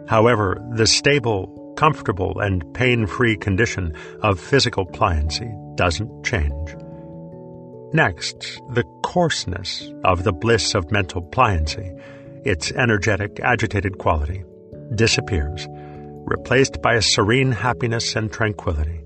However, 0.08 0.60
the 0.74 0.86
stable, 0.86 1.74
comfortable, 1.76 2.40
and 2.40 2.74
pain 2.74 3.06
free 3.06 3.36
condition 3.36 3.94
of 4.22 4.40
physical 4.40 4.86
pliancy 4.86 5.52
doesn't 5.76 6.24
change. 6.24 6.76
Next, 7.92 8.60
the 8.70 8.82
coarseness 9.04 9.88
of 10.04 10.24
the 10.24 10.32
bliss 10.32 10.74
of 10.74 10.90
mental 10.90 11.22
pliancy, 11.22 11.96
its 12.44 12.72
energetic, 12.72 13.38
agitated 13.40 13.98
quality, 13.98 14.42
disappears, 14.96 15.68
replaced 15.70 16.82
by 16.82 16.94
a 16.94 17.02
serene 17.02 17.52
happiness 17.52 18.16
and 18.16 18.32
tranquility. 18.32 19.03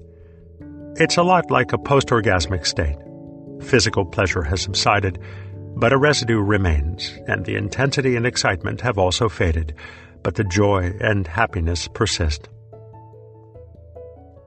It's 1.01 1.17
a 1.17 1.23
lot 1.23 1.49
like 1.49 1.73
a 1.73 1.79
post 1.79 2.09
orgasmic 2.09 2.67
state. 2.67 2.99
Physical 3.63 4.05
pleasure 4.05 4.43
has 4.43 4.63
subsided, 4.63 5.21
but 5.77 5.93
a 5.93 5.97
residue 5.97 6.41
remains, 6.41 7.17
and 7.29 7.45
the 7.45 7.55
intensity 7.55 8.17
and 8.17 8.27
excitement 8.27 8.81
have 8.81 8.99
also 8.99 9.29
faded, 9.29 9.77
but 10.25 10.35
the 10.35 10.43
joy 10.43 10.93
and 11.01 11.25
happiness 11.25 11.87
persist. 11.87 12.49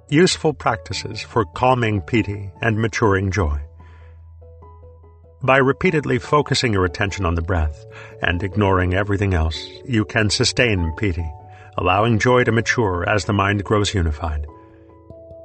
Useful 0.09 0.53
practices 0.53 1.21
for 1.21 1.45
calming 1.45 2.01
piti 2.01 2.51
and 2.61 2.81
maturing 2.81 3.31
joy. 3.31 3.57
By 5.41 5.55
repeatedly 5.55 6.19
focusing 6.19 6.73
your 6.73 6.83
attention 6.83 7.25
on 7.25 7.35
the 7.35 7.41
breath 7.41 7.85
and 8.21 8.43
ignoring 8.43 8.93
everything 8.93 9.33
else, 9.33 9.57
you 9.85 10.03
can 10.03 10.29
sustain 10.29 10.91
piti, 10.97 11.31
allowing 11.77 12.19
joy 12.19 12.43
to 12.43 12.51
mature 12.51 13.07
as 13.07 13.23
the 13.23 13.31
mind 13.31 13.63
grows 13.63 13.93
unified. 13.93 14.45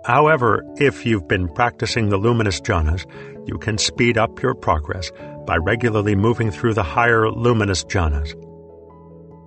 However, 0.06 0.64
if 0.76 1.04
you've 1.04 1.26
been 1.26 1.48
practicing 1.48 2.08
the 2.08 2.16
luminous 2.16 2.60
jhanas, 2.60 3.04
you 3.48 3.58
can 3.58 3.76
speed 3.76 4.16
up 4.16 4.40
your 4.40 4.54
progress 4.54 5.10
by 5.48 5.56
regularly 5.56 6.14
moving 6.14 6.52
through 6.52 6.74
the 6.74 6.84
higher 6.84 7.28
luminous 7.28 7.82
jhanas. 7.82 8.32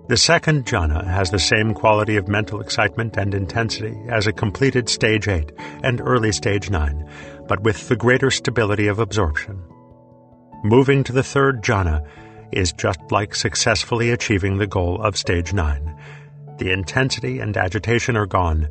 The 0.10 0.18
second 0.18 0.66
jhana 0.66 1.05
has 1.05 1.32
the 1.32 1.39
same 1.39 1.74
quality 1.74 2.18
of 2.18 2.28
mental 2.28 2.60
excitement 2.60 3.16
and 3.16 3.34
intensity 3.34 3.95
as 4.10 4.28
a 4.28 4.34
completed 4.34 4.89
stage 4.89 5.30
8 5.30 5.49
and 5.82 6.01
early 6.01 6.34
stage 6.34 6.70
9, 6.70 7.10
but 7.47 7.64
with 7.64 7.88
the 7.88 7.95
greater 7.95 8.30
stability 8.30 8.88
of 8.88 8.99
absorption. 8.99 9.64
Moving 10.66 11.05
to 11.05 11.14
the 11.14 11.24
third 11.24 11.64
jhana 11.64 12.05
is 12.51 12.74
just 12.74 12.99
like 13.12 13.34
successfully 13.34 14.12
achieving 14.12 14.57
the 14.57 14.68
goal 14.68 15.01
of 15.01 15.16
stage 15.16 15.53
9. 15.53 15.95
The 16.57 16.74
intensity 16.74 17.39
and 17.39 17.55
agitation 17.55 18.18
are 18.18 18.26
gone, 18.26 18.68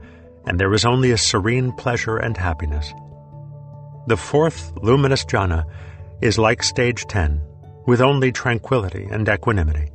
and 0.47 0.59
there 0.59 0.73
is 0.73 0.85
only 0.85 1.11
a 1.11 1.19
serene 1.19 1.73
pleasure 1.73 2.17
and 2.17 2.37
happiness. 2.37 2.93
The 4.07 4.17
fourth 4.17 4.73
luminous 4.83 5.25
jhana 5.25 5.65
is 6.23 6.39
like 6.39 6.63
stage 6.63 7.07
10, 7.07 7.43
with 7.87 8.01
only 8.01 8.33
tranquility 8.33 9.07
and 9.11 9.29
equanimity. 9.29 9.91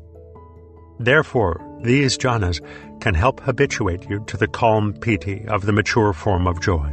Therefore, 0.99 1.61
these 1.83 2.17
jhanas 2.17 2.61
can 3.01 3.13
help 3.13 3.39
habituate 3.39 4.09
you 4.09 4.23
to 4.27 4.37
the 4.37 4.47
calm 4.47 4.93
piti 4.93 5.45
of 5.47 5.65
the 5.65 5.73
mature 5.73 6.13
form 6.13 6.47
of 6.47 6.61
joy. 6.61 6.91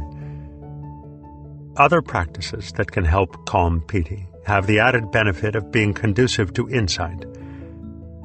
Other 1.77 2.01
practices 2.01 2.71
that 2.73 2.91
can 2.91 3.05
help 3.05 3.45
calm 3.45 3.81
piti 3.87 4.27
have 4.45 4.67
the 4.67 4.79
added 4.79 5.11
benefit 5.11 5.55
of 5.55 5.71
being 5.71 5.93
conducive 5.93 6.53
to 6.53 6.69
insight. 6.69 7.25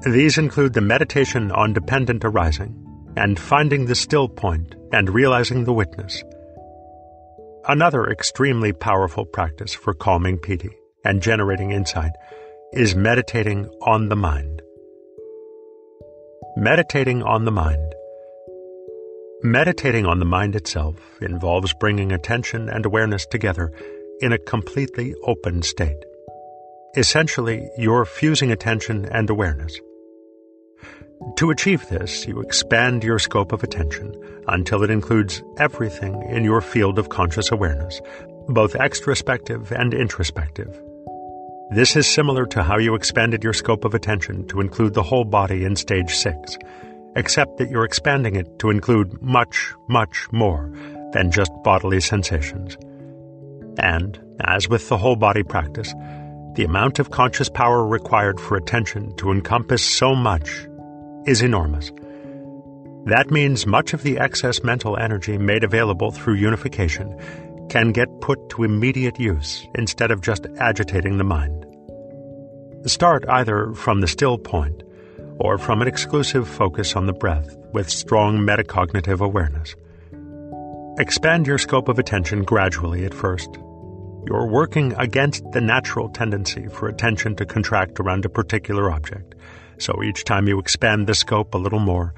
These 0.04 0.38
include 0.38 0.72
the 0.72 0.80
meditation 0.80 1.50
on 1.52 1.72
dependent 1.72 2.24
arising 2.24 2.74
and 3.16 3.38
finding 3.38 3.86
the 3.86 3.94
still 3.94 4.28
point 4.28 4.75
and 4.92 5.10
realizing 5.10 5.64
the 5.64 5.72
witness. 5.72 6.22
Another 7.68 8.08
extremely 8.08 8.72
powerful 8.72 9.24
practice 9.24 9.74
for 9.74 9.92
calming 9.92 10.38
piti 10.38 10.70
and 11.04 11.20
generating 11.22 11.72
insight 11.72 12.12
is 12.72 12.94
meditating 12.94 13.66
on 13.82 14.08
the 14.08 14.16
mind. 14.16 14.62
Meditating 16.56 17.22
on 17.22 17.44
the 17.44 17.50
mind. 17.50 17.94
Meditating 19.42 20.06
on 20.06 20.18
the 20.18 20.24
mind 20.24 20.56
itself 20.56 20.96
involves 21.20 21.74
bringing 21.74 22.12
attention 22.12 22.68
and 22.68 22.86
awareness 22.86 23.26
together 23.26 23.72
in 24.20 24.32
a 24.32 24.38
completely 24.38 25.14
open 25.24 25.62
state. 25.62 26.02
Essentially, 26.96 27.68
you're 27.76 28.06
fusing 28.06 28.50
attention 28.50 29.04
and 29.06 29.28
awareness. 29.28 29.78
To 31.36 31.50
achieve 31.50 31.88
this, 31.88 32.26
you 32.26 32.40
expand 32.40 33.02
your 33.02 33.18
scope 33.18 33.52
of 33.52 33.62
attention 33.62 34.14
until 34.48 34.82
it 34.82 34.90
includes 34.90 35.42
everything 35.58 36.22
in 36.28 36.44
your 36.44 36.60
field 36.60 36.98
of 36.98 37.08
conscious 37.08 37.50
awareness, 37.50 38.00
both 38.48 38.74
extrospective 38.74 39.70
and 39.70 39.94
introspective. 39.94 40.80
This 41.70 41.96
is 41.96 42.06
similar 42.06 42.46
to 42.46 42.62
how 42.62 42.78
you 42.78 42.94
expanded 42.94 43.42
your 43.42 43.52
scope 43.52 43.84
of 43.84 43.94
attention 43.94 44.46
to 44.48 44.60
include 44.60 44.94
the 44.94 45.02
whole 45.02 45.24
body 45.24 45.64
in 45.64 45.74
stage 45.74 46.14
6, 46.14 46.58
except 47.16 47.58
that 47.58 47.70
you're 47.70 47.84
expanding 47.84 48.36
it 48.36 48.58
to 48.60 48.70
include 48.70 49.20
much, 49.20 49.72
much 49.88 50.26
more 50.32 50.70
than 51.12 51.30
just 51.30 51.50
bodily 51.64 52.00
sensations. 52.00 52.76
And, 53.78 54.20
as 54.40 54.68
with 54.68 54.88
the 54.88 54.98
whole 54.98 55.16
body 55.16 55.42
practice, 55.42 55.92
the 56.54 56.64
amount 56.64 56.98
of 56.98 57.10
conscious 57.10 57.48
power 57.48 57.86
required 57.86 58.40
for 58.40 58.56
attention 58.56 59.14
to 59.16 59.32
encompass 59.32 59.82
so 59.82 60.14
much 60.14 60.65
is 61.26 61.42
enormous. 61.42 61.90
That 63.06 63.30
means 63.30 63.66
much 63.66 63.92
of 63.92 64.02
the 64.02 64.18
excess 64.18 64.64
mental 64.64 64.96
energy 64.96 65.38
made 65.38 65.64
available 65.64 66.10
through 66.10 66.34
unification 66.34 67.16
can 67.68 67.92
get 67.92 68.20
put 68.20 68.48
to 68.50 68.64
immediate 68.64 69.20
use 69.20 69.66
instead 69.74 70.10
of 70.10 70.20
just 70.20 70.46
agitating 70.58 71.18
the 71.18 71.24
mind. 71.24 71.64
Start 72.86 73.24
either 73.28 73.72
from 73.74 74.00
the 74.00 74.08
still 74.08 74.38
point 74.38 74.82
or 75.38 75.58
from 75.58 75.82
an 75.82 75.88
exclusive 75.88 76.48
focus 76.48 76.96
on 76.96 77.06
the 77.06 77.12
breath 77.12 77.56
with 77.72 77.90
strong 77.90 78.38
metacognitive 78.38 79.20
awareness. 79.20 79.76
Expand 80.98 81.46
your 81.46 81.58
scope 81.58 81.88
of 81.88 81.98
attention 81.98 82.42
gradually 82.42 83.04
at 83.04 83.14
first. 83.14 83.50
You're 84.26 84.48
working 84.48 84.92
against 84.98 85.44
the 85.52 85.60
natural 85.60 86.08
tendency 86.08 86.66
for 86.66 86.88
attention 86.88 87.36
to 87.36 87.46
contract 87.46 88.00
around 88.00 88.24
a 88.24 88.28
particular 88.30 88.90
object, 88.90 89.35
so 89.78 90.02
each 90.02 90.24
time 90.24 90.48
you 90.48 90.58
expand 90.58 91.06
the 91.06 91.14
scope 91.14 91.54
a 91.54 91.58
little 91.58 91.78
more, 91.78 92.14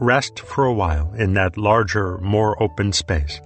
rest 0.00 0.40
for 0.40 0.64
a 0.64 0.72
while 0.72 1.12
in 1.14 1.34
that 1.34 1.56
larger, 1.56 2.18
more 2.18 2.60
open 2.62 2.92
space. 2.92 3.40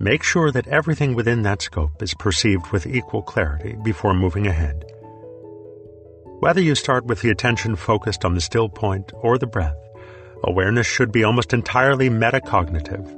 Make 0.00 0.22
sure 0.22 0.52
that 0.52 0.68
everything 0.68 1.14
within 1.14 1.42
that 1.42 1.62
scope 1.62 2.02
is 2.02 2.14
perceived 2.14 2.70
with 2.70 2.86
equal 2.86 3.22
clarity 3.22 3.76
before 3.82 4.14
moving 4.14 4.46
ahead. 4.46 4.84
Whether 6.40 6.60
you 6.60 6.76
start 6.76 7.04
with 7.04 7.20
the 7.20 7.30
attention 7.30 7.74
focused 7.74 8.24
on 8.24 8.34
the 8.34 8.40
still 8.40 8.68
point 8.68 9.10
or 9.14 9.38
the 9.38 9.46
breath, 9.48 9.76
awareness 10.44 10.86
should 10.86 11.10
be 11.10 11.24
almost 11.24 11.52
entirely 11.52 12.08
metacognitive. 12.08 13.12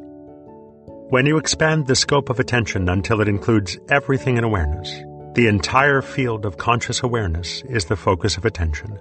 When 1.10 1.26
you 1.26 1.36
expand 1.36 1.86
the 1.86 1.96
scope 1.96 2.30
of 2.30 2.40
attention 2.40 2.88
until 2.88 3.20
it 3.20 3.28
includes 3.28 3.76
everything 3.90 4.38
in 4.38 4.44
awareness, 4.44 4.90
the 5.34 5.48
entire 5.48 6.00
field 6.00 6.46
of 6.46 6.56
conscious 6.56 7.02
awareness 7.02 7.62
is 7.68 7.84
the 7.84 7.96
focus 7.96 8.36
of 8.36 8.44
attention. 8.44 8.98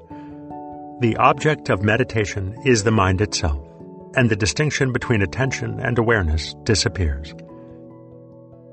The 1.00 1.16
object 1.16 1.70
of 1.70 1.82
meditation 1.82 2.54
is 2.66 2.84
the 2.84 2.92
mind 2.92 3.22
itself, 3.22 3.66
and 4.18 4.30
the 4.30 4.36
distinction 4.36 4.92
between 4.92 5.22
attention 5.22 5.80
and 5.80 5.98
awareness 5.98 6.54
disappears. 6.64 7.34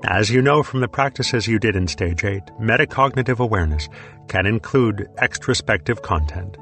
As 0.03 0.29
you 0.29 0.41
know 0.41 0.61
from 0.61 0.81
the 0.81 0.89
practices 0.89 1.47
you 1.47 1.57
did 1.57 1.77
in 1.77 1.87
Stage 1.87 2.25
8, 2.25 2.41
metacognitive 2.59 3.39
awareness 3.39 3.87
can 4.27 4.45
include 4.45 5.07
extrospective 5.19 6.01
content. 6.01 6.57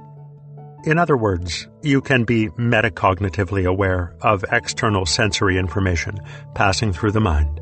In 0.84 1.00
other 1.00 1.18
words, 1.18 1.68
you 1.82 2.00
can 2.00 2.26
be 2.26 2.50
metacognitively 2.50 3.66
aware 3.66 4.16
of 4.22 4.46
external 4.52 5.08
sensory 5.08 5.58
information 5.58 6.20
passing 6.54 6.94
through 6.94 7.14
the 7.14 7.20
mind. 7.20 7.60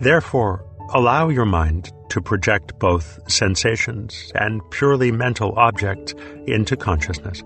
Therefore, 0.00 0.64
allow 0.94 1.28
your 1.28 1.44
mind 1.44 1.92
to 2.14 2.20
project 2.20 2.78
both 2.78 3.20
sensations 3.30 4.32
and 4.34 4.62
purely 4.70 5.12
mental 5.12 5.52
objects 5.56 6.14
into 6.46 6.76
consciousness. 6.76 7.44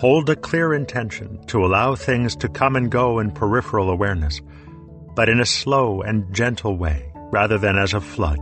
Hold 0.00 0.28
a 0.28 0.36
clear 0.36 0.74
intention 0.74 1.44
to 1.46 1.64
allow 1.64 1.94
things 1.94 2.36
to 2.36 2.48
come 2.48 2.76
and 2.76 2.90
go 2.90 3.18
in 3.18 3.30
peripheral 3.30 3.90
awareness 3.90 4.42
but 5.18 5.28
in 5.28 5.40
a 5.40 5.44
slow 5.44 6.00
and 6.00 6.32
gentle 6.32 6.76
way, 6.76 7.10
rather 7.32 7.58
than 7.58 7.76
as 7.76 7.92
a 7.92 8.00
flood. 8.00 8.38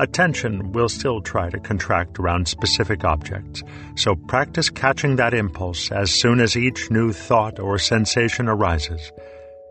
Attention 0.00 0.72
will 0.72 0.88
still 0.88 1.20
try 1.20 1.48
to 1.48 1.60
contract 1.60 2.18
around 2.18 2.48
specific 2.48 3.04
objects, 3.04 3.62
so 3.94 4.16
practice 4.16 4.68
catching 4.68 5.14
that 5.14 5.32
impulse 5.32 5.92
as 5.92 6.10
soon 6.10 6.40
as 6.40 6.56
each 6.56 6.90
new 6.90 7.12
thought 7.12 7.60
or 7.60 7.78
sensation 7.78 8.48
arises, 8.48 9.12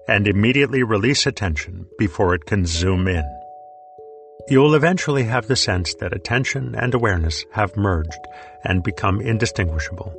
and 0.07 0.25
immediately 0.25 0.83
release 0.83 1.27
attention 1.27 1.85
before 1.97 2.33
it 2.33 2.45
can 2.45 2.65
zoom 2.65 3.09
in. 3.09 3.38
You'll 4.49 4.73
eventually 4.73 5.25
have 5.25 5.45
the 5.45 5.55
sense 5.55 5.93
that 5.99 6.11
attention 6.11 6.73
and 6.73 6.91
awareness 6.95 7.45
have 7.51 7.77
merged 7.77 8.19
and 8.65 8.81
become 8.81 9.21
indistinguishable. 9.21 10.11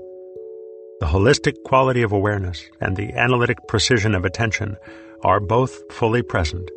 The 1.00 1.06
holistic 1.06 1.54
quality 1.64 2.02
of 2.02 2.12
awareness 2.12 2.64
and 2.80 2.96
the 2.96 3.12
analytic 3.14 3.58
precision 3.66 4.14
of 4.14 4.24
attention 4.24 4.76
are 5.24 5.40
both 5.40 5.92
fully 5.92 6.22
present. 6.22 6.70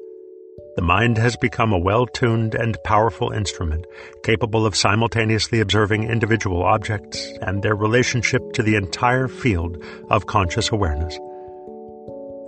The 0.77 0.81
mind 0.81 1.19
has 1.19 1.35
become 1.35 1.71
a 1.73 1.77
well 1.77 2.07
tuned 2.07 2.55
and 2.55 2.75
powerful 2.83 3.29
instrument, 3.29 3.85
capable 4.23 4.65
of 4.65 4.75
simultaneously 4.75 5.59
observing 5.59 6.09
individual 6.09 6.63
objects 6.63 7.27
and 7.43 7.61
their 7.61 7.75
relationship 7.75 8.41
to 8.53 8.63
the 8.63 8.75
entire 8.75 9.27
field 9.27 9.77
of 10.09 10.25
conscious 10.25 10.71
awareness. 10.71 11.19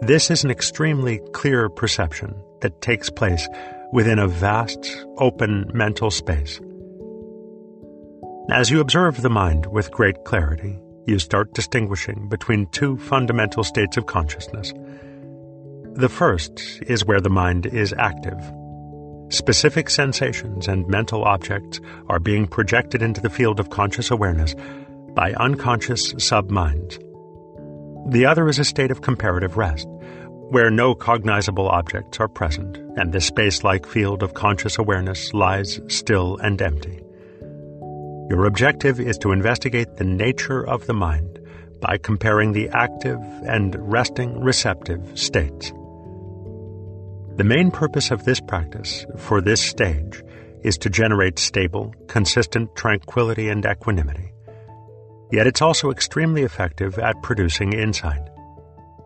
This 0.01 0.31
is 0.31 0.43
an 0.43 0.49
extremely 0.49 1.21
clear 1.31 1.69
perception 1.69 2.33
that 2.61 2.81
takes 2.81 3.11
place 3.11 3.47
within 3.95 4.19
a 4.19 4.27
vast, 4.27 5.05
open 5.17 5.71
mental 5.73 6.11
space. 6.11 6.59
As 8.51 8.69
you 8.69 8.79
observe 8.79 9.21
the 9.21 9.29
mind 9.29 9.65
with 9.65 9.89
great 9.89 10.25
clarity, 10.25 10.77
you 11.07 11.17
start 11.17 11.53
distinguishing 11.53 12.27
between 12.29 12.67
two 12.67 12.97
fundamental 12.97 13.63
states 13.63 13.97
of 13.97 14.05
consciousness 14.05 14.73
the 15.95 16.09
first 16.09 16.61
is 16.87 17.05
where 17.05 17.21
the 17.21 17.29
mind 17.29 17.65
is 17.67 17.95
active. 17.97 18.37
Specific 19.29 19.89
sensations 19.89 20.67
and 20.67 20.85
mental 20.89 21.23
objects 21.23 21.79
are 22.09 22.19
being 22.19 22.47
projected 22.47 23.01
into 23.01 23.21
the 23.21 23.29
field 23.29 23.61
of 23.61 23.69
conscious 23.69 24.11
awareness 24.11 24.55
by 25.13 25.31
unconscious 25.35 26.13
subminds. 26.17 26.99
The 28.09 28.25
other 28.25 28.49
is 28.49 28.59
a 28.59 28.65
state 28.65 28.91
of 28.91 29.03
comparative 29.03 29.55
rest, 29.55 29.87
where 30.49 30.69
no 30.69 30.93
cognizable 30.93 31.67
objects 31.67 32.19
are 32.19 32.27
present, 32.27 32.77
and 32.97 33.11
the 33.11 33.21
space 33.21 33.63
like 33.63 33.85
field 33.85 34.21
of 34.21 34.33
conscious 34.33 34.77
awareness 34.77 35.33
lies 35.33 35.79
still 35.87 36.37
and 36.37 36.61
empty. 36.61 37.01
Your 38.29 38.45
objective 38.45 38.99
is 38.99 39.17
to 39.19 39.31
investigate 39.31 39.95
the 39.95 40.03
nature 40.03 40.65
of 40.65 40.85
the 40.87 40.93
mind 40.93 41.39
by 41.81 41.97
comparing 41.97 42.53
the 42.53 42.69
active 42.69 43.19
and 43.47 43.75
resting 43.79 44.39
receptive 44.41 45.17
states. 45.17 45.71
The 47.37 47.43
main 47.43 47.69
purpose 47.69 48.11
of 48.11 48.23
this 48.23 48.39
practice 48.39 49.05
for 49.17 49.41
this 49.41 49.61
stage 49.61 50.23
is 50.63 50.77
to 50.79 50.89
generate 50.89 51.37
stable, 51.37 51.93
consistent 52.07 52.75
tranquility 52.75 53.49
and 53.49 53.65
equanimity. 53.65 54.31
Yet 55.31 55.47
it's 55.47 55.61
also 55.61 55.91
extremely 55.91 56.43
effective 56.43 56.97
at 56.97 57.21
producing 57.21 57.73
insight. 57.73 58.27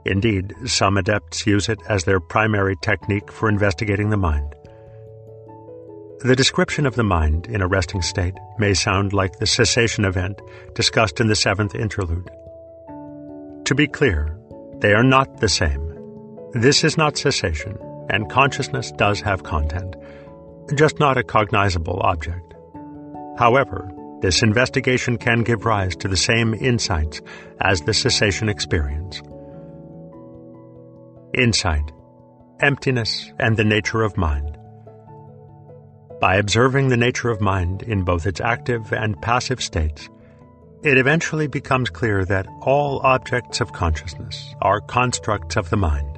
Indeed, 0.06 0.54
some 0.66 0.98
adepts 0.98 1.46
use 1.46 1.70
it 1.70 1.80
as 1.88 2.04
their 2.04 2.20
primary 2.20 2.76
technique 2.82 3.32
for 3.32 3.50
investigating 3.50 4.10
the 4.10 4.18
mind. 4.18 4.56
The 6.22 6.36
description 6.36 6.86
of 6.86 6.96
the 6.96 7.04
mind 7.04 7.48
in 7.48 7.62
a 7.62 7.68
resting 7.68 8.02
state 8.02 8.36
may 8.58 8.74
sound 8.74 9.14
like 9.14 9.40
the 9.40 9.46
cessation 9.46 10.04
event 10.04 10.42
discussed 10.76 11.20
in 11.20 11.28
the 11.28 11.36
seventh 11.36 11.76
interlude. 11.76 12.30
To 13.66 13.76
be 13.76 13.88
clear, 13.88 14.38
they 14.80 14.94
are 14.94 15.04
not 15.04 15.40
the 15.40 15.48
same. 15.48 15.86
This 16.52 16.84
is 16.84 16.98
not 16.98 17.18
cessation, 17.18 17.78
and 18.10 18.30
consciousness 18.30 18.92
does 18.92 19.22
have 19.22 19.44
content, 19.44 19.96
just 20.76 21.00
not 21.00 21.18
a 21.18 21.24
cognizable 21.24 22.02
object. 22.02 22.54
However, 23.38 23.90
this 24.22 24.44
investigation 24.44 25.18
can 25.18 25.44
give 25.44 25.64
rise 25.64 25.96
to 25.98 26.10
the 26.10 26.18
same 26.18 26.54
insights 26.54 27.22
as 27.62 27.82
the 27.82 27.94
cessation 27.94 28.50
experience. 28.50 29.22
Insight, 31.34 31.92
emptiness, 32.60 33.32
and 33.40 33.56
the 33.56 33.64
nature 33.64 34.02
of 34.02 34.18
mind. 34.18 34.58
By 36.20 36.36
observing 36.36 36.90
the 36.90 36.98
nature 36.98 37.30
of 37.30 37.40
mind 37.40 37.84
in 37.84 38.04
both 38.04 38.26
its 38.26 38.42
active 38.42 38.92
and 38.92 39.22
passive 39.22 39.62
states, 39.62 40.10
it 40.82 40.98
eventually 40.98 41.48
becomes 41.48 41.92
clear 41.92 42.26
that 42.26 42.48
all 42.62 43.00
objects 43.04 43.62
of 43.62 43.74
consciousness 43.74 44.56
are 44.62 44.82
constructs 44.82 45.56
of 45.56 45.70
the 45.70 45.78
mind. 45.78 46.18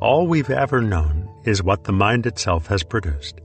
All 0.00 0.26
we've 0.26 0.50
ever 0.50 0.80
known 0.80 1.28
is 1.44 1.62
what 1.62 1.84
the 1.84 1.92
mind 1.92 2.24
itself 2.24 2.68
has 2.68 2.82
produced. 2.82 3.40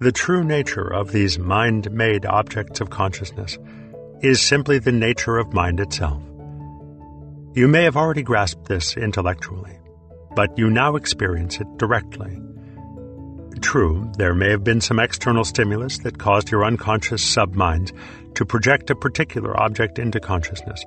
The 0.00 0.12
true 0.12 0.44
nature 0.44 0.86
of 0.86 1.12
these 1.12 1.38
mind 1.38 1.90
made 1.90 2.26
objects 2.26 2.80
of 2.80 2.90
consciousness 2.90 3.58
is 4.20 4.40
simply 4.42 4.78
the 4.78 4.92
nature 4.92 5.38
of 5.38 5.54
mind 5.54 5.80
itself. 5.80 6.22
You 7.52 7.66
may 7.66 7.82
have 7.82 7.96
already 7.96 8.22
grasped 8.22 8.66
this 8.66 8.96
intellectually, 8.96 9.76
but 10.36 10.56
you 10.56 10.70
now 10.70 10.94
experience 10.94 11.60
it 11.60 11.66
directly. 11.78 12.40
True, 13.60 14.08
there 14.16 14.36
may 14.36 14.50
have 14.50 14.62
been 14.62 14.80
some 14.80 15.00
external 15.00 15.44
stimulus 15.44 15.98
that 15.98 16.18
caused 16.18 16.52
your 16.52 16.64
unconscious 16.64 17.24
subminds 17.24 17.92
to 18.34 18.44
project 18.44 18.88
a 18.90 18.94
particular 18.94 19.60
object 19.60 19.98
into 19.98 20.20
consciousness, 20.20 20.84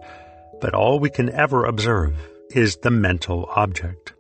but 0.62 0.74
all 0.74 1.00
we 1.00 1.10
can 1.10 1.30
ever 1.32 1.66
observe 1.66 2.16
is 2.52 2.78
the 2.78 2.92
mental 2.92 3.50
object, 3.58 4.14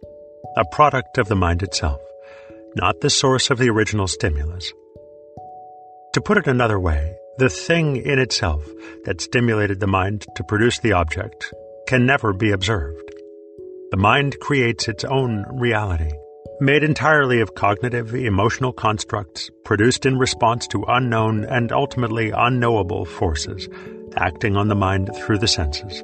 a 0.57 0.65
product 0.65 1.17
of 1.17 1.29
the 1.29 1.37
mind 1.37 1.63
itself, 1.63 2.01
not 2.75 2.99
the 2.99 3.09
source 3.09 3.51
of 3.51 3.57
the 3.57 3.69
original 3.69 4.07
stimulus. 4.07 4.73
To 6.11 6.19
put 6.19 6.37
it 6.37 6.47
another 6.47 6.77
way, 6.77 7.15
the 7.37 7.49
thing 7.49 7.95
in 7.95 8.19
itself 8.19 8.67
that 9.05 9.21
stimulated 9.21 9.79
the 9.79 9.87
mind 9.87 10.25
to 10.35 10.43
produce 10.43 10.79
the 10.79 10.91
object 10.91 11.53
can 11.87 12.05
never 12.05 12.33
be 12.33 12.51
observed. 12.51 13.13
The 13.91 13.97
mind 13.97 14.39
creates 14.39 14.87
its 14.87 15.03
own 15.03 15.45
reality, 15.51 16.11
made 16.59 16.83
entirely 16.83 17.41
of 17.41 17.55
cognitive, 17.55 18.15
emotional 18.15 18.73
constructs 18.73 19.49
produced 19.65 20.05
in 20.05 20.17
response 20.17 20.67
to 20.67 20.85
unknown 20.87 21.45
and 21.45 21.71
ultimately 21.71 22.31
unknowable 22.31 23.05
forces 23.05 23.69
acting 24.15 24.55
on 24.55 24.67
the 24.67 24.75
mind 24.75 25.09
through 25.15 25.37
the 25.39 25.47
senses. 25.47 26.03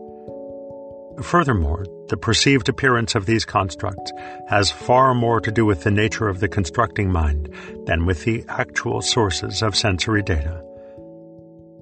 Furthermore, 1.21 1.85
the 2.07 2.17
perceived 2.17 2.69
appearance 2.69 3.15
of 3.15 3.25
these 3.25 3.45
constructs 3.45 4.11
has 4.47 4.71
far 4.71 5.13
more 5.13 5.41
to 5.41 5.51
do 5.51 5.65
with 5.65 5.83
the 5.83 5.91
nature 5.91 6.29
of 6.29 6.39
the 6.39 6.47
constructing 6.47 7.11
mind 7.11 7.53
than 7.85 8.05
with 8.05 8.23
the 8.23 8.43
actual 8.47 9.01
sources 9.01 9.61
of 9.61 9.75
sensory 9.75 10.23
data. 10.23 10.63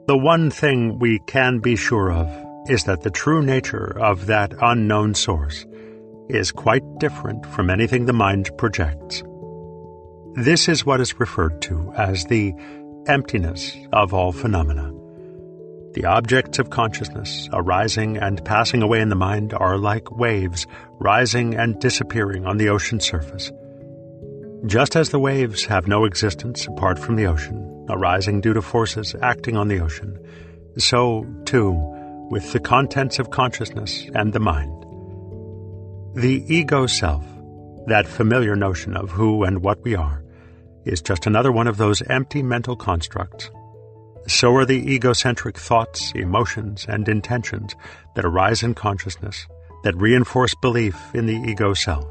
The 0.08 0.18
one 0.18 0.50
thing 0.50 1.00
we 1.00 1.20
can 1.28 1.60
be 1.60 1.76
sure 1.76 2.12
of 2.12 2.28
is 2.70 2.84
that 2.84 3.02
the 3.02 3.10
true 3.10 3.42
nature 3.42 3.98
of 4.00 4.26
that 4.28 4.54
unknown 4.62 5.14
source 5.14 5.66
is 6.30 6.52
quite 6.52 6.84
different 7.00 7.46
from 7.46 7.70
anything 7.70 8.06
the 8.06 8.14
mind 8.14 8.50
projects. 8.58 9.24
This 10.36 10.68
is 10.68 10.86
what 10.86 11.02
is 11.02 11.20
referred 11.20 11.62
to 11.64 11.94
as 11.98 12.26
the 12.26 12.54
emptiness 13.08 13.76
of 13.94 14.14
all 14.14 14.32
phenomena. 14.32 14.94
The 15.94 16.06
objects 16.06 16.60
of 16.60 16.70
consciousness 16.70 17.50
arising 17.54 18.18
and 18.18 18.44
passing 18.46 18.84
away 18.84 19.00
in 19.00 19.10
the 19.10 19.16
mind 19.16 19.54
are 19.54 19.78
like 19.78 20.12
waves 20.12 20.68
rising 21.00 21.56
and 21.56 21.80
disappearing 21.80 22.46
on 22.46 22.58
the 22.58 22.70
ocean 22.70 23.00
surface. 23.00 23.52
Just 24.66 24.96
as 24.96 25.10
the 25.10 25.20
waves 25.20 25.66
have 25.66 25.88
no 25.88 26.06
existence 26.06 26.68
apart 26.68 27.00
from 27.00 27.16
the 27.16 27.26
ocean, 27.26 27.86
arising 27.90 28.42
due 28.42 28.54
to 28.54 28.62
forces 28.62 29.16
acting 29.22 29.56
on 29.56 29.70
the 29.70 29.80
ocean, 29.80 30.20
so, 30.78 31.26
too, 31.46 31.97
with 32.30 32.52
the 32.52 32.60
contents 32.60 33.20
of 33.20 33.32
consciousness 33.32 34.06
and 34.16 34.34
the 34.34 34.40
mind. 34.40 34.86
The 36.16 36.44
ego 36.48 36.88
self, 36.88 37.26
that 37.88 38.08
familiar 38.08 38.56
notion 38.56 38.96
of 38.96 39.12
who 39.12 39.44
and 39.44 39.62
what 39.62 39.84
we 39.84 39.96
are, 39.96 40.24
is 40.86 41.02
just 41.02 41.28
another 41.28 41.52
one 41.52 41.68
of 41.68 41.78
those 41.78 42.02
empty 42.04 42.42
mental 42.42 42.76
constructs 42.76 43.50
so 44.28 44.54
are 44.56 44.66
the 44.66 44.94
egocentric 44.94 45.58
thoughts, 45.58 46.12
emotions, 46.14 46.86
and 46.88 47.08
intentions 47.08 47.76
that 48.16 48.26
arise 48.26 48.62
in 48.62 48.74
consciousness 48.74 49.48
that 49.84 49.96
reinforce 49.96 50.54
belief 50.56 50.98
in 51.14 51.28
the 51.28 51.42
ego 51.50 51.74
self. 51.74 52.06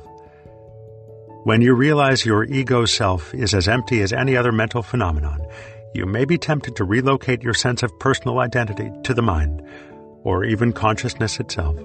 When 1.44 1.60
you 1.60 1.74
realize 1.74 2.24
your 2.24 2.44
ego 2.44 2.86
self 2.86 3.34
is 3.34 3.54
as 3.54 3.68
empty 3.68 4.00
as 4.00 4.12
any 4.12 4.36
other 4.36 4.50
mental 4.50 4.82
phenomenon, 4.82 5.46
you 5.94 6.06
may 6.06 6.24
be 6.24 6.38
tempted 6.38 6.74
to 6.76 6.84
relocate 6.84 7.42
your 7.42 7.54
sense 7.54 7.82
of 7.82 7.98
personal 7.98 8.38
identity 8.38 8.90
to 9.04 9.12
the 9.12 9.22
mind, 9.22 9.62
or 10.26 10.44
even 10.44 10.72
consciousness 10.72 11.38
itself. 11.38 11.76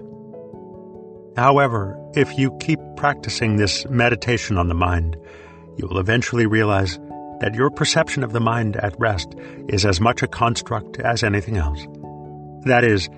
However, 1.37 1.95
if 2.15 2.39
you 2.39 2.57
keep 2.59 2.79
practicing 2.97 3.55
this 3.55 3.85
meditation 3.87 4.57
on 4.57 4.67
the 4.67 4.73
mind, 4.73 5.15
you 5.77 5.87
will 5.87 5.99
eventually 5.99 6.47
realize 6.47 6.97
that 7.39 7.53
your 7.53 7.69
perception 7.69 8.23
of 8.23 8.33
the 8.33 8.39
mind 8.39 8.77
at 8.77 8.99
rest 8.99 9.35
is 9.69 9.85
as 9.85 10.01
much 10.01 10.23
a 10.23 10.27
construct 10.27 10.99
as 10.99 11.23
anything 11.23 11.57
else. 11.57 11.85
That 12.65 12.83
is, 12.83 13.09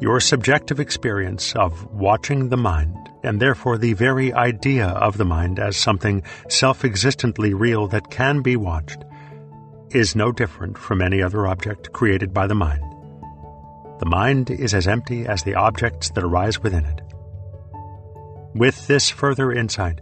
your 0.00 0.18
subjective 0.18 0.80
experience 0.80 1.54
of 1.56 1.84
watching 1.92 2.48
the 2.48 2.56
mind, 2.56 2.96
and 3.22 3.38
therefore 3.38 3.76
the 3.76 3.92
very 3.92 4.32
idea 4.32 4.86
of 4.86 5.18
the 5.18 5.26
mind 5.26 5.58
as 5.58 5.76
something 5.76 6.22
self 6.48 6.86
existently 6.86 7.52
real 7.52 7.86
that 7.88 8.10
can 8.10 8.40
be 8.40 8.56
watched, 8.56 9.04
is 9.90 10.16
no 10.16 10.32
different 10.32 10.78
from 10.78 11.02
any 11.02 11.22
other 11.22 11.46
object 11.46 11.92
created 11.92 12.32
by 12.32 12.46
the 12.46 12.54
mind. 12.54 12.89
The 14.00 14.06
mind 14.06 14.50
is 14.50 14.72
as 14.72 14.88
empty 14.88 15.26
as 15.26 15.42
the 15.42 15.56
objects 15.56 16.10
that 16.10 16.24
arise 16.24 16.62
within 16.62 16.86
it. 16.86 17.02
With 18.54 18.86
this 18.86 19.10
further 19.10 19.52
insight, 19.52 20.00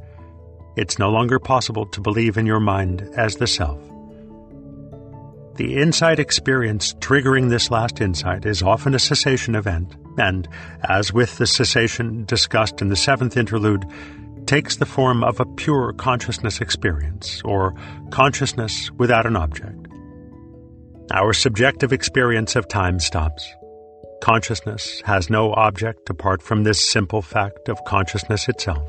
it's 0.77 1.01
no 1.01 1.11
longer 1.11 1.41
possible 1.41 1.85
to 1.87 2.01
believe 2.01 2.39
in 2.39 2.47
your 2.47 2.61
mind 2.61 3.03
as 3.17 3.37
the 3.37 3.49
self. 3.49 3.81
The 5.57 5.77
insight 5.77 6.21
experience 6.21 6.95
triggering 6.95 7.51
this 7.51 7.73
last 7.73 8.01
insight 8.01 8.47
is 8.47 8.63
often 8.63 8.95
a 8.95 9.01
cessation 9.01 9.57
event, 9.57 9.97
and, 10.17 10.49
as 10.89 11.13
with 11.13 11.37
the 11.39 11.49
cessation 11.49 12.25
discussed 12.25 12.81
in 12.81 12.91
the 12.91 12.97
seventh 12.97 13.37
interlude, 13.37 13.85
takes 14.47 14.77
the 14.77 14.87
form 14.87 15.25
of 15.25 15.41
a 15.41 15.47
pure 15.57 15.93
consciousness 15.95 16.61
experience, 16.61 17.43
or 17.45 17.75
consciousness 18.11 18.93
without 18.93 19.27
an 19.27 19.35
object. 19.35 19.89
Our 21.13 21.33
subjective 21.33 21.93
experience 21.93 22.55
of 22.55 22.69
time 22.69 23.01
stops. 23.01 23.53
Consciousness 24.21 25.01
has 25.05 25.31
no 25.31 25.53
object 25.55 26.11
apart 26.11 26.43
from 26.43 26.65
this 26.65 26.85
simple 26.85 27.23
fact 27.23 27.69
of 27.69 27.83
consciousness 27.87 28.49
itself. 28.49 28.89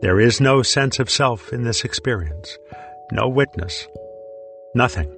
There 0.00 0.18
is 0.18 0.40
no 0.40 0.62
sense 0.62 0.98
of 0.98 1.10
self 1.10 1.52
in 1.52 1.64
this 1.64 1.84
experience, 1.84 2.58
no 3.12 3.28
witness, 3.28 3.86
nothing. 4.74 5.14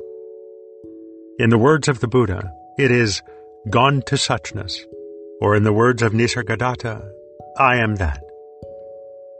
In 1.39 1.51
the 1.51 1.59
words 1.59 1.89
of 1.89 2.01
the 2.01 2.09
Buddha, 2.09 2.53
it 2.79 2.91
is 2.91 3.23
gone 3.71 4.03
to 4.07 4.17
suchness, 4.17 4.85
or 5.41 5.55
in 5.55 5.63
the 5.63 5.73
words 5.73 6.03
of 6.03 6.13
Nisargadatta, 6.13 7.09
I 7.59 7.77
am 7.77 7.97
that. 7.97 8.23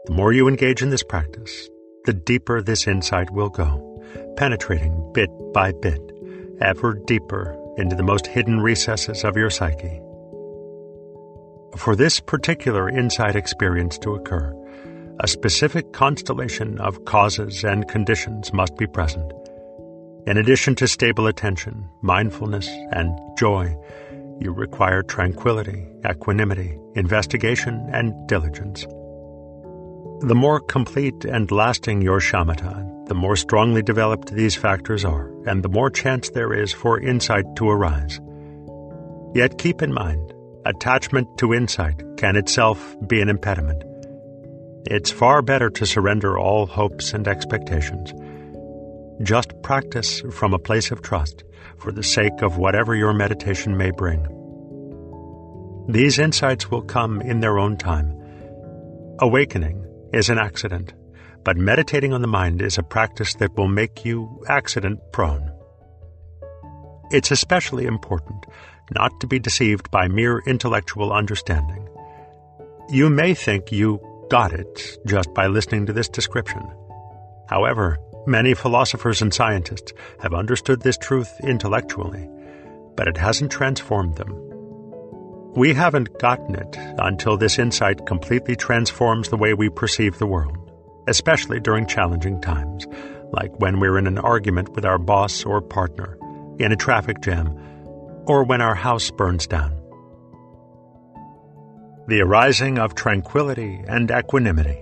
The 0.07 0.13
more 0.13 0.33
you 0.33 0.49
engage 0.49 0.83
in 0.83 0.91
this 0.91 1.03
practice, 1.03 1.69
the 2.05 2.13
deeper 2.13 2.63
this 2.63 2.87
insight 2.87 3.31
will 3.31 3.51
go, 3.51 4.03
penetrating 4.37 5.13
bit 5.13 5.31
by 5.53 5.73
bit, 5.73 6.01
ever 6.61 6.95
deeper 7.07 7.57
into 7.77 7.97
the 7.97 8.03
most 8.03 8.27
hidden 8.27 8.61
recesses 8.61 9.25
of 9.25 9.37
your 9.37 9.51
psyche. 9.51 10.01
For 11.77 11.95
this 11.95 12.21
particular 12.21 12.89
insight 12.89 13.37
experience 13.37 13.99
to 13.99 14.15
occur, 14.15 14.55
a 15.21 15.29
specific 15.29 15.93
constellation 15.93 16.79
of 16.79 17.05
causes 17.05 17.65
and 17.65 17.89
conditions 17.89 18.53
must 18.53 18.77
be 18.77 18.87
present. 18.87 19.31
In 20.27 20.39
addition 20.39 20.75
to 20.77 20.89
stable 20.89 21.27
attention, 21.27 21.89
mindfulness, 22.03 22.69
and 22.93 23.19
joy, 23.39 23.77
you 24.41 24.53
require 24.53 25.03
tranquility, 25.03 25.87
equanimity, 26.09 26.79
investigation, 26.95 27.89
and 27.93 28.13
diligence. 28.29 28.85
The 30.21 30.35
more 30.35 30.61
complete 30.61 31.25
and 31.25 31.51
lasting 31.51 32.03
your 32.03 32.21
shamatha, 32.21 33.07
the 33.07 33.15
more 33.15 33.37
strongly 33.37 33.83
developed 33.83 34.33
these 34.33 34.55
factors 34.55 35.05
are, 35.05 35.31
and 35.47 35.63
the 35.63 35.69
more 35.69 35.91
chance 35.91 36.31
there 36.31 36.53
is 36.53 36.73
for 36.73 37.01
insight 37.01 37.45
to 37.57 37.71
arise. 37.71 38.21
Yet 39.35 39.59
keep 39.59 39.83
in 39.83 39.93
mind, 39.93 40.33
attachment 40.65 41.39
to 41.39 41.55
insight 41.55 42.03
can 42.17 42.37
itself 42.37 42.97
be 43.07 43.21
an 43.21 43.29
impediment. 43.29 43.85
It's 44.89 45.11
far 45.11 45.43
better 45.43 45.71
to 45.71 45.87
surrender 45.87 46.39
all 46.39 46.67
hopes 46.67 47.13
and 47.13 47.27
expectations. 47.27 48.13
Just 49.23 49.63
practice 49.63 50.21
from 50.31 50.55
a 50.55 50.59
place 50.59 50.91
of 50.91 51.03
trust 51.03 51.45
for 51.79 51.91
the 51.93 52.03
sake 52.03 52.43
of 52.43 52.59
whatever 52.59 52.95
your 52.95 53.13
meditation 53.13 53.77
may 53.77 53.91
bring. 53.91 54.27
These 55.89 56.19
insights 56.19 56.71
will 56.71 56.83
come 56.83 57.21
in 57.21 57.41
their 57.41 57.59
own 57.59 57.77
time. 57.77 58.13
Awakening 59.21 59.85
is 60.13 60.29
an 60.29 60.39
accident, 60.39 60.93
but 61.47 61.57
meditating 61.57 62.13
on 62.13 62.23
the 62.23 62.27
mind 62.27 62.61
is 62.61 62.77
a 62.77 62.83
practice 62.83 63.35
that 63.35 63.57
will 63.57 63.69
make 63.69 64.05
you 64.05 64.45
accident 64.49 64.99
prone. 65.13 65.49
It's 67.13 67.31
especially 67.31 67.87
important 67.87 68.45
not 68.91 69.21
to 69.21 69.29
be 69.29 69.39
deceived 69.39 69.89
by 69.93 70.09
mere 70.09 70.43
intellectual 70.45 71.13
understanding. 71.13 71.89
You 72.89 73.09
may 73.09 73.33
think 73.33 73.71
you 73.71 74.01
got 74.29 74.53
it 74.53 74.99
just 75.07 75.33
by 75.35 75.47
listening 75.47 75.87
to 75.87 75.93
this 75.93 76.09
description. 76.09 76.69
However, 77.49 77.99
many 78.27 78.55
philosophers 78.55 79.23
and 79.23 79.33
scientists 79.33 79.93
have 80.21 80.35
understood 80.35 80.83
this 80.83 80.99
truth 80.99 81.33
intellectually, 81.45 82.29
but 82.97 83.07
it 83.07 83.17
hasn't 83.17 83.53
transformed 83.53 84.17
them. 84.17 84.35
We 85.55 85.75
haven't 85.75 86.19
gotten 86.19 86.57
it 86.57 86.77
until 86.99 87.37
this 87.37 87.61
insight 87.61 88.05
completely 88.05 88.57
transforms 88.57 89.29
the 89.29 89.37
way 89.37 89.55
we 89.55 89.69
perceive 89.69 90.19
the 90.19 90.27
world, 90.27 90.66
especially 91.07 91.61
during 91.61 91.87
challenging 91.87 92.41
times, 92.41 92.87
like 93.33 93.59
when 93.59 93.81
we're 93.81 93.99
in 93.99 94.07
an 94.07 94.19
argument 94.19 94.71
with 94.75 94.85
our 94.85 94.99
boss 94.99 95.45
or 95.45 95.61
partner, 95.61 96.19
in 96.59 96.73
a 96.73 96.77
traffic 96.77 97.21
jam, 97.21 97.49
or 98.27 98.45
when 98.45 98.61
our 98.61 98.75
house 98.75 99.11
burns 99.11 99.47
down 99.47 99.77
the 102.09 102.21
arising 102.21 102.79
of 102.79 102.95
tranquility 102.95 103.83
and 103.89 104.13
equanimity. 104.13 104.81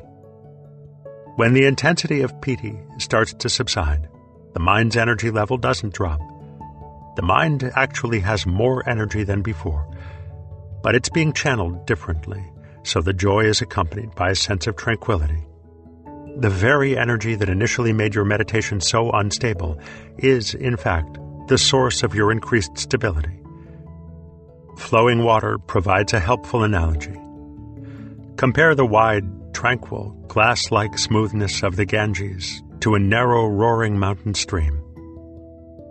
When 1.37 1.55
the 1.55 1.65
intensity 1.65 2.21
of 2.21 2.39
piti 2.43 2.79
starts 2.99 3.33
to 3.35 3.49
subside, 3.49 4.09
the 4.53 4.61
mind's 4.61 4.97
energy 4.97 5.31
level 5.31 5.57
doesn't 5.57 5.95
drop. 5.95 6.21
The 7.17 7.23
mind 7.23 7.65
actually 7.75 8.21
has 8.21 8.47
more 8.47 8.87
energy 8.87 9.25
than 9.25 9.41
before, 9.41 9.89
but 10.83 10.95
it's 10.95 11.09
being 11.09 11.33
channeled 11.33 11.87
differently, 11.87 12.45
so 12.83 13.01
the 13.01 13.15
joy 13.15 13.47
is 13.47 13.63
accompanied 13.63 14.15
by 14.15 14.31
a 14.31 14.35
sense 14.35 14.67
of 14.67 14.77
tranquility. 14.77 15.43
The 16.37 16.51
very 16.51 16.99
energy 16.99 17.37
that 17.37 17.49
initially 17.49 17.93
made 17.93 18.15
your 18.15 18.25
meditation 18.25 18.81
so 18.81 19.11
unstable 19.13 19.79
is, 20.19 20.55
in 20.55 20.77
fact, 20.77 21.19
the 21.47 21.59
source 21.59 22.03
of 22.03 22.15
your 22.15 22.33
increased 22.33 22.77
stability. 22.77 23.41
Flowing 24.77 25.23
water 25.23 25.59
provides 25.59 26.13
a 26.13 26.19
helpful 26.19 26.65
analogy. 26.65 27.17
Compare 28.37 28.75
the 28.75 28.85
wide, 28.85 29.25
tranquil, 29.55 30.11
glass 30.27 30.73
like 30.73 30.99
smoothness 30.99 31.63
of 31.63 31.77
the 31.77 31.85
Ganges 31.85 32.63
to 32.81 32.97
a 32.97 32.99
narrow, 32.99 33.47
roaring 33.47 33.97
mountain 33.97 34.35
stream. 34.35 34.81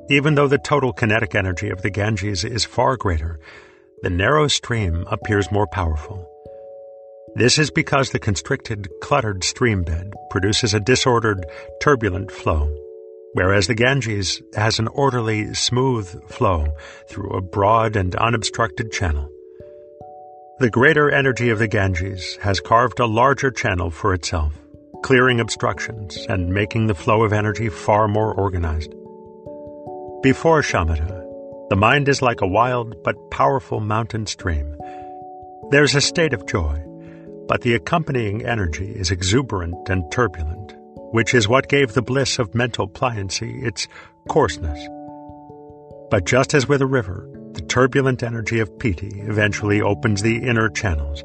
Even 0.10 0.36
though 0.36 0.50
the 0.50 0.58
total 0.58 0.92
kinetic 0.92 1.34
energy 1.34 1.70
of 1.70 1.82
the 1.82 1.90
Ganges 1.90 2.44
is 2.44 2.66
far 2.66 2.98
greater, 2.98 3.40
the 4.02 4.10
narrow 4.10 4.50
stream 4.50 5.06
appears 5.08 5.50
more 5.50 5.68
powerful. 5.68 6.30
This 7.36 7.58
is 7.58 7.72
because 7.72 8.12
the 8.12 8.20
constricted, 8.20 8.88
cluttered 9.02 9.44
stream 9.44 9.84
bed 9.84 10.14
produces 10.30 10.74
a 10.74 10.80
disordered, 10.80 11.46
turbulent 11.82 12.32
flow 12.32 12.74
whereas 13.34 13.68
the 13.68 13.76
Ganges 13.76 14.42
has 14.56 14.80
an 14.80 14.88
orderly, 14.88 15.54
smooth 15.54 16.08
flow 16.30 16.68
through 17.08 17.32
a 17.32 17.42
broad 17.42 17.96
and 17.96 18.16
unobstructed 18.16 18.92
channel. 18.92 19.30
The 20.60 20.70
greater 20.70 21.12
energy 21.12 21.50
of 21.50 21.60
the 21.60 21.68
Ganges 21.68 22.38
has 22.38 22.60
carved 22.60 23.00
a 23.00 23.08
larger 23.08 23.52
channel 23.52 23.90
for 23.90 24.14
itself, 24.14 24.54
clearing 25.04 25.40
obstructions 25.40 26.26
and 26.30 26.54
making 26.54 26.88
the 26.88 26.96
flow 26.96 27.24
of 27.24 27.34
energy 27.34 27.70
far 27.70 28.08
more 28.08 28.34
organized. 28.34 28.92
Before 30.22 30.62
shamatha, 30.62 31.22
the 31.70 31.76
mind 31.76 32.08
is 32.08 32.22
like 32.22 32.42
a 32.42 32.48
wild 32.48 33.04
but 33.04 33.32
powerful 33.32 33.80
mountain 33.80 34.28
stream. 34.28 34.78
There's 35.72 35.96
a 35.96 36.02
state 36.02 36.34
of 36.34 36.46
joy, 36.46 36.82
but 37.48 37.62
the 37.62 37.74
accompanying 37.74 38.46
energy 38.46 38.92
is 38.92 39.12
exuberant 39.12 39.90
and 39.90 40.10
turbulent, 40.12 40.74
which 41.12 41.34
is 41.34 41.48
what 41.48 41.70
gave 41.70 41.94
the 41.94 42.02
bliss 42.02 42.40
of 42.40 42.56
mental 42.56 42.88
pliancy 42.88 43.64
its 43.64 43.88
coarseness. 44.30 44.88
But 46.10 46.26
just 46.26 46.54
as 46.54 46.68
with 46.68 46.82
a 46.82 46.88
river, 46.88 47.30
the 47.54 47.62
turbulent 47.62 48.24
energy 48.24 48.60
of 48.60 48.80
piti 48.80 49.22
eventually 49.22 49.82
opens 49.82 50.22
the 50.22 50.38
inner 50.38 50.70
channels, 50.70 51.24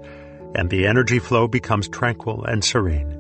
and 0.55 0.69
the 0.69 0.87
energy 0.87 1.19
flow 1.19 1.49
becomes 1.49 1.89
tranquil 1.89 2.45
and 2.45 2.65
serene. 2.65 3.15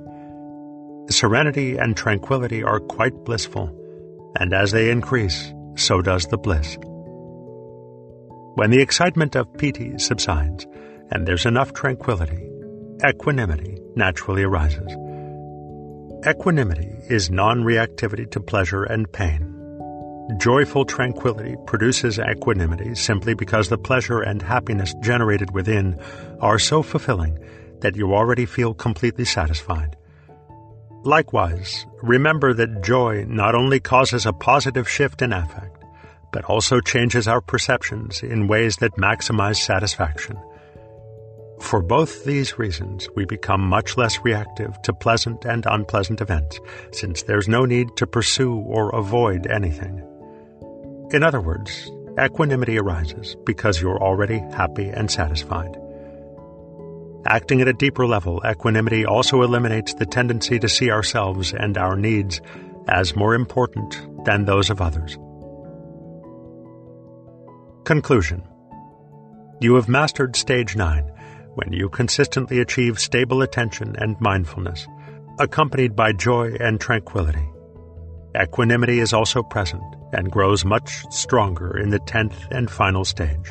Serenity 1.10 1.76
and 1.76 1.96
tranquility 1.96 2.62
are 2.62 2.80
quite 2.80 3.24
blissful, 3.24 3.74
and 4.38 4.52
as 4.52 4.72
they 4.72 4.90
increase, 4.90 5.52
so 5.74 6.02
does 6.02 6.26
the 6.26 6.36
bliss. 6.36 6.76
When 8.54 8.70
the 8.70 8.82
excitement 8.82 9.36
of 9.36 9.56
piti 9.56 9.98
subsides, 9.98 10.66
and 11.10 11.26
there's 11.26 11.46
enough 11.46 11.72
tranquility, 11.72 12.46
equanimity 13.06 13.78
naturally 13.94 14.42
arises. 14.42 14.90
Equanimity 16.26 16.90
is 17.08 17.30
non 17.30 17.62
reactivity 17.62 18.28
to 18.32 18.40
pleasure 18.40 18.82
and 18.82 19.10
pain. 19.12 19.54
Joyful 20.38 20.84
tranquility 20.84 21.54
produces 21.66 22.18
equanimity 22.18 22.94
simply 22.94 23.34
because 23.34 23.68
the 23.68 23.78
pleasure 23.78 24.20
and 24.20 24.42
happiness 24.42 24.94
generated 25.00 25.52
within 25.52 25.98
are 26.40 26.58
so 26.58 26.82
fulfilling 26.82 27.38
that 27.80 27.96
you 27.96 28.14
already 28.14 28.44
feel 28.44 28.74
completely 28.74 29.24
satisfied. 29.24 29.96
Likewise, 31.04 31.86
remember 32.02 32.52
that 32.52 32.82
joy 32.82 33.24
not 33.28 33.54
only 33.54 33.78
causes 33.78 34.26
a 34.26 34.32
positive 34.32 34.88
shift 34.88 35.22
in 35.22 35.32
affect, 35.32 35.84
but 36.32 36.44
also 36.44 36.80
changes 36.80 37.28
our 37.28 37.40
perceptions 37.40 38.22
in 38.22 38.48
ways 38.48 38.76
that 38.78 38.96
maximize 38.96 39.56
satisfaction. 39.56 40.36
For 41.60 41.82
both 41.82 42.24
these 42.24 42.58
reasons, 42.58 43.08
we 43.14 43.24
become 43.24 43.60
much 43.60 43.96
less 43.96 44.20
reactive 44.24 44.80
to 44.82 44.92
pleasant 44.92 45.44
and 45.44 45.66
unpleasant 45.66 46.20
events, 46.20 46.60
since 46.92 47.22
there's 47.22 47.48
no 47.48 47.64
need 47.64 47.96
to 47.96 48.06
pursue 48.06 48.54
or 48.54 48.90
avoid 48.90 49.46
anything. 49.46 50.02
In 51.10 51.22
other 51.22 51.40
words, 51.40 51.90
equanimity 52.18 52.78
arises 52.78 53.36
because 53.44 53.80
you're 53.80 54.02
already 54.02 54.38
happy 54.52 54.88
and 54.88 55.10
satisfied. 55.10 55.76
Acting 57.26 57.60
at 57.60 57.68
a 57.68 57.72
deeper 57.72 58.06
level, 58.06 58.40
equanimity 58.48 59.04
also 59.04 59.42
eliminates 59.42 59.94
the 59.94 60.06
tendency 60.06 60.58
to 60.58 60.68
see 60.68 60.90
ourselves 60.90 61.52
and 61.52 61.76
our 61.76 61.96
needs 61.96 62.40
as 62.88 63.16
more 63.16 63.34
important 63.34 64.24
than 64.24 64.44
those 64.44 64.70
of 64.70 64.80
others. 64.80 65.18
Conclusion 67.84 68.46
You 69.60 69.74
have 69.74 69.88
mastered 69.88 70.36
stage 70.36 70.76
9 70.76 71.10
when 71.58 71.72
you 71.72 71.88
consistently 71.88 72.60
achieve 72.60 73.00
stable 73.00 73.42
attention 73.42 73.96
and 73.98 74.20
mindfulness, 74.20 74.86
accompanied 75.40 75.96
by 75.96 76.12
joy 76.12 76.54
and 76.60 76.80
tranquility. 76.80 77.48
Equanimity 78.40 79.00
is 79.00 79.12
also 79.12 79.42
present 79.42 79.82
and 80.12 80.30
grows 80.30 80.64
much 80.64 81.04
stronger 81.10 81.76
in 81.76 81.90
the 81.90 81.98
tenth 81.98 82.46
and 82.52 82.70
final 82.70 83.04
stage. 83.04 83.50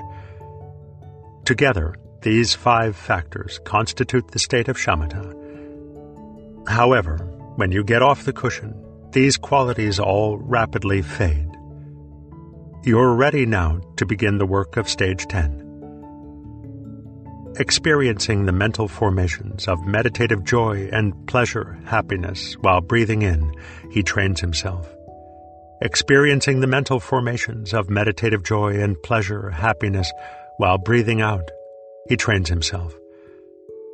Together, 1.43 1.95
these 2.21 2.53
five 2.53 2.95
factors 2.95 3.59
constitute 3.65 4.31
the 4.31 4.39
state 4.39 4.69
of 4.69 4.77
shamatha. 4.77 5.33
However, 6.65 7.17
when 7.57 7.73
you 7.73 7.83
get 7.83 8.01
off 8.01 8.23
the 8.23 8.31
cushion, 8.31 8.73
these 9.11 9.35
qualities 9.35 9.99
all 9.99 10.37
rapidly 10.37 11.01
fade. 11.01 11.51
You're 12.85 13.15
ready 13.15 13.45
now 13.45 13.81
to 13.97 14.05
begin 14.05 14.37
the 14.37 14.45
work 14.45 14.77
of 14.77 14.87
stage 14.87 15.27
10 15.27 15.66
experiencing 17.59 18.45
the 18.45 18.51
mental 18.51 18.87
formations 18.87 19.67
of 19.67 19.85
meditative 19.85 20.43
joy 20.43 20.89
and 20.91 21.13
pleasure, 21.27 21.77
happiness, 21.85 22.53
while 22.61 22.81
breathing 22.81 23.23
in, 23.23 23.51
he 23.91 24.03
trains 24.03 24.39
himself. 24.39 24.87
Experiencing 25.81 26.59
the 26.59 26.67
mental 26.67 26.99
formations 26.99 27.73
of 27.73 27.89
meditative 27.89 28.43
joy 28.43 28.79
and 28.81 29.01
pleasure, 29.03 29.49
happiness, 29.49 30.11
while 30.57 30.77
breathing 30.77 31.21
out, 31.21 31.49
he 32.07 32.15
trains 32.15 32.49
himself. 32.49 32.95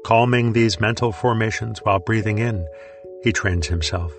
Calming 0.06 0.54
these 0.54 0.80
mental 0.80 1.12
formations 1.12 1.80
while 1.80 2.00
breathing 2.00 2.38
in, 2.38 2.68
he 3.24 3.32
trains 3.32 3.68
himself. 3.68 4.14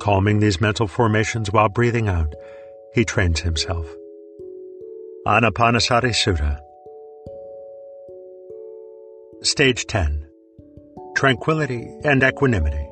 Calming 0.00 0.40
these 0.40 0.60
mental 0.60 0.88
formations 0.88 1.52
while 1.52 1.68
breathing 1.68 2.08
out, 2.08 2.34
he 2.94 3.04
trains 3.04 3.40
himself. 3.40 3.86
Anapanasati 5.26 6.10
Sutta 6.10 6.60
Stage 9.44 9.88
10 9.88 10.24
Tranquility 11.16 11.88
and 12.04 12.22
Equanimity 12.22 12.86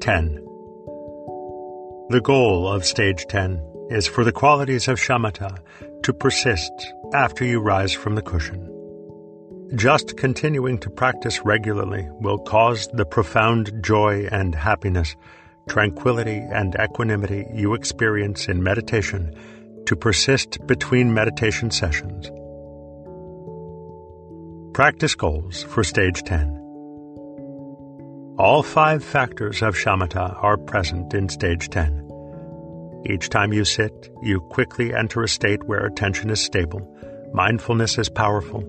10. 0.00 0.34
The 2.08 2.22
goal 2.24 2.66
of 2.66 2.86
stage 2.86 3.26
10 3.26 3.62
is 3.90 4.06
for 4.06 4.24
the 4.24 4.32
qualities 4.32 4.88
of 4.88 4.98
shamatha 4.98 5.58
to 6.02 6.14
persist 6.14 6.72
after 7.12 7.44
you 7.44 7.60
rise 7.60 7.92
from 7.92 8.14
the 8.14 8.22
cushion. 8.22 8.66
Just 9.76 10.16
continuing 10.16 10.78
to 10.78 10.88
practice 10.88 11.44
regularly 11.44 12.08
will 12.12 12.38
cause 12.38 12.88
the 12.94 13.04
profound 13.04 13.84
joy 13.84 14.28
and 14.32 14.54
happiness, 14.54 15.14
tranquility 15.68 16.38
and 16.38 16.74
equanimity 16.82 17.44
you 17.52 17.74
experience 17.74 18.48
in 18.48 18.62
meditation 18.62 19.34
to 19.84 19.94
persist 19.94 20.56
between 20.66 21.12
meditation 21.12 21.70
sessions. 21.70 22.30
Practice 24.80 25.14
goals 25.14 25.62
for 25.64 25.84
stage 25.84 26.22
10. 26.22 26.56
All 28.38 28.62
five 28.62 29.04
factors 29.04 29.60
of 29.60 29.74
shamatha 29.74 30.42
are 30.42 30.56
present 30.56 31.12
in 31.12 31.28
stage 31.28 31.68
10. 31.68 33.02
Each 33.04 33.28
time 33.28 33.52
you 33.52 33.66
sit, 33.66 33.92
you 34.22 34.40
quickly 34.40 34.94
enter 34.94 35.22
a 35.22 35.28
state 35.28 35.62
where 35.64 35.84
attention 35.84 36.30
is 36.30 36.40
stable, 36.40 36.80
mindfulness 37.34 37.98
is 37.98 38.08
powerful, 38.08 38.64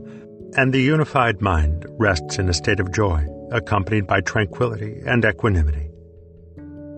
and 0.57 0.74
the 0.74 0.82
unified 0.82 1.39
mind 1.39 1.86
rests 1.91 2.38
in 2.38 2.49
a 2.49 2.53
state 2.53 2.82
of 2.82 2.91
joy, 2.91 3.26
accompanied 3.49 4.05
by 4.05 4.20
tranquility 4.20 5.01
and 5.05 5.24
equanimity. 5.24 5.89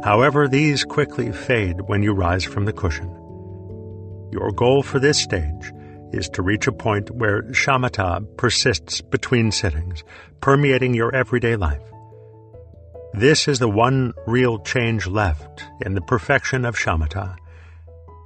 However, 0.03 0.47
these 0.47 0.83
quickly 0.83 1.31
fade 1.31 1.81
when 1.81 2.01
you 2.01 2.15
rise 2.15 2.45
from 2.45 2.65
the 2.65 2.73
cushion. 2.73 3.11
Your 4.31 4.51
goal 4.51 4.81
for 4.81 4.97
this 4.97 5.21
stage 5.21 5.71
is 6.13 6.29
to 6.29 6.41
reach 6.41 6.67
a 6.67 6.71
point 6.71 7.11
where 7.11 7.41
shamatha 7.43 8.25
persists 8.37 9.01
between 9.01 9.51
sittings, 9.51 10.03
permeating 10.41 10.93
your 10.93 11.13
everyday 11.13 11.55
life. 11.55 11.81
This 13.13 13.47
is 13.47 13.59
the 13.59 13.69
one 13.69 14.13
real 14.25 14.59
change 14.59 15.07
left 15.07 15.63
in 15.81 15.93
the 15.93 16.01
perfection 16.01 16.65
of 16.65 16.75
shamatha. 16.75 17.35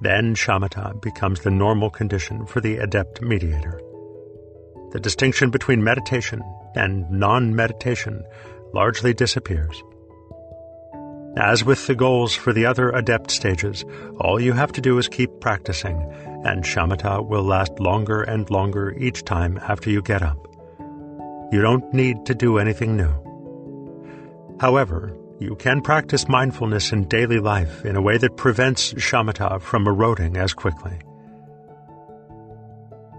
Then 0.02 0.34
shamatha 0.34 1.00
becomes 1.02 1.40
the 1.40 1.50
normal 1.50 1.90
condition 1.90 2.46
for 2.46 2.60
the 2.60 2.76
adept 2.76 3.20
mediator. 3.20 3.80
The 4.92 5.00
distinction 5.00 5.50
between 5.50 5.84
meditation 5.84 6.42
and 6.74 7.10
non 7.10 7.54
meditation 7.54 8.24
largely 8.72 9.12
disappears. 9.12 9.82
As 11.36 11.64
with 11.64 11.86
the 11.86 11.94
goals 11.94 12.34
for 12.34 12.52
the 12.52 12.66
other 12.66 12.90
adept 12.90 13.30
stages, 13.30 13.84
all 14.18 14.40
you 14.40 14.54
have 14.54 14.72
to 14.72 14.80
do 14.80 14.98
is 14.98 15.08
keep 15.08 15.40
practicing, 15.40 16.00
and 16.44 16.64
shamatha 16.64 17.26
will 17.26 17.42
last 17.42 17.78
longer 17.80 18.22
and 18.22 18.48
longer 18.50 18.94
each 18.98 19.24
time 19.24 19.58
after 19.62 19.90
you 19.90 20.02
get 20.02 20.22
up. 20.22 20.38
You 21.50 21.62
don't 21.62 21.92
need 21.92 22.26
to 22.26 22.34
do 22.34 22.58
anything 22.58 22.96
new. 22.96 23.12
However, 24.60 25.16
you 25.40 25.54
can 25.56 25.80
practice 25.80 26.28
mindfulness 26.28 26.92
in 26.92 27.08
daily 27.08 27.38
life 27.38 27.84
in 27.84 27.96
a 27.96 28.02
way 28.02 28.18
that 28.18 28.36
prevents 28.36 28.92
shamatha 28.94 29.60
from 29.62 29.86
eroding 29.86 30.36
as 30.36 30.52
quickly. 30.52 30.98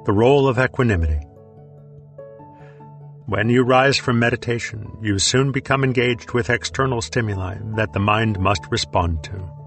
The 0.05 0.13
role 0.13 0.47
of 0.47 0.59
equanimity. 0.59 1.21
When 3.25 3.49
you 3.49 3.63
rise 3.63 3.97
from 3.97 4.19
meditation, 4.19 4.97
you 5.01 5.19
soon 5.19 5.51
become 5.51 5.83
engaged 5.83 6.31
with 6.31 6.49
external 6.49 7.01
stimuli 7.01 7.57
that 7.75 7.93
the 7.93 7.99
mind 7.99 8.39
must 8.39 8.65
respond 8.69 9.23
to. 9.25 9.58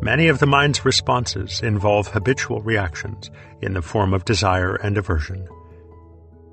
Many 0.00 0.28
of 0.28 0.38
the 0.38 0.46
mind's 0.46 0.84
responses 0.84 1.60
involve 1.62 2.08
habitual 2.08 2.60
reactions 2.62 3.30
in 3.62 3.74
the 3.74 3.82
form 3.82 4.12
of 4.12 4.24
desire 4.24 4.74
and 4.76 4.98
aversion. 4.98 5.48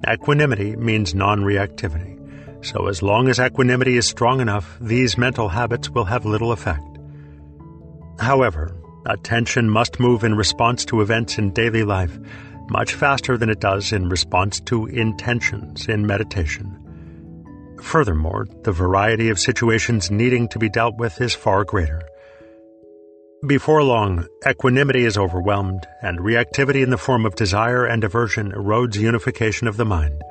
Equanimity 0.07 0.75
means 0.75 1.13
non 1.13 1.41
reactivity 1.41 2.21
so, 2.63 2.87
as 2.87 3.01
long 3.01 3.27
as 3.27 3.39
equanimity 3.39 3.97
is 3.97 4.05
strong 4.05 4.39
enough, 4.39 4.77
these 4.79 5.17
mental 5.17 5.49
habits 5.49 5.89
will 5.89 6.05
have 6.05 6.25
little 6.25 6.51
effect. 6.51 6.85
However, 8.19 8.75
attention 9.07 9.67
must 9.67 9.99
move 9.99 10.23
in 10.23 10.35
response 10.35 10.85
to 10.85 11.01
events 11.01 11.39
in 11.39 11.53
daily 11.53 11.83
life 11.83 12.19
much 12.69 12.93
faster 12.93 13.37
than 13.37 13.49
it 13.49 13.59
does 13.59 13.91
in 13.91 14.07
response 14.07 14.61
to 14.61 14.85
intentions 14.85 15.87
in 15.87 16.05
meditation. 16.05 16.77
Furthermore, 17.81 18.47
the 18.63 18.71
variety 18.71 19.29
of 19.29 19.39
situations 19.39 20.11
needing 20.11 20.47
to 20.49 20.59
be 20.59 20.69
dealt 20.69 20.95
with 20.97 21.19
is 21.19 21.33
far 21.33 21.65
greater. 21.65 22.03
Before 23.47 23.81
long, 23.81 24.27
equanimity 24.47 25.03
is 25.03 25.17
overwhelmed, 25.17 25.87
and 26.03 26.19
reactivity 26.19 26.83
in 26.83 26.91
the 26.91 26.97
form 26.97 27.25
of 27.25 27.33
desire 27.33 27.85
and 27.85 28.03
aversion 28.03 28.51
erodes 28.51 28.97
unification 28.97 29.67
of 29.67 29.77
the 29.77 29.85
mind. 29.85 30.21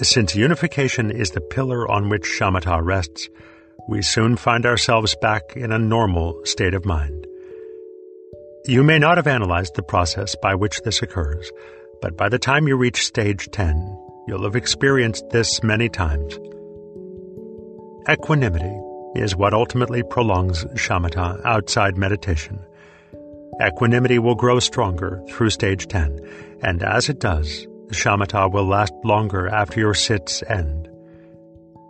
Since 0.00 0.34
unification 0.34 1.10
is 1.10 1.32
the 1.32 1.42
pillar 1.42 1.86
on 1.86 2.08
which 2.08 2.22
shamatha 2.22 2.82
rests, 2.82 3.28
we 3.90 4.00
soon 4.00 4.38
find 4.38 4.64
ourselves 4.64 5.14
back 5.20 5.54
in 5.54 5.70
a 5.70 5.78
normal 5.78 6.40
state 6.44 6.72
of 6.72 6.86
mind. 6.86 7.26
You 8.64 8.82
may 8.82 8.98
not 8.98 9.18
have 9.18 9.26
analyzed 9.26 9.74
the 9.74 9.82
process 9.82 10.34
by 10.42 10.54
which 10.54 10.80
this 10.80 11.02
occurs, 11.02 11.52
but 12.00 12.16
by 12.16 12.30
the 12.30 12.38
time 12.38 12.66
you 12.66 12.78
reach 12.78 13.04
stage 13.04 13.50
10, 13.50 13.76
you'll 14.26 14.44
have 14.44 14.56
experienced 14.56 15.28
this 15.28 15.62
many 15.62 15.90
times. 15.90 16.38
Equanimity 18.08 18.87
is 19.14 19.36
what 19.36 19.54
ultimately 19.54 20.02
prolongs 20.02 20.64
shamatha 20.74 21.40
outside 21.44 21.96
meditation. 21.96 22.58
Equanimity 23.60 24.18
will 24.18 24.34
grow 24.34 24.60
stronger 24.60 25.22
through 25.28 25.50
stage 25.50 25.88
10, 25.88 26.20
and 26.62 26.82
as 26.82 27.08
it 27.08 27.18
does, 27.18 27.66
the 27.88 27.94
shamatha 27.94 28.52
will 28.52 28.66
last 28.66 28.92
longer 29.04 29.48
after 29.48 29.80
your 29.80 29.94
sits 29.94 30.42
end. 30.44 30.88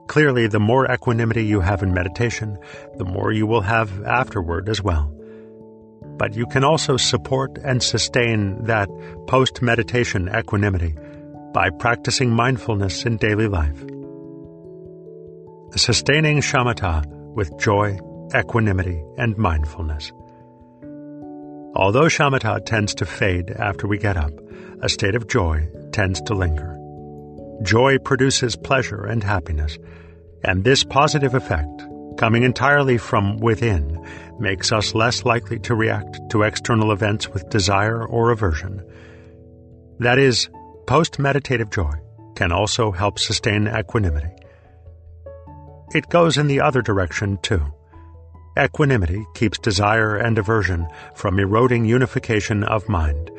Clearly, 0.09 0.47
the 0.47 0.61
more 0.61 0.91
equanimity 0.91 1.45
you 1.45 1.61
have 1.61 1.83
in 1.83 1.93
meditation, 1.93 2.59
the 2.97 3.05
more 3.05 3.33
you 3.33 3.47
will 3.47 3.61
have 3.61 4.03
afterward 4.05 4.69
as 4.69 4.83
well. 4.83 5.13
But 6.17 6.35
you 6.35 6.47
can 6.47 6.65
also 6.65 6.97
support 6.97 7.59
and 7.63 7.83
sustain 7.83 8.65
that 8.65 8.89
post 9.27 9.61
meditation 9.61 10.31
equanimity 10.35 10.97
by 11.53 11.69
practicing 11.71 12.31
mindfulness 12.31 13.05
in 13.05 13.19
daily 13.19 13.49
life. 13.49 13.85
Sustaining 15.77 16.41
shamatha 16.41 17.07
with 17.35 17.57
joy, 17.59 17.99
equanimity, 18.35 19.05
and 19.19 19.37
mindfulness. 19.37 20.11
Although 21.77 22.09
shamatha 22.09 22.65
tends 22.65 22.95
to 22.97 23.05
fade 23.05 23.51
after 23.51 23.87
we 23.87 23.99
get 23.99 24.17
up, 24.17 24.33
a 24.81 24.89
state 24.89 25.15
of 25.15 25.29
joy 25.29 25.69
tends 25.93 26.23
to 26.23 26.35
linger. 26.35 26.75
Joy 27.63 27.99
produces 27.99 28.57
pleasure 28.57 29.05
and 29.05 29.23
happiness, 29.23 29.79
and 30.43 30.65
this 30.65 30.85
positive 30.85 31.35
effect, 31.35 31.85
coming 32.17 32.45
entirely 32.45 32.97
from 32.97 33.37
within, 33.37 34.03
makes 34.41 34.73
us 34.73 34.95
less 34.95 35.25
likely 35.27 35.59
to 35.61 35.75
react 35.75 36.19
to 36.31 36.43
external 36.43 36.93
events 36.93 37.29
with 37.29 37.51
desire 37.51 38.07
or 38.07 38.31
aversion. 38.31 38.83
That 39.99 40.19
is, 40.19 40.49
post 40.87 41.19
meditative 41.19 41.71
joy 41.71 41.93
can 42.37 42.53
also 42.53 42.91
help 42.91 43.19
sustain 43.19 43.69
equanimity. 43.69 44.31
It 45.95 46.11
goes 46.11 46.37
in 46.37 46.49
the 46.49 46.61
other 46.61 46.83
direction, 46.83 47.39
too. 47.43 47.63
Equanimity 48.59 49.25
keeps 49.35 49.59
desire 49.59 50.17
and 50.17 50.37
aversion 50.37 50.87
from 51.15 51.39
eroding 51.39 51.85
unification 51.85 52.65
of 52.65 52.89
mind, 52.89 53.31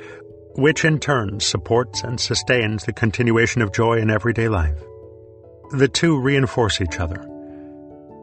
which 0.55 0.85
in 0.85 0.99
turn 0.99 1.39
supports 1.39 2.01
and 2.03 2.19
sustains 2.19 2.85
the 2.85 2.93
continuation 2.93 3.61
of 3.61 3.73
joy 3.73 3.99
in 3.99 4.09
everyday 4.09 4.47
life. 4.47 4.79
The 5.71 5.87
two 5.87 6.19
reinforce 6.19 6.81
each 6.81 6.99
other. 6.99 7.23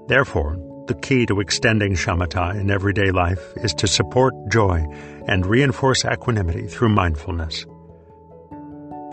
Therefore, 0.08 0.56
the 0.86 0.94
key 0.94 1.26
to 1.26 1.40
extending 1.40 1.94
shamatha 1.94 2.58
in 2.60 2.70
everyday 2.70 3.10
life 3.10 3.52
is 3.56 3.74
to 3.74 3.86
support 3.86 4.34
joy 4.48 4.86
and 5.26 5.46
reinforce 5.46 6.04
equanimity 6.04 6.66
through 6.66 6.88
mindfulness. 6.88 7.66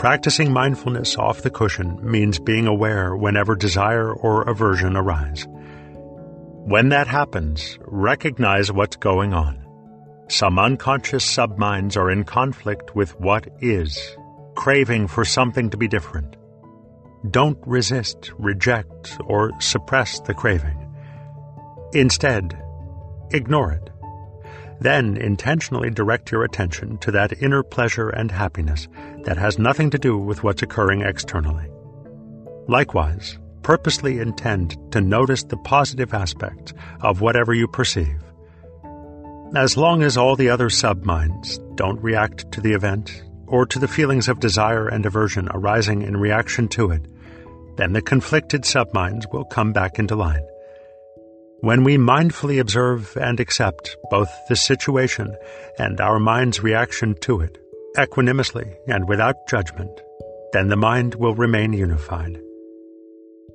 Practicing 0.04 0.52
mindfulness 0.52 1.16
off 1.16 1.44
the 1.44 1.50
cushion 1.50 1.98
means 2.02 2.38
being 2.38 2.68
aware 2.68 3.16
whenever 3.16 3.56
desire 3.56 4.12
or 4.12 4.42
aversion 4.42 4.98
arise. 4.98 5.48
When 6.66 6.90
that 6.90 7.08
happens, 7.08 7.80
recognize 7.86 8.70
what's 8.70 8.98
going 8.98 9.34
on. 9.34 9.66
Some 10.28 10.60
unconscious 10.60 11.24
subminds 11.24 11.96
are 11.96 12.12
in 12.12 12.26
conflict 12.26 12.94
with 12.94 13.18
what 13.18 13.48
is, 13.62 13.98
craving 14.56 15.08
for 15.08 15.24
something 15.24 15.70
to 15.70 15.78
be 15.78 15.88
different. 15.88 16.36
Don't 17.32 17.60
resist, 17.66 18.34
reject, 18.38 19.18
or 19.24 19.54
suppress 19.62 20.20
the 20.20 20.34
craving. 20.34 20.94
Instead, 21.94 22.62
ignore 23.32 23.72
it. 23.72 23.90
Then 24.84 25.16
intentionally 25.16 25.90
direct 25.90 26.30
your 26.30 26.44
attention 26.44 26.98
to 26.98 27.12
that 27.12 27.42
inner 27.42 27.64
pleasure 27.64 28.10
and 28.10 28.30
happiness 28.30 28.90
that 29.24 29.38
has 29.38 29.58
nothing 29.58 29.90
to 29.92 29.98
do 29.98 30.18
with 30.18 30.44
what's 30.44 30.62
occurring 30.62 31.04
externally. 31.04 31.70
Likewise, 32.68 33.40
purposely 33.62 34.20
intend 34.20 34.76
to 34.92 35.00
notice 35.00 35.44
the 35.44 35.56
positive 35.56 36.14
aspects 36.14 36.74
of 37.00 37.22
whatever 37.22 37.54
you 37.54 37.66
perceive. 37.66 38.22
As 39.56 39.78
long 39.78 40.04
as 40.04 40.18
all 40.18 40.36
the 40.36 40.50
other 40.50 40.70
subminds 40.70 41.60
don't 41.76 42.04
react 42.04 42.52
to 42.52 42.60
the 42.60 42.74
event 42.74 43.24
or 43.48 43.66
to 43.68 43.80
the 43.80 43.88
feelings 43.88 44.28
of 44.28 44.42
desire 44.42 44.90
and 44.90 45.06
aversion 45.06 45.48
arising 45.52 46.02
in 46.02 46.18
reaction 46.18 46.68
to 46.70 46.92
it, 46.92 47.08
then 47.78 47.94
the 47.94 48.02
conflicted 48.02 48.66
subminds 48.66 49.28
will 49.32 49.46
come 49.46 49.72
back 49.72 49.98
into 49.98 50.16
line. 50.16 50.44
When 51.64 51.86
we 51.86 51.96
mindfully 51.96 52.60
observe 52.60 53.16
and 53.16 53.40
accept 53.40 53.96
both 54.12 54.30
the 54.50 54.56
situation 54.58 55.34
and 55.80 56.02
our 56.02 56.20
mind's 56.20 56.62
reaction 56.62 57.16
to 57.22 57.40
it, 57.40 57.58
equanimously 57.98 58.76
and 58.90 59.08
without 59.08 59.48
judgment, 59.48 60.02
then 60.52 60.68
the 60.68 60.76
mind 60.76 61.16
will 61.16 61.36
remain 61.36 61.72
unified. 61.72 62.38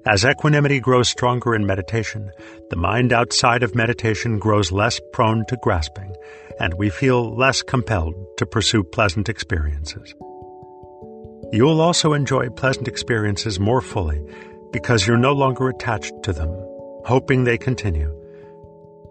As 0.07 0.25
equanimity 0.25 0.81
grows 0.81 1.11
stronger 1.11 1.55
in 1.55 1.67
meditation, 1.67 2.31
the 2.71 2.77
mind 2.77 3.13
outside 3.13 3.63
of 3.63 3.75
meditation 3.75 4.39
grows 4.39 4.73
less 4.73 4.99
prone 5.13 5.45
to 5.49 5.59
grasping, 5.61 6.17
and 6.59 6.73
we 6.79 6.89
feel 6.89 7.37
less 7.37 7.61
compelled 7.61 8.15
to 8.39 8.47
pursue 8.47 8.85
pleasant 8.85 9.29
experiences. 9.29 10.15
You'll 11.53 11.83
also 11.83 12.15
enjoy 12.15 12.49
pleasant 12.49 12.89
experiences 12.89 13.61
more 13.61 13.83
fully 13.83 14.19
because 14.73 15.07
you're 15.07 15.19
no 15.19 15.35
longer 15.35 15.69
attached 15.69 16.15
to 16.23 16.33
them 16.33 16.68
hoping 17.09 17.45
they 17.45 17.57
continue. 17.57 18.15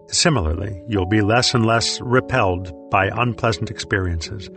Similarly, 0.10 0.84
you'll 0.88 1.08
be 1.08 1.22
less 1.22 1.56
and 1.56 1.66
less 1.66 2.00
repelled 2.00 2.72
by 2.92 3.10
unpleasant 3.12 3.72
experiences, 3.72 4.52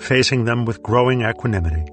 facing 0.00 0.46
them 0.46 0.64
with 0.64 0.82
growing 0.82 1.20
equanimity. 1.20 1.84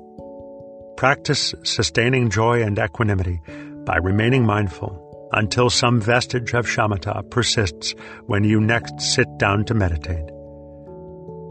Practice 0.96 1.54
sustaining 1.64 2.30
joy 2.30 2.64
and 2.64 2.80
equanimity 2.80 3.42
by 3.86 3.98
remaining 3.98 4.46
mindful 4.46 5.30
until 5.34 5.70
some 5.70 6.00
vestige 6.00 6.54
of 6.54 6.66
shamatha 6.66 7.30
persists 7.30 7.94
when 8.28 8.46
you 8.46 8.62
next 8.62 9.02
sit 9.02 9.28
down 9.38 9.66
to 9.66 9.74
meditate. 9.74 10.28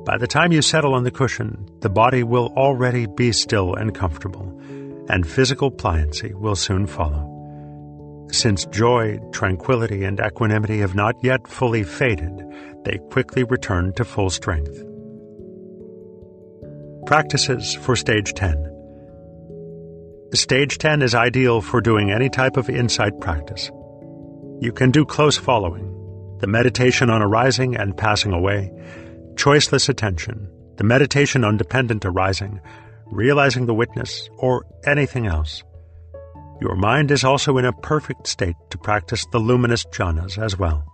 By 0.07 0.16
the 0.16 0.26
time 0.26 0.53
you 0.53 0.62
settle 0.62 0.94
on 0.94 1.05
the 1.05 1.11
cushion, 1.11 1.68
the 1.80 1.90
body 1.90 2.22
will 2.22 2.50
already 2.57 3.05
be 3.07 3.32
still 3.32 3.74
and 3.74 3.94
comfortable, 3.94 4.48
and 5.11 5.28
physical 5.28 5.70
pliancy 5.70 6.32
will 6.32 6.57
soon 6.57 6.86
follow. 6.86 7.31
Since 8.32 8.64
joy, 8.66 9.18
tranquility, 9.30 10.04
and 10.04 10.18
equanimity 10.18 10.78
have 10.78 10.94
not 10.94 11.14
yet 11.22 11.46
fully 11.46 11.84
faded, 11.84 12.42
they 12.82 12.98
quickly 13.10 13.44
return 13.44 13.92
to 13.92 14.06
full 14.06 14.30
strength. 14.30 14.82
Practices 17.04 17.74
for 17.74 17.94
Stage 17.94 18.32
10 18.32 18.70
Stage 20.32 20.78
10 20.78 21.02
is 21.02 21.14
ideal 21.14 21.60
for 21.60 21.82
doing 21.82 22.10
any 22.10 22.30
type 22.30 22.56
of 22.56 22.70
insight 22.70 23.20
practice. 23.20 23.70
You 24.60 24.72
can 24.72 24.90
do 24.90 25.04
close 25.04 25.36
following, 25.36 26.38
the 26.38 26.46
meditation 26.46 27.10
on 27.10 27.20
arising 27.20 27.76
and 27.76 27.94
passing 27.94 28.32
away, 28.32 28.72
choiceless 29.34 29.90
attention, 29.90 30.48
the 30.76 30.84
meditation 30.84 31.44
on 31.44 31.58
dependent 31.58 32.06
arising, 32.06 32.62
realizing 33.10 33.66
the 33.66 33.74
witness, 33.74 34.30
or 34.38 34.64
anything 34.86 35.26
else. 35.26 35.62
Your 36.62 36.76
mind 36.76 37.10
is 37.10 37.24
also 37.24 37.58
in 37.58 37.64
a 37.64 37.72
perfect 37.72 38.28
state 38.28 38.54
to 38.70 38.78
practice 38.78 39.26
the 39.26 39.40
luminous 39.40 39.84
jhanas 39.86 40.38
as 40.38 40.56
well. 40.56 40.84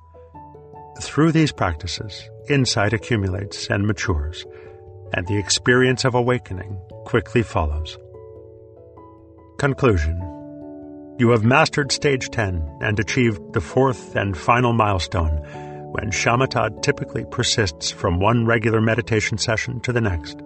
Through 1.02 1.32
these 1.32 1.52
practices, 1.52 2.26
insight 2.48 2.94
accumulates 2.94 3.68
and 3.68 3.86
matures, 3.86 4.46
and 5.12 5.26
the 5.26 5.36
experience 5.36 6.06
of 6.06 6.14
awakening 6.14 6.74
quickly 7.04 7.42
follows. 7.42 7.98
Conclusion 9.58 10.16
You 11.18 11.28
have 11.32 11.44
mastered 11.44 11.92
stage 11.92 12.30
10 12.30 12.78
and 12.80 12.98
achieved 12.98 13.52
the 13.52 13.60
fourth 13.60 14.16
and 14.16 14.38
final 14.38 14.72
milestone 14.72 15.36
when 15.92 16.10
shamatha 16.10 16.80
typically 16.80 17.26
persists 17.30 17.90
from 17.90 18.20
one 18.20 18.46
regular 18.46 18.80
meditation 18.80 19.36
session 19.36 19.80
to 19.80 19.92
the 19.92 20.00
next. 20.00 20.40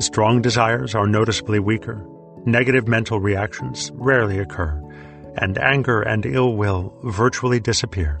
Strong 0.00 0.42
desires 0.42 0.94
are 0.94 1.06
noticeably 1.06 1.60
weaker 1.60 2.06
negative 2.46 2.88
mental 2.88 3.20
reactions 3.20 3.90
rarely 3.94 4.38
occur, 4.38 4.82
and 5.36 5.58
anger 5.58 6.02
and 6.02 6.26
ill 6.26 6.54
will 6.54 6.94
virtually 7.04 7.60
disappear. 7.60 8.20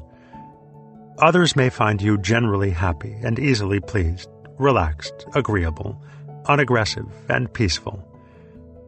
Others 1.18 1.56
may 1.56 1.68
find 1.68 2.00
you 2.00 2.18
generally 2.18 2.70
happy 2.70 3.16
and 3.22 3.38
easily 3.38 3.80
pleased, 3.80 4.28
relaxed, 4.58 5.26
agreeable, 5.34 6.00
unaggressive, 6.46 7.06
and 7.28 7.52
peaceful. 7.52 8.04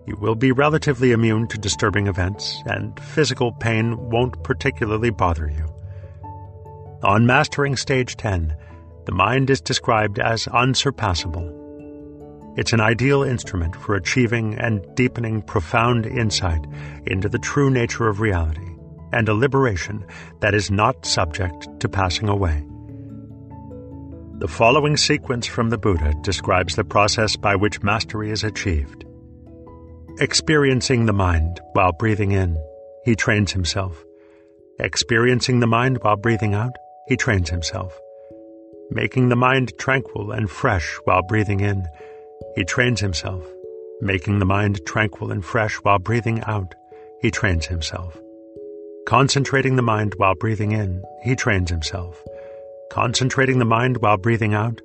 You 0.06 0.16
will 0.16 0.34
be 0.34 0.52
relatively 0.52 1.12
immune 1.12 1.48
to 1.48 1.58
disturbing 1.58 2.06
events, 2.06 2.62
and 2.66 2.98
physical 3.00 3.52
pain 3.52 4.10
won't 4.10 4.42
particularly 4.42 5.10
bother 5.10 5.48
you. 5.48 5.66
On 7.02 7.26
mastering 7.26 7.76
stage 7.76 8.16
10, 8.16 8.56
the 9.06 9.12
mind 9.12 9.50
is 9.50 9.60
described 9.60 10.18
as 10.18 10.46
unsurpassable 10.48 11.59
it's 12.56 12.72
an 12.72 12.80
ideal 12.80 13.22
instrument 13.22 13.76
for 13.76 13.94
achieving 13.94 14.54
and 14.54 14.84
deepening 14.94 15.42
profound 15.42 16.06
insight 16.06 16.64
into 17.06 17.28
the 17.28 17.38
true 17.38 17.70
nature 17.70 18.08
of 18.08 18.20
reality 18.20 18.70
and 19.12 19.28
a 19.28 19.34
liberation 19.34 20.04
that 20.40 20.54
is 20.54 20.70
not 20.70 21.06
subject 21.06 21.68
to 21.80 21.88
passing 21.88 22.28
away. 22.28 22.64
The 24.38 24.48
following 24.48 24.96
sequence 24.96 25.46
from 25.46 25.70
the 25.70 25.78
Buddha 25.78 26.14
describes 26.22 26.74
the 26.74 26.84
process 26.84 27.36
by 27.36 27.56
which 27.56 27.82
mastery 27.82 28.30
is 28.30 28.42
achieved. 28.42 29.04
Experiencing 30.18 31.06
the 31.06 31.12
mind 31.12 31.60
while 31.72 31.92
breathing 31.92 32.32
in, 32.32 32.56
he 33.04 33.14
trains 33.14 33.52
himself. 33.52 34.02
Experiencing 34.78 35.60
the 35.60 35.66
mind 35.66 35.98
while 36.02 36.16
breathing 36.16 36.54
out, 36.54 36.72
he 37.06 37.16
trains 37.16 37.50
himself. 37.50 37.98
Making 38.90 39.28
the 39.28 39.36
mind 39.36 39.72
tranquil 39.78 40.32
and 40.32 40.50
fresh 40.50 40.98
while 41.04 41.22
breathing 41.22 41.60
in, 41.60 41.86
he 42.54 42.64
trains 42.64 43.00
himself, 43.00 43.44
making 44.00 44.38
the 44.38 44.44
mind 44.44 44.84
tranquil 44.86 45.30
and 45.30 45.44
fresh 45.44 45.76
while 45.76 45.98
breathing 45.98 46.42
out. 46.46 46.74
He 47.20 47.30
trains 47.30 47.66
himself. 47.66 48.18
Concentrating 49.06 49.76
the 49.76 49.82
mind 49.82 50.14
while 50.16 50.34
breathing 50.34 50.72
in, 50.72 51.02
he 51.22 51.34
trains 51.34 51.70
himself. 51.70 52.22
Concentrating 52.90 53.58
the 53.58 53.64
mind 53.64 53.98
while 53.98 54.16
breathing 54.16 54.54
out, 54.54 54.80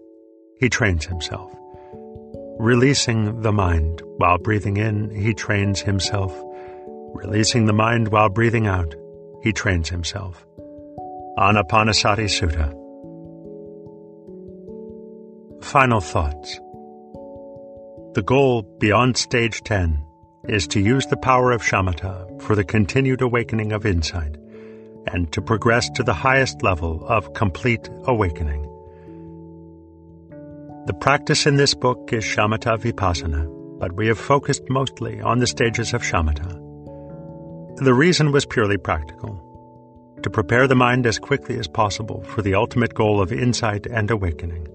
he 0.59 0.69
trains 0.69 1.05
himself. 1.05 1.51
Releasing 2.59 3.41
the 3.41 3.51
mind 3.51 4.01
while 4.17 4.37
breathing 4.37 4.77
in, 4.77 5.09
he 5.09 5.33
trains 5.33 5.81
himself. 5.81 6.33
Releasing 7.13 7.65
the 7.65 7.73
mind 7.73 8.09
while 8.09 8.29
breathing 8.29 8.67
out, 8.67 8.95
he 9.43 9.51
trains 9.51 9.89
himself. 9.89 10.45
Anapanasati 11.37 12.29
Sutta. 12.29 12.73
Final 15.63 15.99
thoughts. 15.99 16.59
The 18.15 18.23
goal 18.23 18.61
beyond 18.79 19.17
stage 19.17 19.61
10 19.63 20.01
is 20.47 20.69
to 20.69 20.79
use 20.79 21.05
the 21.05 21.17
power 21.17 21.51
of 21.51 21.61
shamatha 21.61 22.41
for 22.41 22.55
the 22.55 22.63
continued 22.63 23.21
awakening 23.21 23.73
of 23.73 23.85
insight 23.85 24.37
and 25.07 25.29
to 25.33 25.41
progress 25.41 25.89
to 25.95 26.03
the 26.03 26.13
highest 26.13 26.63
level 26.63 27.05
of 27.09 27.33
complete 27.33 27.89
awakening. 28.05 28.61
The 30.85 30.93
practice 30.93 31.45
in 31.45 31.57
this 31.57 31.73
book 31.73 32.13
is 32.13 32.23
shamatha 32.23 32.77
vipassana, 32.79 33.79
but 33.79 33.97
we 33.97 34.07
have 34.07 34.17
focused 34.17 34.69
mostly 34.69 35.19
on 35.19 35.39
the 35.39 35.47
stages 35.47 35.93
of 35.93 36.01
shamatha. 36.01 36.53
The 37.83 37.93
reason 37.93 38.31
was 38.31 38.45
purely 38.45 38.77
practical 38.77 39.41
to 40.23 40.29
prepare 40.29 40.69
the 40.69 40.75
mind 40.75 41.05
as 41.05 41.19
quickly 41.19 41.59
as 41.59 41.67
possible 41.67 42.23
for 42.23 42.41
the 42.41 42.55
ultimate 42.55 42.93
goal 42.93 43.21
of 43.21 43.33
insight 43.33 43.85
and 43.87 44.09
awakening. 44.09 44.69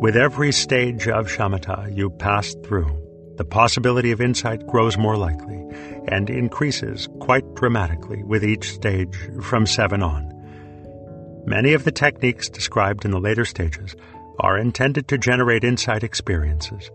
With 0.00 0.16
every 0.16 0.50
stage 0.50 1.08
of 1.08 1.28
shamatha 1.28 1.94
you 1.94 2.08
pass 2.08 2.56
through, 2.64 2.88
the 3.36 3.44
possibility 3.44 4.12
of 4.12 4.22
insight 4.22 4.66
grows 4.66 4.96
more 4.96 5.14
likely 5.14 5.62
and 6.08 6.30
increases 6.30 7.06
quite 7.20 7.54
dramatically 7.54 8.22
with 8.22 8.42
each 8.42 8.72
stage 8.72 9.14
from 9.42 9.66
7 9.66 10.02
on. 10.02 11.42
Many 11.44 11.74
of 11.74 11.84
the 11.84 11.92
techniques 11.92 12.48
described 12.48 13.04
in 13.04 13.10
the 13.10 13.20
later 13.20 13.44
stages 13.44 13.94
are 14.38 14.56
intended 14.56 15.06
to 15.08 15.18
generate 15.18 15.64
insight 15.64 16.02
experiences. 16.02 16.90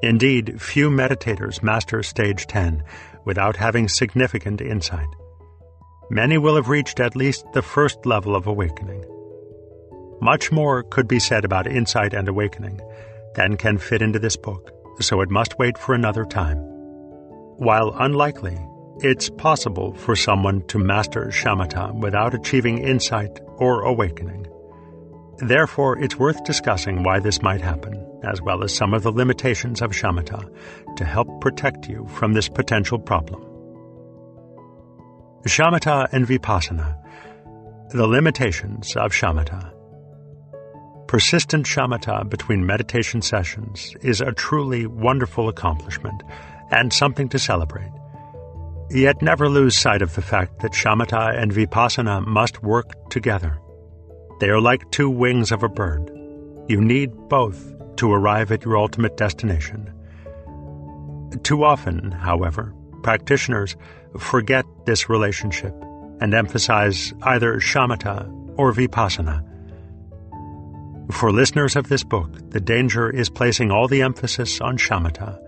Indeed, 0.00 0.62
few 0.62 0.90
meditators 0.90 1.60
master 1.60 2.04
stage 2.04 2.46
10 2.46 2.84
without 3.24 3.56
having 3.56 3.88
significant 3.88 4.60
insight. 4.60 5.08
Many 6.08 6.38
will 6.38 6.54
have 6.54 6.68
reached 6.68 7.00
at 7.00 7.16
least 7.16 7.44
the 7.52 7.62
first 7.62 8.06
level 8.06 8.36
of 8.36 8.46
awakening 8.46 9.04
much 10.22 10.52
more 10.52 10.84
could 10.84 11.08
be 11.08 11.18
said 11.18 11.44
about 11.44 11.66
insight 11.66 12.14
and 12.14 12.28
awakening 12.28 12.80
than 13.34 13.56
can 13.56 13.76
fit 13.76 14.00
into 14.00 14.20
this 14.20 14.36
book, 14.36 14.70
so 15.00 15.20
it 15.20 15.30
must 15.30 15.58
wait 15.58 15.76
for 15.76 15.94
another 15.94 16.24
time. 16.24 16.58
While 17.58 17.94
unlikely, 17.98 18.56
it's 19.00 19.30
possible 19.30 19.94
for 19.94 20.14
someone 20.14 20.62
to 20.68 20.78
master 20.78 21.26
shamatha 21.32 21.92
without 21.98 22.34
achieving 22.34 22.78
insight 22.78 23.40
or 23.56 23.82
awakening. 23.82 24.46
Therefore, 25.38 25.98
it's 25.98 26.16
worth 26.16 26.44
discussing 26.44 27.02
why 27.02 27.18
this 27.18 27.42
might 27.42 27.60
happen, 27.60 28.06
as 28.22 28.40
well 28.40 28.62
as 28.62 28.72
some 28.72 28.94
of 28.94 29.02
the 29.02 29.10
limitations 29.10 29.82
of 29.82 29.90
shamatha, 29.90 30.48
to 30.96 31.04
help 31.04 31.40
protect 31.40 31.88
you 31.88 32.06
from 32.06 32.32
this 32.32 32.48
potential 32.48 32.98
problem. 32.98 33.42
Shamatha 35.46 36.08
and 36.12 36.26
Vipassana 36.26 36.96
The 37.90 38.06
limitations 38.06 38.94
of 38.94 39.10
shamatha. 39.10 39.71
Persistent 41.12 41.66
shamatha 41.66 42.26
between 42.30 42.64
meditation 42.64 43.20
sessions 43.20 43.94
is 44.00 44.22
a 44.22 44.32
truly 44.32 44.86
wonderful 44.86 45.50
accomplishment 45.50 46.22
and 46.70 46.90
something 46.90 47.28
to 47.28 47.38
celebrate. 47.38 47.92
Yet 48.88 49.20
never 49.20 49.50
lose 49.50 49.76
sight 49.76 50.00
of 50.00 50.14
the 50.14 50.22
fact 50.22 50.60
that 50.60 50.72
shamatha 50.72 51.38
and 51.38 51.52
vipassana 51.52 52.26
must 52.26 52.62
work 52.62 53.10
together. 53.10 53.58
They 54.40 54.48
are 54.48 54.58
like 54.58 54.90
two 54.90 55.10
wings 55.10 55.52
of 55.52 55.62
a 55.62 55.68
bird. 55.68 56.10
You 56.66 56.80
need 56.80 57.12
both 57.28 57.60
to 57.96 58.10
arrive 58.10 58.50
at 58.50 58.64
your 58.64 58.78
ultimate 58.78 59.18
destination. 59.18 59.92
Too 61.42 61.62
often, 61.62 62.10
however, 62.10 62.72
practitioners 63.02 63.76
forget 64.18 64.64
this 64.86 65.10
relationship 65.10 65.74
and 66.22 66.32
emphasize 66.32 67.12
either 67.24 67.60
shamatha 67.60 68.32
or 68.56 68.72
vipassana. 68.72 69.46
For 71.10 71.32
listeners 71.32 71.76
of 71.76 71.88
this 71.88 72.04
book, 72.04 72.30
the 72.50 72.60
danger 72.60 73.10
is 73.10 73.28
placing 73.28 73.70
all 73.70 73.88
the 73.88 74.02
emphasis 74.02 74.60
on 74.60 74.78
shamatha, 74.78 75.38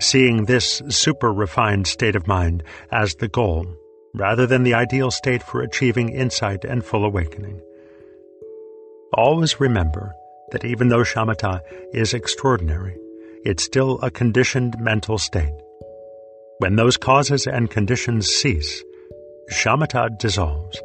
seeing 0.00 0.44
this 0.44 0.82
super 0.88 1.32
refined 1.32 1.86
state 1.86 2.16
of 2.16 2.26
mind 2.26 2.62
as 2.90 3.14
the 3.14 3.28
goal, 3.28 3.66
rather 4.12 4.46
than 4.46 4.64
the 4.64 4.74
ideal 4.74 5.10
state 5.10 5.42
for 5.42 5.60
achieving 5.60 6.10
insight 6.10 6.64
and 6.64 6.84
full 6.84 7.04
awakening. 7.04 7.60
Always 9.14 9.60
remember 9.60 10.14
that 10.50 10.64
even 10.64 10.88
though 10.88 11.04
shamatha 11.04 11.60
is 11.92 12.12
extraordinary, 12.12 12.96
it's 13.44 13.62
still 13.62 13.98
a 14.02 14.10
conditioned 14.10 14.78
mental 14.80 15.18
state. 15.18 15.54
When 16.58 16.76
those 16.76 16.96
causes 16.96 17.46
and 17.46 17.70
conditions 17.70 18.28
cease, 18.28 18.82
shamatha 19.50 20.18
dissolves. 20.18 20.80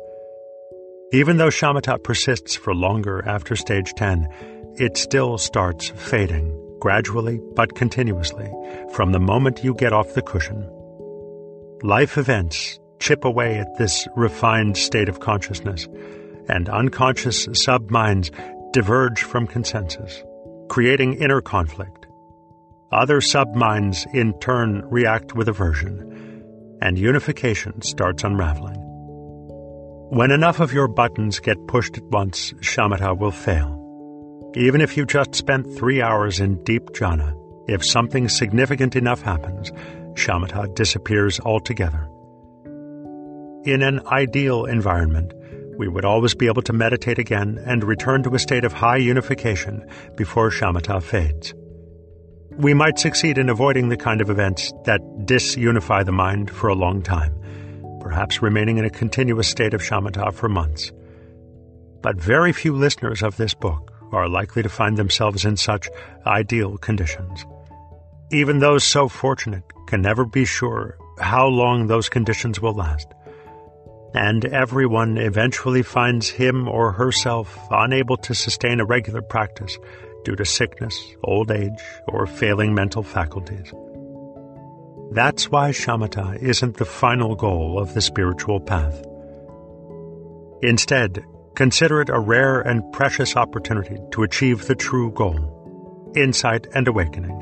Even 1.11 1.37
though 1.37 1.49
shamatha 1.49 2.03
persists 2.03 2.55
for 2.55 2.75
longer 2.75 3.27
after 3.27 3.55
stage 3.55 3.95
10, 3.95 4.27
it 4.75 4.95
still 4.95 5.39
starts 5.39 5.89
fading, 5.89 6.55
gradually 6.79 7.41
but 7.55 7.73
continuously, 7.73 8.47
from 8.93 9.11
the 9.11 9.19
moment 9.19 9.63
you 9.63 9.73
get 9.73 9.91
off 9.91 10.13
the 10.13 10.21
cushion. 10.21 10.69
Life 11.81 12.15
events 12.19 12.79
chip 12.99 13.25
away 13.25 13.57
at 13.57 13.75
this 13.79 14.07
refined 14.15 14.77
state 14.77 15.09
of 15.09 15.19
consciousness 15.19 15.87
and 16.47 16.69
unconscious 16.69 17.47
subminds 17.53 18.29
diverge 18.71 19.23
from 19.23 19.47
consensus, 19.47 20.23
creating 20.69 21.15
inner 21.15 21.41
conflict. 21.41 22.05
Other 22.91 23.19
subminds 23.19 24.05
in 24.13 24.37
turn 24.39 24.83
react 24.85 25.33
with 25.33 25.49
aversion, 25.49 26.77
and 26.83 26.99
unification 26.99 27.81
starts 27.81 28.23
unraveling. 28.23 28.78
When 30.11 30.31
enough 30.31 30.59
of 30.59 30.73
your 30.73 30.87
buttons 30.87 31.39
get 31.39 31.67
pushed 31.67 31.95
at 31.95 32.03
once, 32.05 32.51
shamatha 32.61 33.15
will 33.15 33.29
fail. 33.29 33.75
Even 34.55 34.81
if 34.81 34.97
you 34.97 35.05
just 35.05 35.35
spent 35.35 35.71
three 35.71 36.01
hours 36.01 36.39
in 36.39 36.63
deep 36.63 36.87
jhana, 36.93 37.35
if 37.67 37.85
something 37.85 38.27
significant 38.27 38.95
enough 38.95 39.21
happens, 39.21 39.71
shamatha 40.13 40.73
disappears 40.73 41.39
altogether. 41.39 42.09
In 43.65 43.83
an 43.83 44.01
ideal 44.07 44.65
environment, 44.65 45.31
we 45.77 45.87
would 45.87 46.05
always 46.05 46.33
be 46.33 46.47
able 46.47 46.63
to 46.63 46.73
meditate 46.73 47.19
again 47.19 47.61
and 47.67 47.83
return 47.83 48.23
to 48.23 48.33
a 48.33 48.39
state 48.39 48.65
of 48.65 48.73
high 48.73 48.97
unification 48.97 49.87
before 50.15 50.49
shamatha 50.49 51.03
fades. 51.03 51.53
We 52.57 52.73
might 52.73 52.97
succeed 52.97 53.37
in 53.37 53.47
avoiding 53.47 53.89
the 53.89 53.95
kind 53.95 54.21
of 54.21 54.31
events 54.31 54.73
that 54.85 55.01
disunify 55.25 56.03
the 56.03 56.11
mind 56.11 56.49
for 56.49 56.67
a 56.67 56.73
long 56.73 57.03
time, 57.03 57.35
perhaps 57.99 58.41
remaining 58.41 58.77
in 58.77 58.85
a 58.85 58.89
continuous 58.89 59.47
state 59.47 59.73
of 59.73 59.81
shamatha 59.81 60.33
for 60.33 60.49
months. 60.49 60.91
But 62.01 62.21
very 62.21 62.53
few 62.53 62.75
listeners 62.75 63.21
of 63.21 63.37
this 63.37 63.53
book 63.53 63.93
are 64.11 64.29
likely 64.29 64.63
to 64.63 64.69
find 64.69 64.97
themselves 64.97 65.45
in 65.45 65.57
such 65.57 65.89
ideal 66.25 66.77
conditions. 66.77 67.45
Even 68.31 68.59
those 68.59 68.83
so 68.83 69.07
fortunate 69.07 69.63
can 69.87 70.01
never 70.01 70.25
be 70.25 70.45
sure 70.45 70.97
how 71.19 71.47
long 71.47 71.87
those 71.87 72.09
conditions 72.09 72.61
will 72.61 72.73
last 72.73 73.07
and 74.13 74.45
everyone 74.45 75.17
eventually 75.17 75.83
finds 75.83 76.29
him 76.29 76.67
or 76.67 76.91
herself 76.91 77.57
unable 77.71 78.17
to 78.17 78.33
sustain 78.33 78.79
a 78.79 78.85
regular 78.85 79.21
practice 79.21 79.77
due 80.23 80.35
to 80.35 80.45
sickness, 80.45 80.99
old 81.23 81.51
age, 81.51 81.79
or 82.07 82.25
failing 82.25 82.73
mental 82.73 83.03
faculties. 83.03 83.71
That's 85.11 85.49
why 85.49 85.71
shamatha 85.71 86.37
isn't 86.37 86.77
the 86.77 86.85
final 86.85 87.35
goal 87.35 87.79
of 87.79 87.93
the 87.93 88.01
spiritual 88.01 88.59
path. 88.59 89.03
Instead, 90.61 91.25
consider 91.55 92.01
it 92.01 92.09
a 92.09 92.19
rare 92.19 92.61
and 92.61 92.91
precious 92.93 93.35
opportunity 93.35 93.97
to 94.11 94.23
achieve 94.23 94.67
the 94.67 94.75
true 94.75 95.11
goal 95.11 95.55
insight 96.15 96.67
and 96.73 96.87
awakening. 96.87 97.37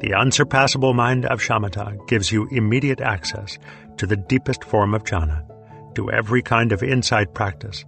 The 0.00 0.14
unsurpassable 0.14 0.94
mind 0.94 1.26
of 1.26 1.40
shamatha 1.40 2.06
gives 2.08 2.32
you 2.32 2.48
immediate 2.50 3.00
access 3.00 3.58
to 3.98 4.06
the 4.06 4.16
deepest 4.16 4.64
form 4.64 4.94
of 4.94 5.04
jhana, 5.04 5.44
to 5.94 6.10
every 6.10 6.42
kind 6.42 6.72
of 6.72 6.82
insight 6.82 7.34
practice, 7.34 7.84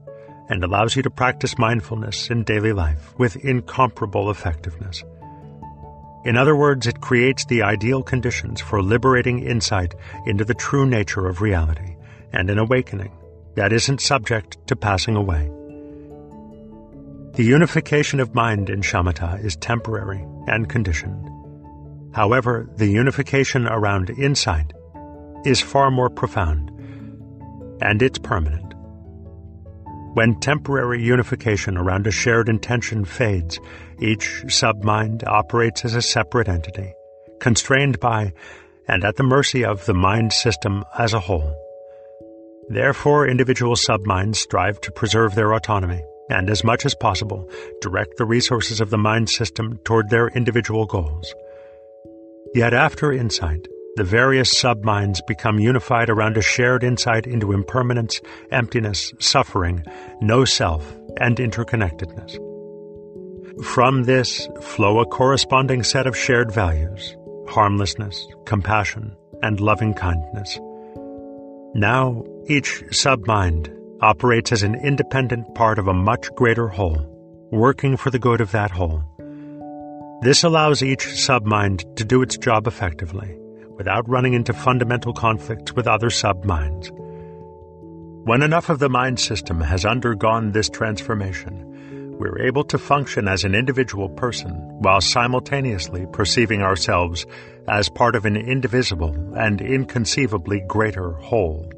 and 0.48 0.62
allows 0.62 0.94
you 0.94 1.02
to 1.02 1.10
practice 1.10 1.58
mindfulness 1.58 2.28
in 2.28 2.44
daily 2.44 2.72
life 2.72 3.18
with 3.18 3.36
incomparable 3.36 4.30
effectiveness. 4.30 5.02
In 6.24 6.36
other 6.36 6.54
words, 6.54 6.86
it 6.86 7.00
creates 7.00 7.44
the 7.44 7.62
ideal 7.62 8.02
conditions 8.02 8.60
for 8.60 8.82
liberating 8.82 9.40
insight 9.40 9.94
into 10.26 10.44
the 10.44 10.54
true 10.54 10.86
nature 10.86 11.26
of 11.26 11.40
reality 11.40 11.96
and 12.32 12.48
an 12.48 12.58
awakening 12.58 13.12
that 13.56 13.72
isn't 13.72 14.00
subject 14.00 14.56
to 14.68 14.76
passing 14.76 15.16
away. 15.16 15.50
The 17.34 17.44
unification 17.44 18.20
of 18.20 18.34
mind 18.34 18.70
in 18.70 18.82
shamatha 18.82 19.42
is 19.44 19.56
temporary 19.56 20.24
and 20.46 20.68
conditioned. 20.68 21.28
However, 22.14 22.68
the 22.76 22.88
unification 22.88 23.66
around 23.66 24.10
insight 24.10 24.72
is 25.44 25.60
far 25.60 25.90
more 25.90 26.10
profound, 26.10 26.70
and 27.80 28.00
it's 28.02 28.18
permanent. 28.18 28.74
When 30.14 30.38
temporary 30.40 31.02
unification 31.02 31.78
around 31.78 32.06
a 32.06 32.10
shared 32.10 32.50
intention 32.50 33.06
fades, 33.06 33.58
each 34.02 34.44
submind 34.46 35.26
operates 35.26 35.84
as 35.84 35.94
a 35.94 36.02
separate 36.02 36.48
entity, 36.48 36.92
constrained 37.40 38.00
by 38.00 38.32
and 38.88 39.04
at 39.04 39.16
the 39.16 39.22
mercy 39.22 39.64
of 39.64 39.86
the 39.86 39.94
mind 39.94 40.32
system 40.32 40.84
as 40.98 41.14
a 41.14 41.20
whole. 41.20 41.56
Therefore, 42.68 43.28
individual 43.28 43.76
subminds 43.76 44.38
strive 44.38 44.80
to 44.82 44.92
preserve 44.92 45.34
their 45.34 45.52
autonomy 45.52 46.02
and, 46.30 46.48
as 46.48 46.64
much 46.64 46.86
as 46.86 46.94
possible, 46.94 47.48
direct 47.80 48.16
the 48.16 48.24
resources 48.24 48.80
of 48.80 48.90
the 48.90 48.98
mind 48.98 49.28
system 49.28 49.78
toward 49.84 50.08
their 50.08 50.28
individual 50.28 50.86
goals. 50.86 51.34
Yet 52.54 52.74
after 52.74 53.12
insight, 53.12 53.68
the 53.96 54.04
various 54.04 54.56
subminds 54.56 55.20
become 55.26 55.58
unified 55.58 56.08
around 56.08 56.36
a 56.36 56.42
shared 56.42 56.82
insight 56.82 57.26
into 57.26 57.52
impermanence, 57.52 58.20
emptiness, 58.50 59.12
suffering, 59.18 59.84
no 60.20 60.44
self, 60.44 60.96
and 61.18 61.36
interconnectedness. 61.36 62.51
From 63.60 64.04
this 64.04 64.48
flow 64.62 65.00
a 65.00 65.06
corresponding 65.06 65.82
set 65.82 66.06
of 66.06 66.16
shared 66.16 66.50
values 66.50 67.16
harmlessness, 67.48 68.26
compassion, 68.46 69.14
and 69.42 69.60
loving 69.60 69.92
kindness. 69.92 70.58
Now, 71.74 72.24
each 72.46 72.82
submind 72.90 73.70
operates 74.00 74.52
as 74.52 74.62
an 74.62 74.74
independent 74.76 75.54
part 75.54 75.78
of 75.78 75.86
a 75.86 75.92
much 75.92 76.34
greater 76.34 76.68
whole, 76.68 77.06
working 77.50 77.98
for 77.98 78.10
the 78.10 78.18
good 78.18 78.40
of 78.40 78.52
that 78.52 78.70
whole. 78.70 79.04
This 80.22 80.44
allows 80.44 80.82
each 80.82 81.04
submind 81.04 81.94
to 81.96 82.04
do 82.06 82.22
its 82.22 82.38
job 82.38 82.66
effectively 82.66 83.36
without 83.76 84.08
running 84.08 84.32
into 84.32 84.54
fundamental 84.54 85.12
conflicts 85.12 85.74
with 85.74 85.86
other 85.86 86.08
subminds. 86.08 86.90
When 88.24 88.42
enough 88.42 88.70
of 88.70 88.78
the 88.78 88.88
mind 88.88 89.20
system 89.20 89.60
has 89.60 89.84
undergone 89.84 90.52
this 90.52 90.70
transformation, 90.70 91.71
we're 92.22 92.46
able 92.46 92.62
to 92.62 92.78
function 92.78 93.26
as 93.26 93.42
an 93.42 93.52
individual 93.52 94.08
person 94.08 94.52
while 94.78 95.00
simultaneously 95.00 96.06
perceiving 96.12 96.62
ourselves 96.62 97.26
as 97.66 97.88
part 97.88 98.14
of 98.14 98.24
an 98.24 98.36
indivisible 98.36 99.12
and 99.36 99.60
inconceivably 99.60 100.60
greater 100.68 101.14
whole. 101.14 101.68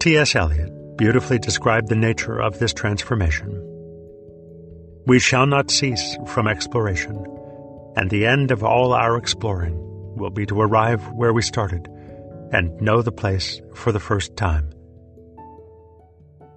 T.S. 0.00 0.34
Eliot 0.34 0.96
beautifully 0.96 1.38
described 1.38 1.88
the 1.88 1.94
nature 1.94 2.40
of 2.40 2.58
this 2.58 2.72
transformation. 2.72 3.62
We 5.06 5.18
shall 5.18 5.46
not 5.46 5.70
cease 5.70 6.16
from 6.26 6.48
exploration, 6.48 7.16
and 7.96 8.08
the 8.08 8.24
end 8.24 8.50
of 8.50 8.64
all 8.64 8.94
our 8.94 9.18
exploring 9.18 9.76
will 10.16 10.30
be 10.30 10.46
to 10.46 10.58
arrive 10.58 11.06
where 11.12 11.34
we 11.34 11.42
started 11.42 11.86
and 12.50 12.80
know 12.80 13.02
the 13.02 13.12
place 13.12 13.60
for 13.74 13.92
the 13.92 14.00
first 14.00 14.36
time. 14.36 14.70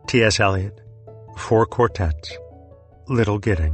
T.S. 0.08 0.40
Eliot, 0.40 0.80
four 1.40 1.66
quartets, 1.66 2.38
Little 3.08 3.40
Gidding. 3.40 3.74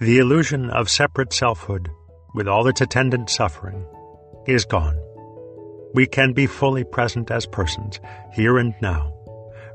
The 0.00 0.18
illusion 0.18 0.70
of 0.70 0.88
separate 0.88 1.32
selfhood, 1.32 1.90
with 2.34 2.48
all 2.48 2.66
its 2.68 2.80
attendant 2.80 3.28
suffering, 3.28 3.84
is 4.46 4.64
gone. 4.64 4.98
We 5.94 6.06
can 6.06 6.32
be 6.32 6.46
fully 6.46 6.84
present 6.84 7.30
as 7.30 7.44
persons, 7.46 8.00
here 8.32 8.56
and 8.56 8.74
now, 8.80 9.12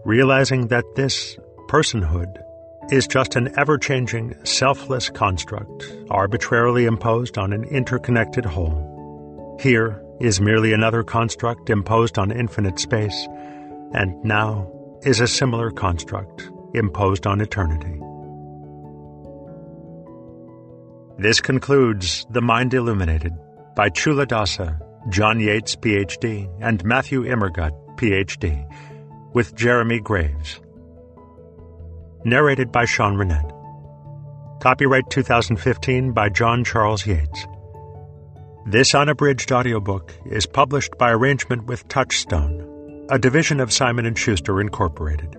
realizing 0.04 0.68
that 0.68 0.86
this 0.96 1.38
personhood 1.68 2.42
is 2.90 3.06
just 3.06 3.36
an 3.36 3.54
ever 3.58 3.78
changing, 3.78 4.34
selfless 4.46 5.10
construct 5.10 5.94
arbitrarily 6.10 6.86
imposed 6.86 7.38
on 7.38 7.54
an 7.54 7.66
interconnected 7.66 8.46
whole. 8.46 9.58
Here 9.62 10.02
is 10.20 10.42
merely 10.42 10.74
another 10.74 11.04
construct 11.04 11.70
imposed 11.70 12.18
on 12.18 12.32
infinite 12.32 12.80
space, 12.80 13.28
and 13.94 14.24
now 14.24 14.72
is 15.04 15.20
a 15.20 15.28
similar 15.28 15.72
construct 15.72 16.50
imposed 16.74 17.28
on 17.28 17.42
eternity. 17.42 18.00
This 21.20 21.42
concludes 21.42 22.26
The 22.30 22.42
Mind 22.42 22.74
Illuminated 22.74 23.34
by 23.76 23.90
Culadasa, 23.90 24.80
John 25.10 25.40
Yates, 25.40 25.76
PhD, 25.76 26.48
and 26.62 26.84
Matthew 26.84 27.24
Immergut, 27.24 27.72
PhD, 27.96 28.66
with 29.34 29.56
Jeremy 29.56 30.00
Graves. 30.00 30.60
Narrated 32.24 32.72
by 32.72 32.86
Sean 32.86 33.16
Runnette. 33.16 33.54
Copyright 34.62 35.10
2015 35.10 36.12
by 36.12 36.30
John 36.30 36.64
Charles 36.64 37.06
Yates. 37.06 37.46
This 38.66 38.94
unabridged 38.94 39.52
audiobook 39.52 40.14
is 40.26 40.46
published 40.46 40.98
by 40.98 41.12
arrangement 41.12 41.66
with 41.68 41.88
Touchstone, 41.88 42.67
a 43.10 43.18
division 43.18 43.60
of 43.60 43.72
Simon 43.72 44.14
& 44.14 44.16
Schuster 44.16 44.60
Incorporated, 44.60 45.38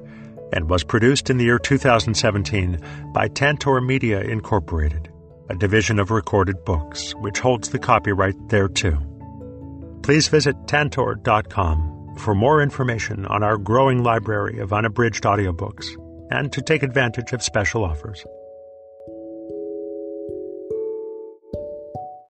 and 0.53 0.71
was 0.71 0.85
produced 0.85 1.29
in 1.29 1.37
the 1.37 1.45
year 1.45 1.59
2017 1.59 2.79
by 3.13 3.29
Tantor 3.29 3.81
Media 3.83 4.21
Incorporated, 4.21 5.13
a 5.51 5.55
division 5.55 5.99
of 5.99 6.11
Recorded 6.11 6.65
Books, 6.65 7.15
which 7.17 7.39
holds 7.39 7.69
the 7.69 7.79
copyright 7.79 8.37
thereto. 8.49 8.99
Please 10.03 10.29
visit 10.29 10.57
tantor.com 10.67 12.17
for 12.17 12.35
more 12.35 12.63
information 12.63 13.27
on 13.27 13.43
our 13.43 13.59
growing 13.59 14.03
library 14.03 14.59
of 14.61 14.73
unabridged 14.73 15.25
audiobooks 15.25 15.87
and 16.31 16.53
to 16.53 16.63
take 16.63 16.83
advantage 16.83 17.33
of 17.33 17.43
special 17.43 17.85
offers. 17.85 18.25